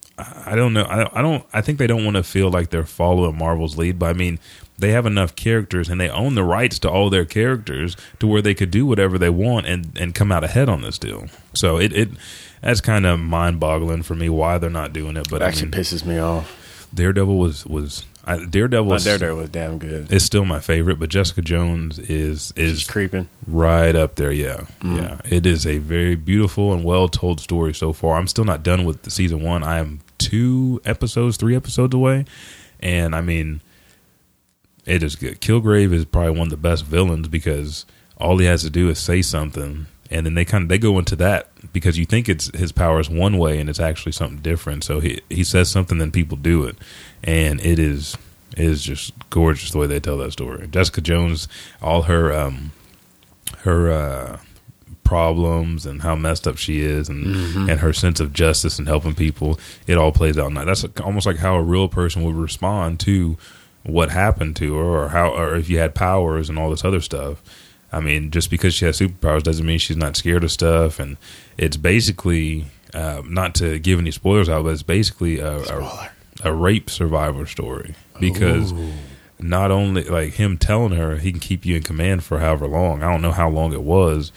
[0.46, 0.84] I don't know.
[0.84, 1.44] I, I don't.
[1.54, 3.98] I think they don't want to feel like they're following Marvel's lead.
[3.98, 4.40] But I mean,
[4.78, 8.42] they have enough characters and they own the rights to all their characters to where
[8.42, 11.28] they could do whatever they want and and come out ahead on this deal.
[11.54, 12.10] So it it
[12.62, 15.28] that's kind of mind boggling for me why they're not doing it.
[15.30, 16.58] But It I actually mean, pisses me off.
[16.94, 20.12] Daredevil was was I, Daredevil was, Daredevil was damn good.
[20.12, 23.28] It's still my favorite, but Jessica Jones is is It's creeping.
[23.48, 24.32] right up there.
[24.32, 24.98] Yeah, Mm.
[24.98, 25.22] yeah.
[25.26, 28.18] It is a very beautiful and well told story so far.
[28.18, 29.64] I'm still not done with the season one.
[29.64, 32.26] I am two episodes, three episodes away,
[32.80, 33.62] and I mean,
[34.86, 35.42] it is good.
[35.42, 37.86] Kilgrave is probably one of the best villains because
[38.18, 41.00] all he has to do is say something, and then they kind of they go
[41.00, 44.40] into that because you think it's his power is one way and it's actually something
[44.40, 44.84] different.
[44.84, 46.78] So he he says something, then people do it,
[47.24, 48.18] and it is
[48.58, 50.68] it is just gorgeous the way they tell that story.
[50.68, 51.48] Jessica Jones,
[51.82, 52.72] all her um
[53.60, 54.40] her uh
[55.04, 59.14] problems and how messed up she is and and her sense of justice and helping
[59.14, 62.98] people it all plays out nice that's almost like how a real person would respond
[62.98, 63.38] to
[63.84, 67.02] what happened to her or how or if you had powers and all this other
[67.02, 67.44] stuff
[67.92, 71.18] i mean just because she has superpowers doesn't mean she's not scared of stuff and
[71.58, 76.12] it's basically uh, not to give any spoilers out but it's basically a, a,
[76.44, 78.74] a rape survivor story because
[79.40, 83.02] not only like him telling her he can keep you in command for however long.
[83.02, 84.32] I don't know how long it was,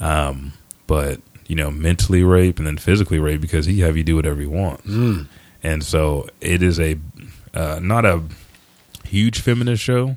[0.00, 0.52] um,
[0.86, 4.40] but you know, mentally rape and then physically rape because he have you do whatever
[4.40, 4.84] he wants.
[5.62, 6.98] And so it is a
[7.54, 8.22] uh, not a
[9.04, 10.16] huge feminist show,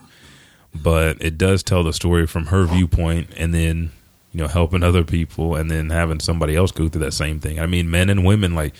[0.73, 3.91] but it does tell the story from her viewpoint, and then
[4.31, 7.59] you know helping other people, and then having somebody else go through that same thing.
[7.59, 8.73] I mean, men and women like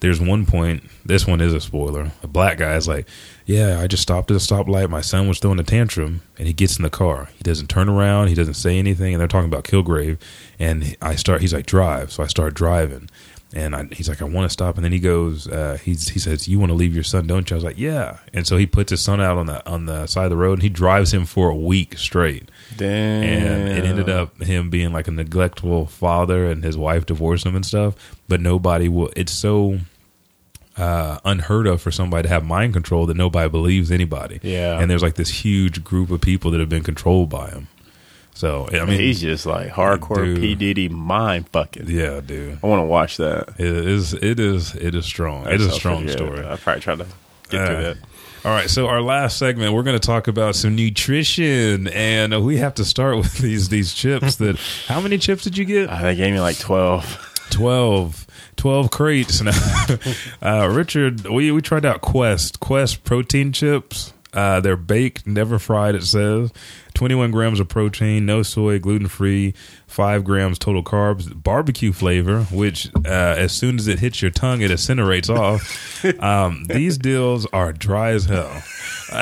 [0.00, 3.08] there's one point this one is a spoiler a black guy is like
[3.46, 6.52] yeah i just stopped at a stoplight my son was throwing a tantrum and he
[6.52, 7.28] gets in the car.
[7.34, 10.18] He doesn't turn around he doesn't say anything and they're talking about kilgrave
[10.58, 12.12] and i start he's like drive.
[12.12, 13.08] So i start driving
[13.56, 16.18] and I, he's like i want to stop and then he goes uh, he's, he
[16.18, 17.54] says you want to leave your son don't you?
[17.54, 18.18] I was like yeah.
[18.34, 20.54] And so he puts his son out on the on the side of the road
[20.54, 22.50] and he drives him for a week straight.
[22.76, 23.22] Damn.
[23.22, 27.56] and it ended up him being like a neglectful father and his wife divorced him
[27.56, 29.78] and stuff but nobody will it's so
[30.76, 34.38] uh, unheard of for somebody to have mind control that nobody believes anybody.
[34.42, 34.78] Yeah.
[34.78, 37.68] and there's like this huge group of people that have been controlled by him
[38.36, 40.38] so i mean he's just like hardcore Dude.
[40.40, 41.86] P Diddy mind fucking.
[41.88, 43.54] yeah dude I want to watch that.
[43.58, 46.94] it is it is it is strong it is a strong story I probably try
[46.96, 47.06] to
[47.48, 47.96] get Uh, through that.
[48.44, 52.58] All right, so our last segment, we're going to talk about some nutrition, and we
[52.58, 54.36] have to start with these these chips.
[54.36, 54.56] That
[54.86, 55.88] how many chips did you get?
[55.90, 57.32] Uh, they gave me like twelve.
[57.50, 58.26] 12,
[58.56, 59.40] 12 crates.
[59.42, 59.52] Now,
[60.42, 64.12] uh, Richard, we we tried out Quest Quest protein chips.
[64.32, 65.94] Uh, they're baked, never fried.
[65.94, 66.52] It says
[66.96, 69.54] twenty one grams of protein, no soy, gluten free,
[69.96, 72.42] five grams total carbs, barbecue flavor.
[72.52, 75.82] Which uh, as soon as it hits your tongue, it incinerates off.
[76.20, 78.62] Um, these deals are dry as hell.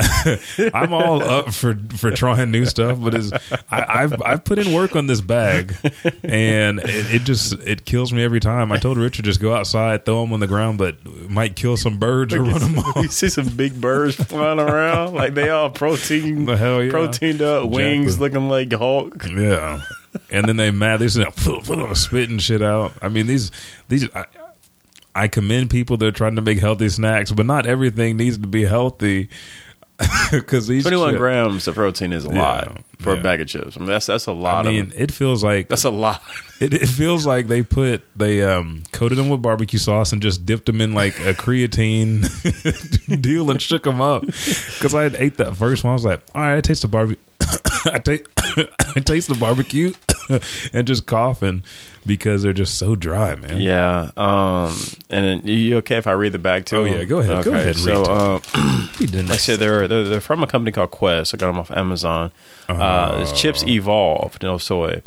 [0.74, 3.32] I'm all up for for trying new stuff, but it's,
[3.70, 5.74] I, I've I've put in work on this bag,
[6.22, 8.70] and it, it just it kills me every time.
[8.72, 11.76] I told Richard just go outside, throw them on the ground, but it might kill
[11.76, 13.10] some birds or run them you off.
[13.10, 16.90] see some big birds flying around like they all protein, The hell yeah.
[16.92, 18.28] proteined up, wings Exactly.
[18.28, 19.24] looking like Hulk.
[19.26, 19.80] Yeah,
[20.30, 20.98] and then they mad.
[21.00, 22.92] They just spitting shit out.
[23.02, 23.50] I mean these
[23.88, 24.08] these.
[24.14, 24.26] I,
[25.16, 28.46] I commend people that are trying to make healthy snacks, but not everything needs to
[28.48, 29.28] be healthy.
[30.32, 33.20] Because these Twenty one chip- grams of protein is a Yeah, lot for yeah.
[33.20, 33.76] a bag of chips.
[33.76, 34.94] I mean, that's that's a lot I mean, of.
[35.00, 36.20] it feels like That's a lot.
[36.60, 40.44] It, it feels like they put they um coated them with barbecue sauce and just
[40.44, 42.26] dipped them in like a creatine
[43.22, 44.22] deal and shook them up.
[44.26, 46.88] Because I had ate that first one, I was like, all right, I taste the
[46.88, 47.22] barbecue.
[47.92, 48.24] I taste
[48.96, 49.92] I taste the barbecue.
[50.72, 51.62] and just coughing
[52.06, 53.60] because they're just so dry, man.
[53.60, 54.10] Yeah.
[54.16, 54.76] Um.
[55.10, 56.78] And you okay if I read the back too?
[56.78, 57.44] Oh, yeah, go ahead.
[57.44, 60.90] Go ahead So, read um, like I said they're, they're they're from a company called
[60.90, 61.34] Quest.
[61.34, 62.32] I got them off Amazon.
[62.68, 65.02] Uh, it's chips evolved, no soy.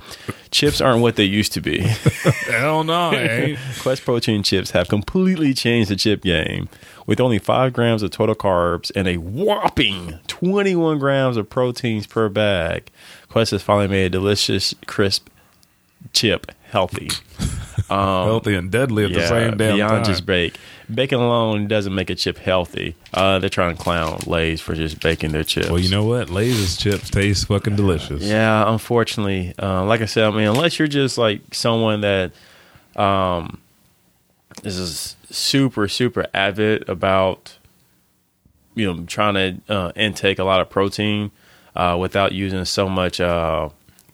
[0.51, 1.79] Chips aren't what they used to be.
[2.49, 3.59] Hell no, ain't.
[3.79, 6.69] Quest protein chips have completely changed the chip game.
[7.07, 12.27] With only five grams of total carbs and a whopping 21 grams of proteins per
[12.29, 12.91] bag,
[13.29, 15.29] Quest has finally made a delicious, crisp
[16.11, 17.09] chip healthy.
[17.87, 19.75] healthy and deadly at the same damn time.
[19.77, 20.03] beyond time.
[20.03, 20.57] just bake.
[20.93, 22.95] Bacon alone doesn't make a chip healthy.
[23.13, 25.69] Uh, they're trying to clown Lay's for just baking their chips.
[25.69, 26.29] well, you know what?
[26.29, 28.21] Lay's chips taste fucking delicious.
[28.21, 32.31] Yeah, unfortunately, uh, like I said, I mean, unless you're just like someone that
[32.97, 33.61] um,
[34.65, 37.57] is super, super avid about,
[38.75, 41.31] you know, trying to uh, intake a lot of protein
[41.75, 43.69] uh, without using so much, uh,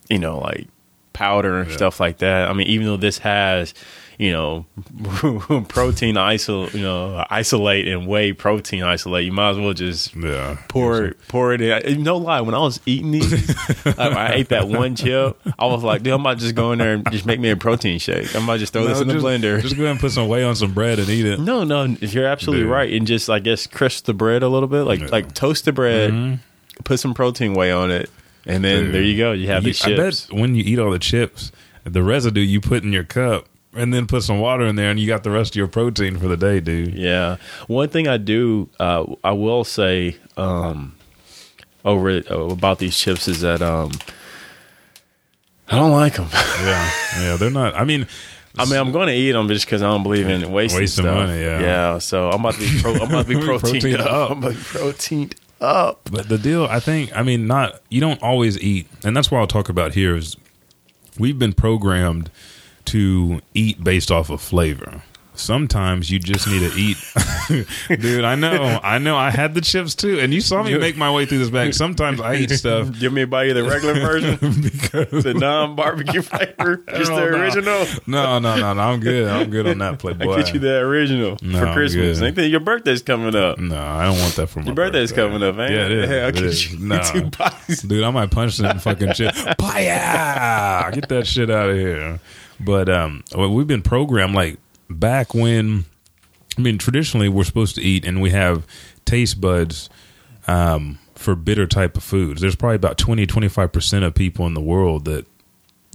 [0.09, 0.67] you know, like
[1.13, 2.49] powder and stuff like that.
[2.49, 3.73] I mean, even though this has,
[4.17, 4.65] you know,
[5.69, 10.57] protein isolate, you know, isolate and whey protein isolate, you might as well just Yeah.
[10.67, 12.03] pour it, pour it in.
[12.03, 13.33] No lie, when I was eating these,
[13.97, 15.37] I, I ate that one chip.
[15.57, 17.57] I was like, dude, I might just go in there and just make me a
[17.57, 18.35] protein shake.
[18.35, 19.61] I might just throw No, this in the blender.
[19.61, 21.39] Just go ahead and put some whey on some bread and eat it.
[21.39, 22.71] no, no, you're absolutely Dude.
[22.71, 22.93] right.
[22.93, 26.11] And just, I guess, crisp the bread a little bit, like like toast the bread,
[26.11, 26.83] Mm-hmm.
[26.83, 28.09] put some protein whey on it,
[28.45, 28.93] and then Dude.
[28.95, 29.31] there you go.
[29.31, 30.25] You have You- these I chips.
[30.27, 31.51] bet when you eat all the chips,
[31.83, 34.99] the residue you put in your cup, and then put some water in there, and
[34.99, 36.93] you got the rest of your protein for the day, dude.
[36.95, 37.37] Yeah.
[37.67, 40.95] One thing I do, uh, I will say um,
[41.85, 43.91] over it, uh, about these chips is that um,
[45.69, 46.27] I don't like them.
[46.31, 47.75] Yeah, yeah, they're not.
[47.75, 48.07] I mean,
[48.57, 51.03] I mean, I'm going to eat them just because I don't believe in wasting, Wasting
[51.05, 51.15] stuff.
[51.27, 51.59] money, yeah.
[51.61, 51.97] Yeah.
[51.97, 54.11] So I'm about to be, pro- I'm about to be proteined Proteined up.
[54.11, 54.31] up.
[54.31, 56.09] I'm about to be proteined up.
[56.11, 59.39] But the deal, I think, I mean, not you don't always eat, and that's what
[59.39, 60.15] I'll talk about here.
[60.15, 60.35] Is
[61.17, 62.29] we've been programmed
[62.85, 65.01] to eat based off of flavor.
[65.35, 66.95] Sometimes you just need to eat,
[67.99, 68.23] dude.
[68.23, 69.17] I know, I know.
[69.17, 71.73] I had the chips too, and you saw me make my way through this bag.
[71.73, 75.75] Sometimes I eat stuff Give me a bite of the regular version, because the non
[75.75, 77.25] barbecue flavor, just the no.
[77.25, 77.85] original.
[78.05, 78.79] no, no, no, no.
[78.79, 79.27] I'm good.
[79.27, 80.17] I'm good on that, plate.
[80.17, 80.35] I Playboy.
[80.43, 82.19] get you the original No, for Christmas.
[82.19, 82.37] good.
[82.51, 83.57] Your birthday's coming up?
[83.57, 85.29] No, I don't want that for my Your birthday's birthday.
[85.33, 85.71] coming up, man.
[85.71, 86.09] Yeah, it is.
[86.11, 86.71] Hey, I'll It get is.
[86.73, 87.01] you No.
[87.11, 87.81] two boxes.
[87.81, 89.33] Dude, I might punch some fucking shit.
[89.33, 90.93] Paya!
[90.93, 92.19] Get that shit out of here.
[92.65, 94.57] But um, we've been programmed like
[94.89, 95.85] back when.
[96.57, 98.67] I mean, traditionally we're supposed to eat, and we have
[99.05, 99.89] taste buds
[100.47, 102.41] um, for bitter type of foods.
[102.41, 105.25] There's probably about 20, 25 percent of people in the world that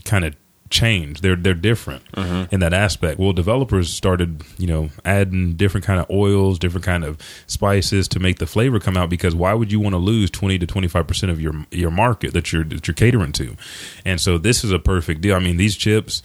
[0.05, 0.35] kind of
[0.71, 1.21] change.
[1.21, 2.03] They're they're different
[2.51, 3.19] in that aspect.
[3.19, 8.21] Well, developers started, you know, adding different kind of oils, different kind of spices to
[8.21, 9.11] make the flavor come out.
[9.11, 11.91] Because why would you want to lose twenty to twenty five percent of your your
[11.91, 13.57] market that you're that you're catering to?
[14.05, 15.37] And so this is a perfect deal.
[15.37, 16.23] I mean, these chips.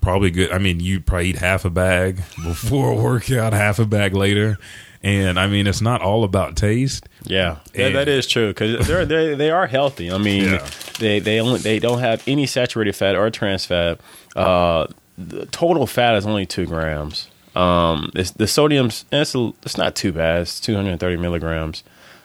[0.00, 0.50] Probably good.
[0.52, 4.58] I mean, you probably eat half a bag before a workout, half a bag later,
[5.02, 7.08] and I mean, it's not all about taste.
[7.24, 10.10] Yeah, that, is true because they're they they are healthy.
[10.10, 10.66] I mean, Yeah.
[10.98, 14.00] they they only they don't have any saturated fat or trans fat.
[14.34, 14.86] Uh,
[15.18, 17.28] the total fat is only two grams.
[17.54, 20.42] Um, it's, the sodium's it's it's not too bad.
[20.42, 21.82] It's two hundred and thirty milligrams.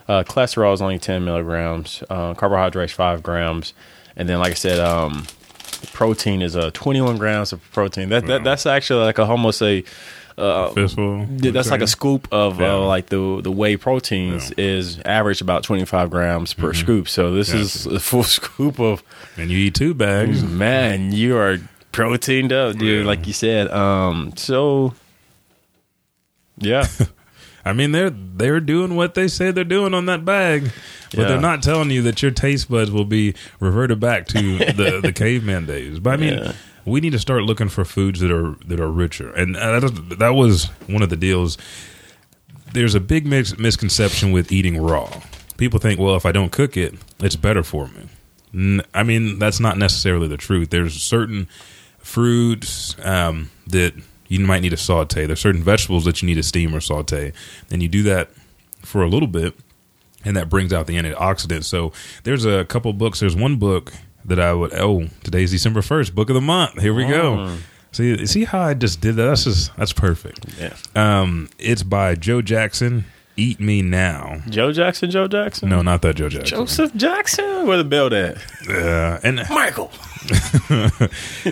[0.07, 2.03] Uh, cholesterol is only ten milligrams.
[2.09, 3.73] Uh, carbohydrates five grams,
[4.15, 5.25] and then like I said, um,
[5.93, 8.09] protein is uh, twenty one grams of protein.
[8.09, 9.83] That, that that's actually like a almost a
[10.37, 11.27] Fistful.
[11.39, 12.73] yeah, that's like a scoop of Yeah.
[12.73, 17.07] uh, like the the whey proteins is average about 25 grams per scoop.
[17.07, 19.01] So this is a full scoop of
[19.37, 20.43] and you eat two bags.
[20.43, 21.59] man, you are
[21.93, 23.01] proteined up, dude.
[23.03, 23.07] Yeah.
[23.07, 23.69] Like you said.
[23.69, 24.93] Um, so
[26.57, 26.85] yeah,
[27.65, 30.71] I mean, they're they're doing what they say they're doing on that bag,
[31.11, 31.27] but Yeah.
[31.29, 35.11] they're not telling you that your taste buds will be reverted back to the the
[35.11, 35.99] caveman days.
[35.99, 36.53] But I mean, Yeah.
[36.85, 40.35] we need to start looking for foods that are that are richer, and that, that
[40.35, 41.57] was one of the deals.
[42.73, 45.09] There's a big mis- misconception with eating raw.
[45.57, 48.09] People think, well, if I don't cook it, it's better for me.
[48.53, 50.69] N- I mean, that's not necessarily the truth.
[50.71, 51.47] There's certain
[51.99, 53.93] fruits um, that
[54.27, 55.25] you might need to saute.
[55.25, 57.31] There's certain vegetables that you need to steam or saute,
[57.71, 58.29] and you do that
[58.81, 59.55] for a little bit,
[60.23, 61.65] and that brings out the antioxidants.
[61.65, 61.91] So
[62.23, 63.19] there's a couple books.
[63.19, 63.93] There's one book
[64.25, 64.73] that I would.
[64.73, 66.81] Oh, today's December first, book of the month.
[66.81, 67.57] Here we go.
[67.91, 69.25] See, see how I just did that?
[69.25, 70.45] That's just that's perfect.
[70.59, 70.75] yeah.
[70.95, 73.05] Um, it's by Joe Jackson.
[73.37, 74.41] Eat me now.
[74.49, 76.57] Joe Jackson, Joe Jackson, No, not that Joe Jackson.
[76.57, 77.67] Joseph Jackson.
[77.67, 78.37] Where the belt at?
[78.69, 79.91] Uh, and Michael.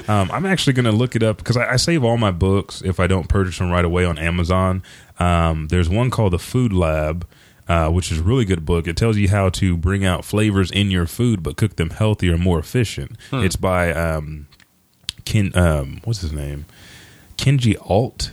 [0.07, 2.81] Um, I'm actually going to look it up because I, I save all my books
[2.83, 4.81] if I don't purchase them right away on Amazon.
[5.19, 7.27] Um, there's one called the Food Lab.
[7.67, 8.87] uh, which is a really good book.
[8.87, 12.33] It tells you how to bring out flavors in your food, but cook them healthier
[12.33, 13.11] and more efficient.
[13.31, 14.47] It's by um,
[15.25, 15.51] Ken.
[15.55, 16.65] Um, what's his name?
[17.37, 18.31] Kenji Alt.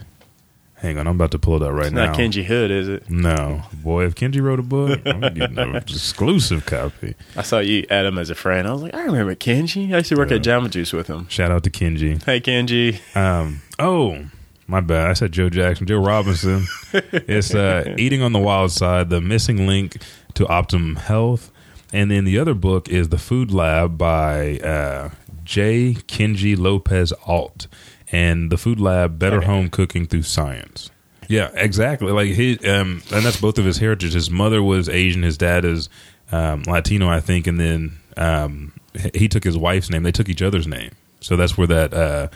[0.80, 2.06] Hang on, I'm about to pull it up right It's now.
[2.06, 3.10] not Kenji Hood, is it?
[3.10, 7.14] No, boy, if Kenji wrote a book, I'm getting an exclusive copy.
[7.36, 8.66] I saw you add him as a friend.
[8.66, 9.92] I was like, I remember Kenji.
[9.92, 11.28] I used to work at Jamba Juice with him.
[11.28, 12.22] Shout out to Kenji.
[12.24, 12.98] Hey, Kenji.
[13.14, 14.24] Um, oh,
[14.66, 15.10] my bad.
[15.10, 16.64] I said Joe Jackson, Jo Robinson.
[16.94, 19.98] it's uh, Eating on the Wild Side, the missing link
[20.34, 21.50] to optimum health.
[21.92, 25.10] And then the other book is The Food Lab by uh,
[25.44, 25.94] J.
[26.06, 27.66] Kenji Lopez Alt.
[28.12, 30.90] And The Food Lab, Better Home Cooking Through Science.
[31.28, 32.10] Yeah, exactly.
[32.10, 34.14] Like he, um, and that's both of his heritage.
[34.14, 35.22] His mother was Asian.
[35.22, 35.88] His dad is
[36.32, 38.72] um, Latino, I think, and then um,
[39.14, 40.02] he- took his wife's name.
[40.02, 42.28] They took each other's name, so that's where that uh,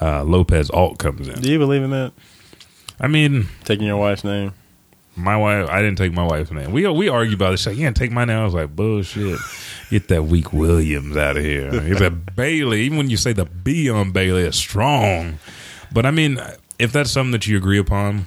[0.00, 1.40] uh, Lopez Alt comes in.
[1.42, 2.12] Do you believe in that?
[2.98, 4.54] I mean, Taking your wife's name?
[5.18, 5.68] My wife.
[5.68, 6.72] I didn't take my wife's name.
[6.72, 7.60] We we argue about this.
[7.60, 8.38] She's like, can't take my name.
[8.38, 9.38] I was like, bullshit.
[9.90, 11.70] Get that weak Williams out of here.
[11.70, 12.82] Get that Bailey.
[12.82, 15.38] Even when you say the B on Bailey, it's strong.
[15.92, 16.40] But I mean,
[16.78, 18.26] if that's something that you agree upon,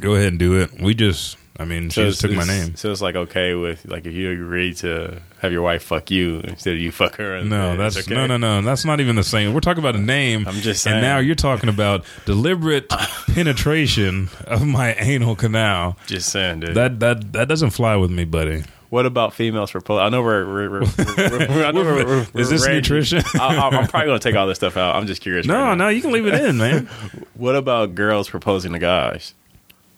[0.00, 0.80] go ahead and do it.
[0.80, 2.76] We just, I mean, she just took my name.
[2.76, 6.40] So it's like okay with like if you agree to have your wife fuck you
[6.40, 7.42] instead of you fuck her.
[7.44, 8.14] No, that's okay.
[8.14, 8.60] no, no, no.
[8.62, 9.54] That's not even the same.
[9.54, 10.46] We're talking about a name.
[10.48, 12.88] I'm just and now you're talking about deliberate
[13.34, 15.96] penetration of my anal canal.
[16.06, 16.74] Just saying, dude.
[16.74, 18.64] That that that doesn't fly with me, buddy.
[18.90, 19.98] what about females for pull?
[19.98, 20.44] I know we're.
[20.46, 22.76] we're, we're, we're, I know we're, we're, Is we're this ready.
[22.76, 23.22] nutrition?
[23.34, 24.96] I, I, I'm probably going to take all this stuff out.
[24.96, 25.46] I'm just curious.
[25.46, 26.88] No, right no, you can leave it in, man.
[27.34, 29.32] What about girls proposing to guys?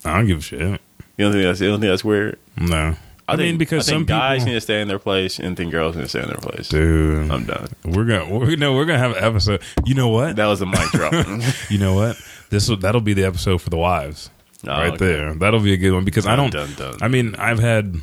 [0.05, 0.61] I don't give a shit.
[0.61, 0.79] You
[1.19, 2.39] don't think that's you don't think that's weird?
[2.59, 2.95] No,
[3.33, 5.57] I, mean think- because I some guys people, need to stay in their place and
[5.57, 6.69] think girls need to stay in their place.
[6.69, 7.69] dude, I'm done.
[7.85, 9.63] we're gonna we're no, we're gonna have an episode.
[9.85, 10.37] You know what?
[10.37, 11.13] That was a mic drop.
[11.71, 12.17] you know what?
[12.51, 14.31] This will that'll be the episode for the wives.
[14.67, 15.07] Oh, right okay.
[15.07, 15.35] there.
[15.35, 16.53] That'll be a good one because I don't.
[16.53, 16.99] dun, dun.
[17.01, 17.97] I mean, I've had.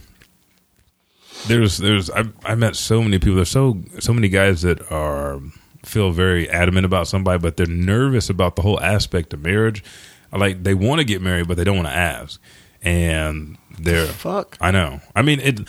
[1.48, 3.36] There's there's I've I met so many people.
[3.36, 5.40] There's so so many guys that are
[5.86, 9.84] feel very adamant about somebody, but they're nervous about the whole aspect of marriage.
[10.32, 12.42] Like they want to get married, but they don't want to ask,
[12.82, 14.58] and they're Fuck.
[14.62, 15.00] I know.
[15.16, 15.60] I mean it.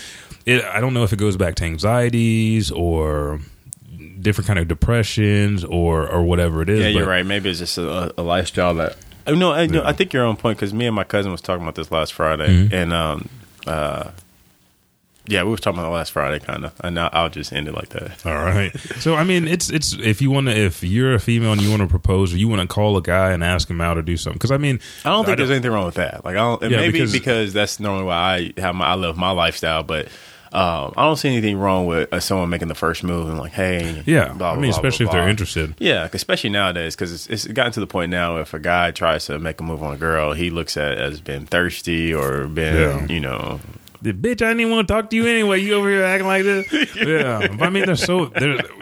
[0.47, 0.65] It.
[0.65, 3.41] I don't know if it goes back to anxieties or
[4.21, 6.81] different kind of depressions or or whatever it is.
[6.81, 7.25] Yeah, you're right.
[7.27, 8.97] Maybe it's just a, a lifestyle that.
[9.27, 11.43] Oh, no, I, no, I think you're on point because me and my cousin was
[11.43, 12.75] talking about this last Friday, Mm-hmm.
[12.75, 13.29] and um,
[13.67, 14.11] uh,
[15.29, 17.75] yeah, we were talking about last Friday, kind of, and I'll, I'll just end it
[17.75, 18.27] like that.
[18.27, 18.77] All right.
[18.99, 21.71] So I mean, it's it's if you want to if you're a female and you
[21.71, 24.03] want to propose or you want to call a guy and ask him out or
[24.03, 26.25] do something because I mean I don't think there's anything wrong with that.
[26.25, 28.95] Like, I don't, and Yeah, maybe because- because, that's normally why I have my I
[28.97, 30.09] live my lifestyle, but.
[30.51, 33.53] Um, I don't see anything wrong with uh, someone making the first move and like,
[33.53, 37.27] hey, yeah blah, I mean blah, especially if they're interested Yeah, especially nowadays because it's,
[37.27, 39.93] it's gotten to the point now if a guy tries to make a move on
[39.93, 43.07] a girl, he looks at it as being thirsty or been, Yeah.
[43.13, 43.61] you know,
[44.03, 46.27] the bitch I didn't even want to talk to you anyway you over here acting
[46.29, 48.27] like this yeah but I mean there's so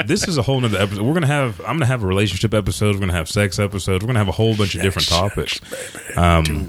[0.04, 2.94] this is a whole nother episode we're gonna have I'm gonna have a relationship episode
[2.94, 5.58] we're gonna have sex episodes we're gonna have a whole bunch of different topics
[6.16, 6.44] um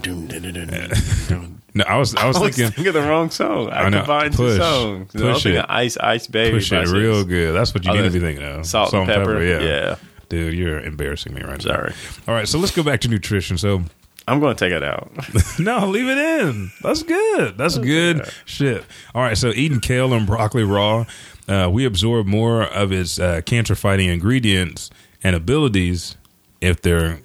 [1.74, 3.68] no I was I was I was thinking thinking of the wrong song.
[3.70, 3.98] I, I know.
[3.98, 4.54] combined Push.
[4.54, 5.12] two songs.
[5.12, 5.64] Push it.
[5.68, 6.56] Ice Ice Baby.
[6.56, 9.46] push it real good that's what you Oh, need to be thinking of Salt-N-Pepa.
[9.46, 9.60] yeah.
[9.66, 9.96] yeah.
[10.28, 11.92] dude you're embarrassing me right now Sorry.
[12.26, 13.82] all right so let's go back to nutrition so
[14.28, 15.10] I'm going to take it out.
[15.58, 16.70] No, leave it in.
[16.82, 17.58] That's good.
[17.58, 18.84] That's good shit.
[19.14, 21.04] All right, so eating kale and broccoli raw,
[21.48, 24.90] uh, we absorb more of its uh, cancer fighting ingredients
[25.22, 26.16] and abilities
[26.60, 27.20] if they're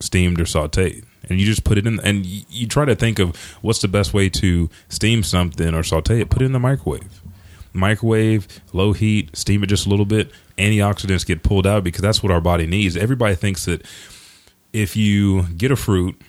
[0.00, 1.04] steamed or sauteed.
[1.28, 3.88] And you just put it in, and you, you try to think of what's the
[3.88, 6.30] best way to steam something or saute it.
[6.30, 7.20] Put it in the microwave.
[7.72, 10.30] Microwave, low heat, steam it just a little bit.
[10.56, 12.96] Antioxidants get pulled out because that's what our body needs.
[12.96, 13.84] Everybody thinks that
[14.72, 16.20] if you get a fruit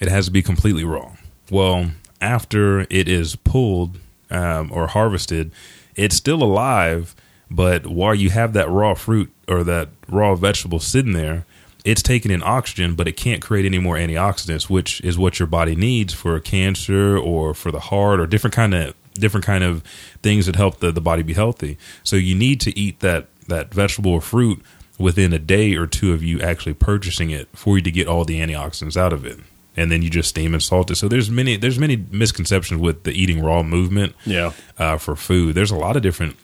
[0.00, 1.12] it has to be completely raw.
[1.50, 1.90] Well,
[2.20, 3.98] after it is pulled
[4.30, 5.52] um, or harvested,
[5.94, 7.14] it's still alive.
[7.50, 11.46] But while you have that raw fruit or that raw vegetable sitting there,
[11.84, 15.46] it's taking in oxygen, but it can't create any more antioxidants, which is what your
[15.46, 19.82] body needs for cancer or for the heart or different kind of different kind of
[20.22, 21.78] things that help the, the body be healthy.
[22.02, 24.60] So you need to eat that that vegetable or fruit
[24.98, 28.24] within a day or two of you actually purchasing it for you to get all
[28.24, 29.38] the antioxidants out of it
[29.76, 30.96] and then you just steam and salt it.
[30.96, 34.52] So there's many there's many misconceptions with the eating raw movement Yeah.
[34.78, 35.54] uh, for food.
[35.54, 36.36] There's a lot of different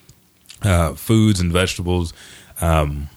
[0.62, 2.12] uh, foods and vegetables
[2.60, 3.08] um,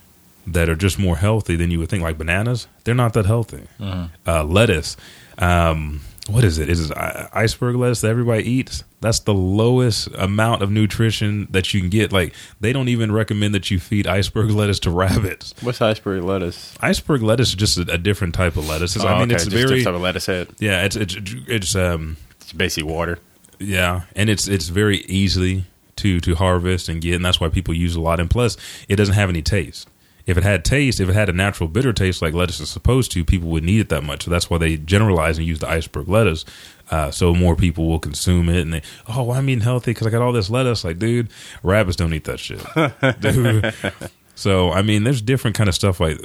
[0.48, 2.68] that are just more healthy than you would think like bananas.
[2.84, 3.64] They're not that healthy.
[3.80, 4.96] Uh, lettuce
[5.38, 6.98] um, what is it is it
[7.34, 12.12] iceberg lettuce that everybody eats that's the lowest amount of nutrition that you can get
[12.12, 16.74] like they don't even recommend that you feed iceberg lettuce to rabbits What's iceberg lettuce?
[16.82, 19.36] iceberg lettuce is just a, a different type of lettuce It's- i Oh, mean okay,
[19.36, 20.48] it's just very different type of lettuce head.
[20.60, 21.16] yeah it's it's
[21.48, 23.20] it's um It's basically water.
[23.60, 25.64] Yeah, and it's it's very easily
[25.98, 28.20] to to harvest and get, and that's why people use a lot.
[28.20, 28.58] And plus,
[28.90, 29.88] it doesn't have any taste.
[30.26, 33.12] If it had taste, if it had a natural bitter taste like lettuce is supposed
[33.12, 34.24] to, people would need it that much.
[34.24, 36.46] So that's why they generalize and use the iceberg lettuce.
[36.90, 40.08] Uh, so more people will consume it, and they, oh, well, I'm eating healthy because
[40.08, 40.84] I got all this lettuce.
[40.84, 41.30] Like, dude,
[41.64, 42.62] rabbits don't eat that shit.
[44.36, 46.20] So I mean, there's different kind of stuff like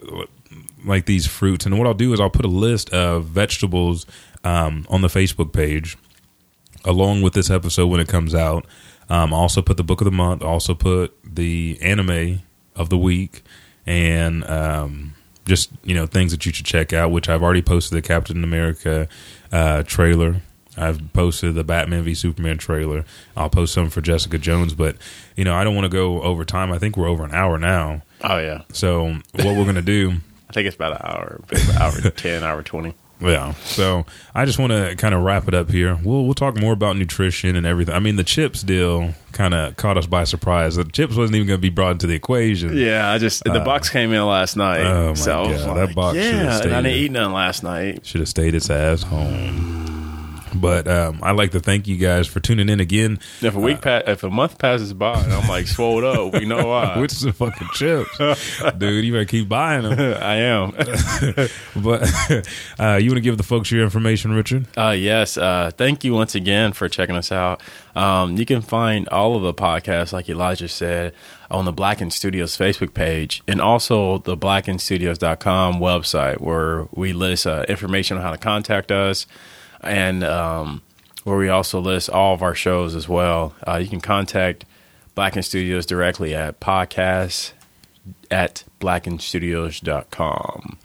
[0.85, 4.05] like these fruits, and what I'll do is I'll put a list of vegetables
[4.44, 5.97] um, on the Facebook page
[6.85, 8.66] along with this episode when it comes out.
[9.09, 10.43] Um, I also put the book of the month.
[10.43, 12.40] I also put the anime
[12.74, 13.43] of the week,
[13.90, 15.14] and um,
[15.44, 17.10] just you know things that you should check out.
[17.10, 19.08] Which I've already posted the Captain America
[19.50, 20.42] uh, trailer.
[20.76, 23.04] I've posted the Batman v Superman trailer.
[23.36, 24.96] I'll post some for Jessica Jones, but
[25.36, 26.70] you know I don't want to go over time.
[26.70, 28.02] I think we're over an hour now.
[28.22, 30.12] Oh yeah, So what we're gonna do?
[30.48, 32.94] I think it's about an hour, about hour ten, hour twenty.
[33.20, 33.52] Yeah.
[33.64, 35.98] So I just want to kind of wrap it up here.
[36.02, 37.94] We'll we'll talk more about nutrition and everything.
[37.94, 40.76] I mean, the chips deal kind of caught us by surprise.
[40.76, 42.76] The chips wasn't even going to be brought into the equation.
[42.76, 44.84] Yeah, I just the uh, box came in last night.
[44.84, 48.06] oh my so God, that like, box yeah, and I didn't eat none last night.
[48.06, 49.89] Should have stayed its ass home.
[50.55, 53.18] But um, I'd like to thank you guys for tuning in again.
[53.40, 56.44] If a week, pa- if a month passes by and I'm like swole up, we
[56.44, 56.98] know why.
[57.01, 58.18] Which is the fucking chips,
[58.78, 59.05] dude?
[59.05, 59.98] You better keep buying them.
[60.22, 60.72] I am.
[61.77, 62.02] But
[62.78, 64.66] uh, you want to give the folks your information, Richard?
[64.77, 65.36] Uh, yes.
[65.39, 67.62] Uh, thank you once again for checking us out.
[67.94, 71.14] Um, you can find all of the podcasts, like Elijah said,
[71.51, 77.64] on the Blackened Studios Facebook page and also the blackenedstudios.com website where we list uh,
[77.68, 79.27] information on how to contact us
[79.82, 80.82] and um,
[81.24, 83.55] where we also list all of our shows as well.
[83.66, 84.65] Uh, you can contact
[85.15, 87.52] Blackened Studios directly at podcast
[88.31, 90.78] at blackenedstudios.com.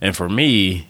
[0.00, 0.88] And for me,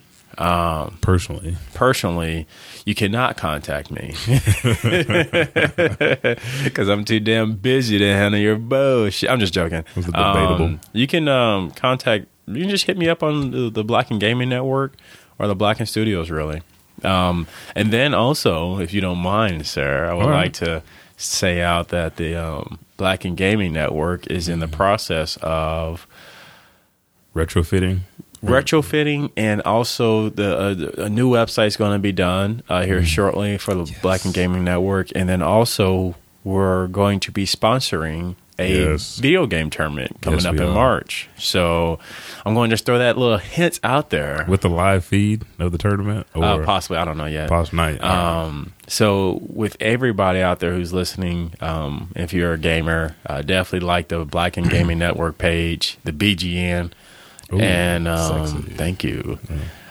[1.02, 2.47] Personally, personally,
[2.86, 4.14] you cannot contact me
[6.64, 9.28] because I'm too damn busy to handle your bullshit.
[9.28, 9.84] I'm just joking.
[10.14, 12.26] Um, you can um, contact.
[12.47, 14.94] You can just hit me up on the, the Blackened Gaming Network
[15.39, 16.62] or the Blackened Studios, really.
[17.04, 20.44] Um, and then also, if you don't mind, sir, I would All right.
[20.44, 20.82] like to
[21.16, 26.06] say out that the um, Blackened Gaming Network is in the process of
[27.34, 28.00] retrofitting.
[28.44, 30.58] retrofitting and also the
[30.98, 34.34] uh, a new website is going to be done uh, here shortly for the Blackened
[34.34, 36.14] Gaming Network, and then also
[36.44, 39.18] we're going to be sponsoring a Yes.
[39.18, 40.72] video game tournament coming Yes, up in are.
[40.74, 41.28] March.
[41.39, 41.98] So
[42.47, 44.44] I'm going to just throw that little hint out there.
[44.48, 47.48] with the live feed of the tournament, or Uh, possibly, I don't know yet.
[47.48, 48.02] poss- night.
[48.02, 53.86] Um, so with everybody out there who's listening, um, if you're a gamer, uh, definitely
[53.86, 56.93] like the Blackened Gaming Network page, the BGN,
[57.52, 59.39] Ooh, and um, thank you.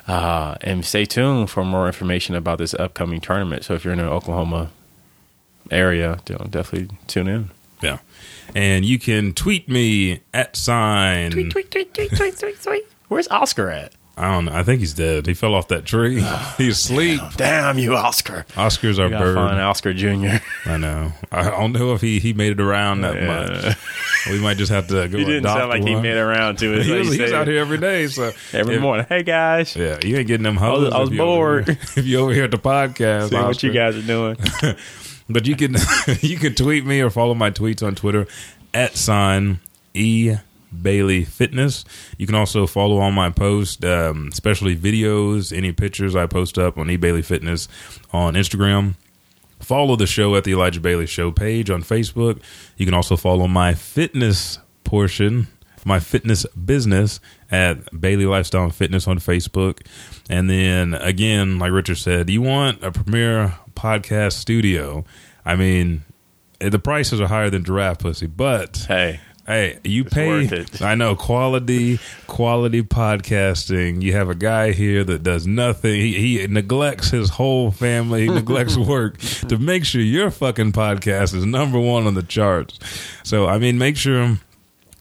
[0.07, 3.63] Uh, and stay tuned for more information about this upcoming tournament.
[3.63, 4.69] So if you're in the Oklahoma
[5.69, 7.49] area, definitely tune in.
[7.81, 7.99] yeah,
[8.55, 11.31] and you can tweet me at sign.
[11.31, 12.83] tweet, tweet, tweet, tweet, tweet, tweet.
[13.07, 13.93] Where's Oscar at?
[14.17, 14.51] I don't know.
[14.53, 15.25] I think he's dead.
[15.25, 16.19] He fell off that tree.
[16.21, 17.21] Oh, he's asleep.
[17.37, 18.45] Damn you, Oscar!
[18.57, 19.35] Oscar's our We gotta bird.
[19.35, 20.43] find Oscar Jr.
[20.69, 21.13] I know.
[21.31, 23.75] I don't know if he, he made it around that much.
[24.29, 25.17] We might just have to go.
[25.17, 26.85] He didn't sound like he made it around to it.
[26.85, 28.07] He was, he he's out here every day.
[28.07, 29.05] So every if- morning.
[29.09, 30.83] Hey guys, Yeah, you ain't getting them hoes.
[30.85, 31.67] was- I was if over bored.
[31.69, 34.35] here- If you over here at the podcast, see what you guys are doing.
[35.33, 35.75] But you can
[36.21, 38.27] you can tweet me or follow my tweets on Twitter
[38.73, 39.59] at sign
[39.93, 40.35] e
[40.81, 41.83] Bailey Fitness.
[42.17, 46.77] You can also follow all my posts, um, especially videos, any pictures I post up
[46.77, 47.67] on e Bailey Fitness
[48.11, 48.95] on Instagram.
[49.59, 52.41] Follow the show at the Elijah Bailey Show page on Facebook.
[52.77, 55.47] You can also follow my fitness portion,
[55.85, 57.19] my fitness business
[57.51, 59.85] at Bailey Lifestyle Fitness on Facebook.
[60.29, 65.05] And then again, like Richard said, you want a premier podcast studio.
[65.45, 66.03] I mean,
[66.59, 70.65] the prices are higher than giraffe pussy, but Hey, Hey, you pay.
[70.81, 74.01] I know quality, quality podcasting.
[74.01, 75.99] You have a guy here that does nothing.
[75.99, 78.21] He, he neglects his whole family.
[78.21, 79.17] He neglects work
[79.49, 82.79] to make sure your fucking podcast is number one on the charts.
[83.23, 84.37] So, I mean, make sure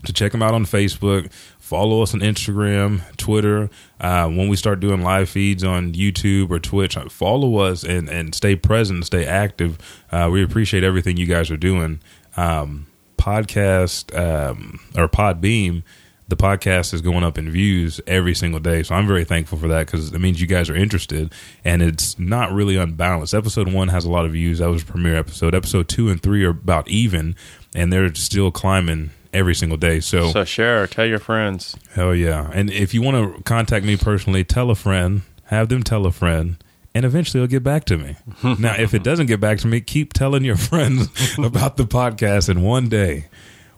[0.06, 1.30] to check him out on Facebook.
[1.70, 3.70] Follow us on Instagram, Twitter.
[4.00, 8.08] Uh, when we start doing live feeds on YouTube or Twitch, uh, follow us and,
[8.08, 9.78] and stay present, stay active.
[10.10, 12.00] Uh, we appreciate everything you guys are doing.
[12.36, 12.88] Um,
[13.18, 15.84] podcast um, or Podbean,
[16.26, 18.82] the podcast is going up in views every single day.
[18.82, 21.32] So I'm very thankful for that because it means you guys are interested
[21.64, 23.32] and it's not really unbalanced.
[23.32, 24.58] Episode one has a lot of views.
[24.58, 25.54] That was a premiere episode.
[25.54, 27.36] Episode two and three are about even
[27.76, 30.00] and they're still climbing every single day.
[30.00, 31.76] So, so share, tell your friends.
[31.94, 32.50] hell yeah.
[32.52, 36.12] And if you want to contact me personally, tell a friend, have them tell a
[36.12, 36.56] friend.
[36.94, 38.16] and eventually it'll get back to me.
[38.58, 41.08] now, if it doesn't get back to me, keep telling your friends
[41.38, 43.26] about the podcast, and one day,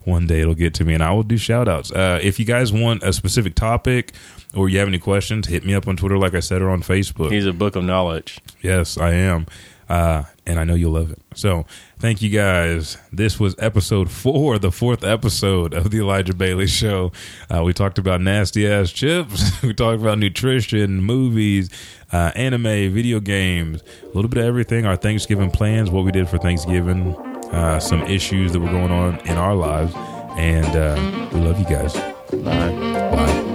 [0.04, 1.92] one day it'll get to me, and I will do shout outs.
[1.92, 4.12] Uh, if you guys want a specific topic
[4.54, 6.82] or you have any questions, hit me up on Twitter, like I said, or on
[6.82, 7.30] Facebook.
[7.30, 8.38] He's a book of knowledge.
[8.62, 9.46] Yes, I am.
[9.88, 11.20] Uh, and I know you'll love it.
[11.34, 11.66] So,
[11.98, 12.98] thank you guys.
[13.12, 17.12] This was episode four, the fourth episode of the Elijah Bailey Show.
[17.48, 19.62] Uh, we talked about nasty ass chips.
[19.62, 21.70] we talked about nutrition, movies,
[22.12, 24.84] uh, anime, video games, a little bit of everything.
[24.86, 27.14] Our Thanksgiving plans, what we did for Thanksgiving,
[27.52, 29.92] uh, some issues that were going on in our lives,
[30.36, 31.94] and uh, we love you guys.
[32.32, 32.70] Bye.
[33.14, 33.51] Bye.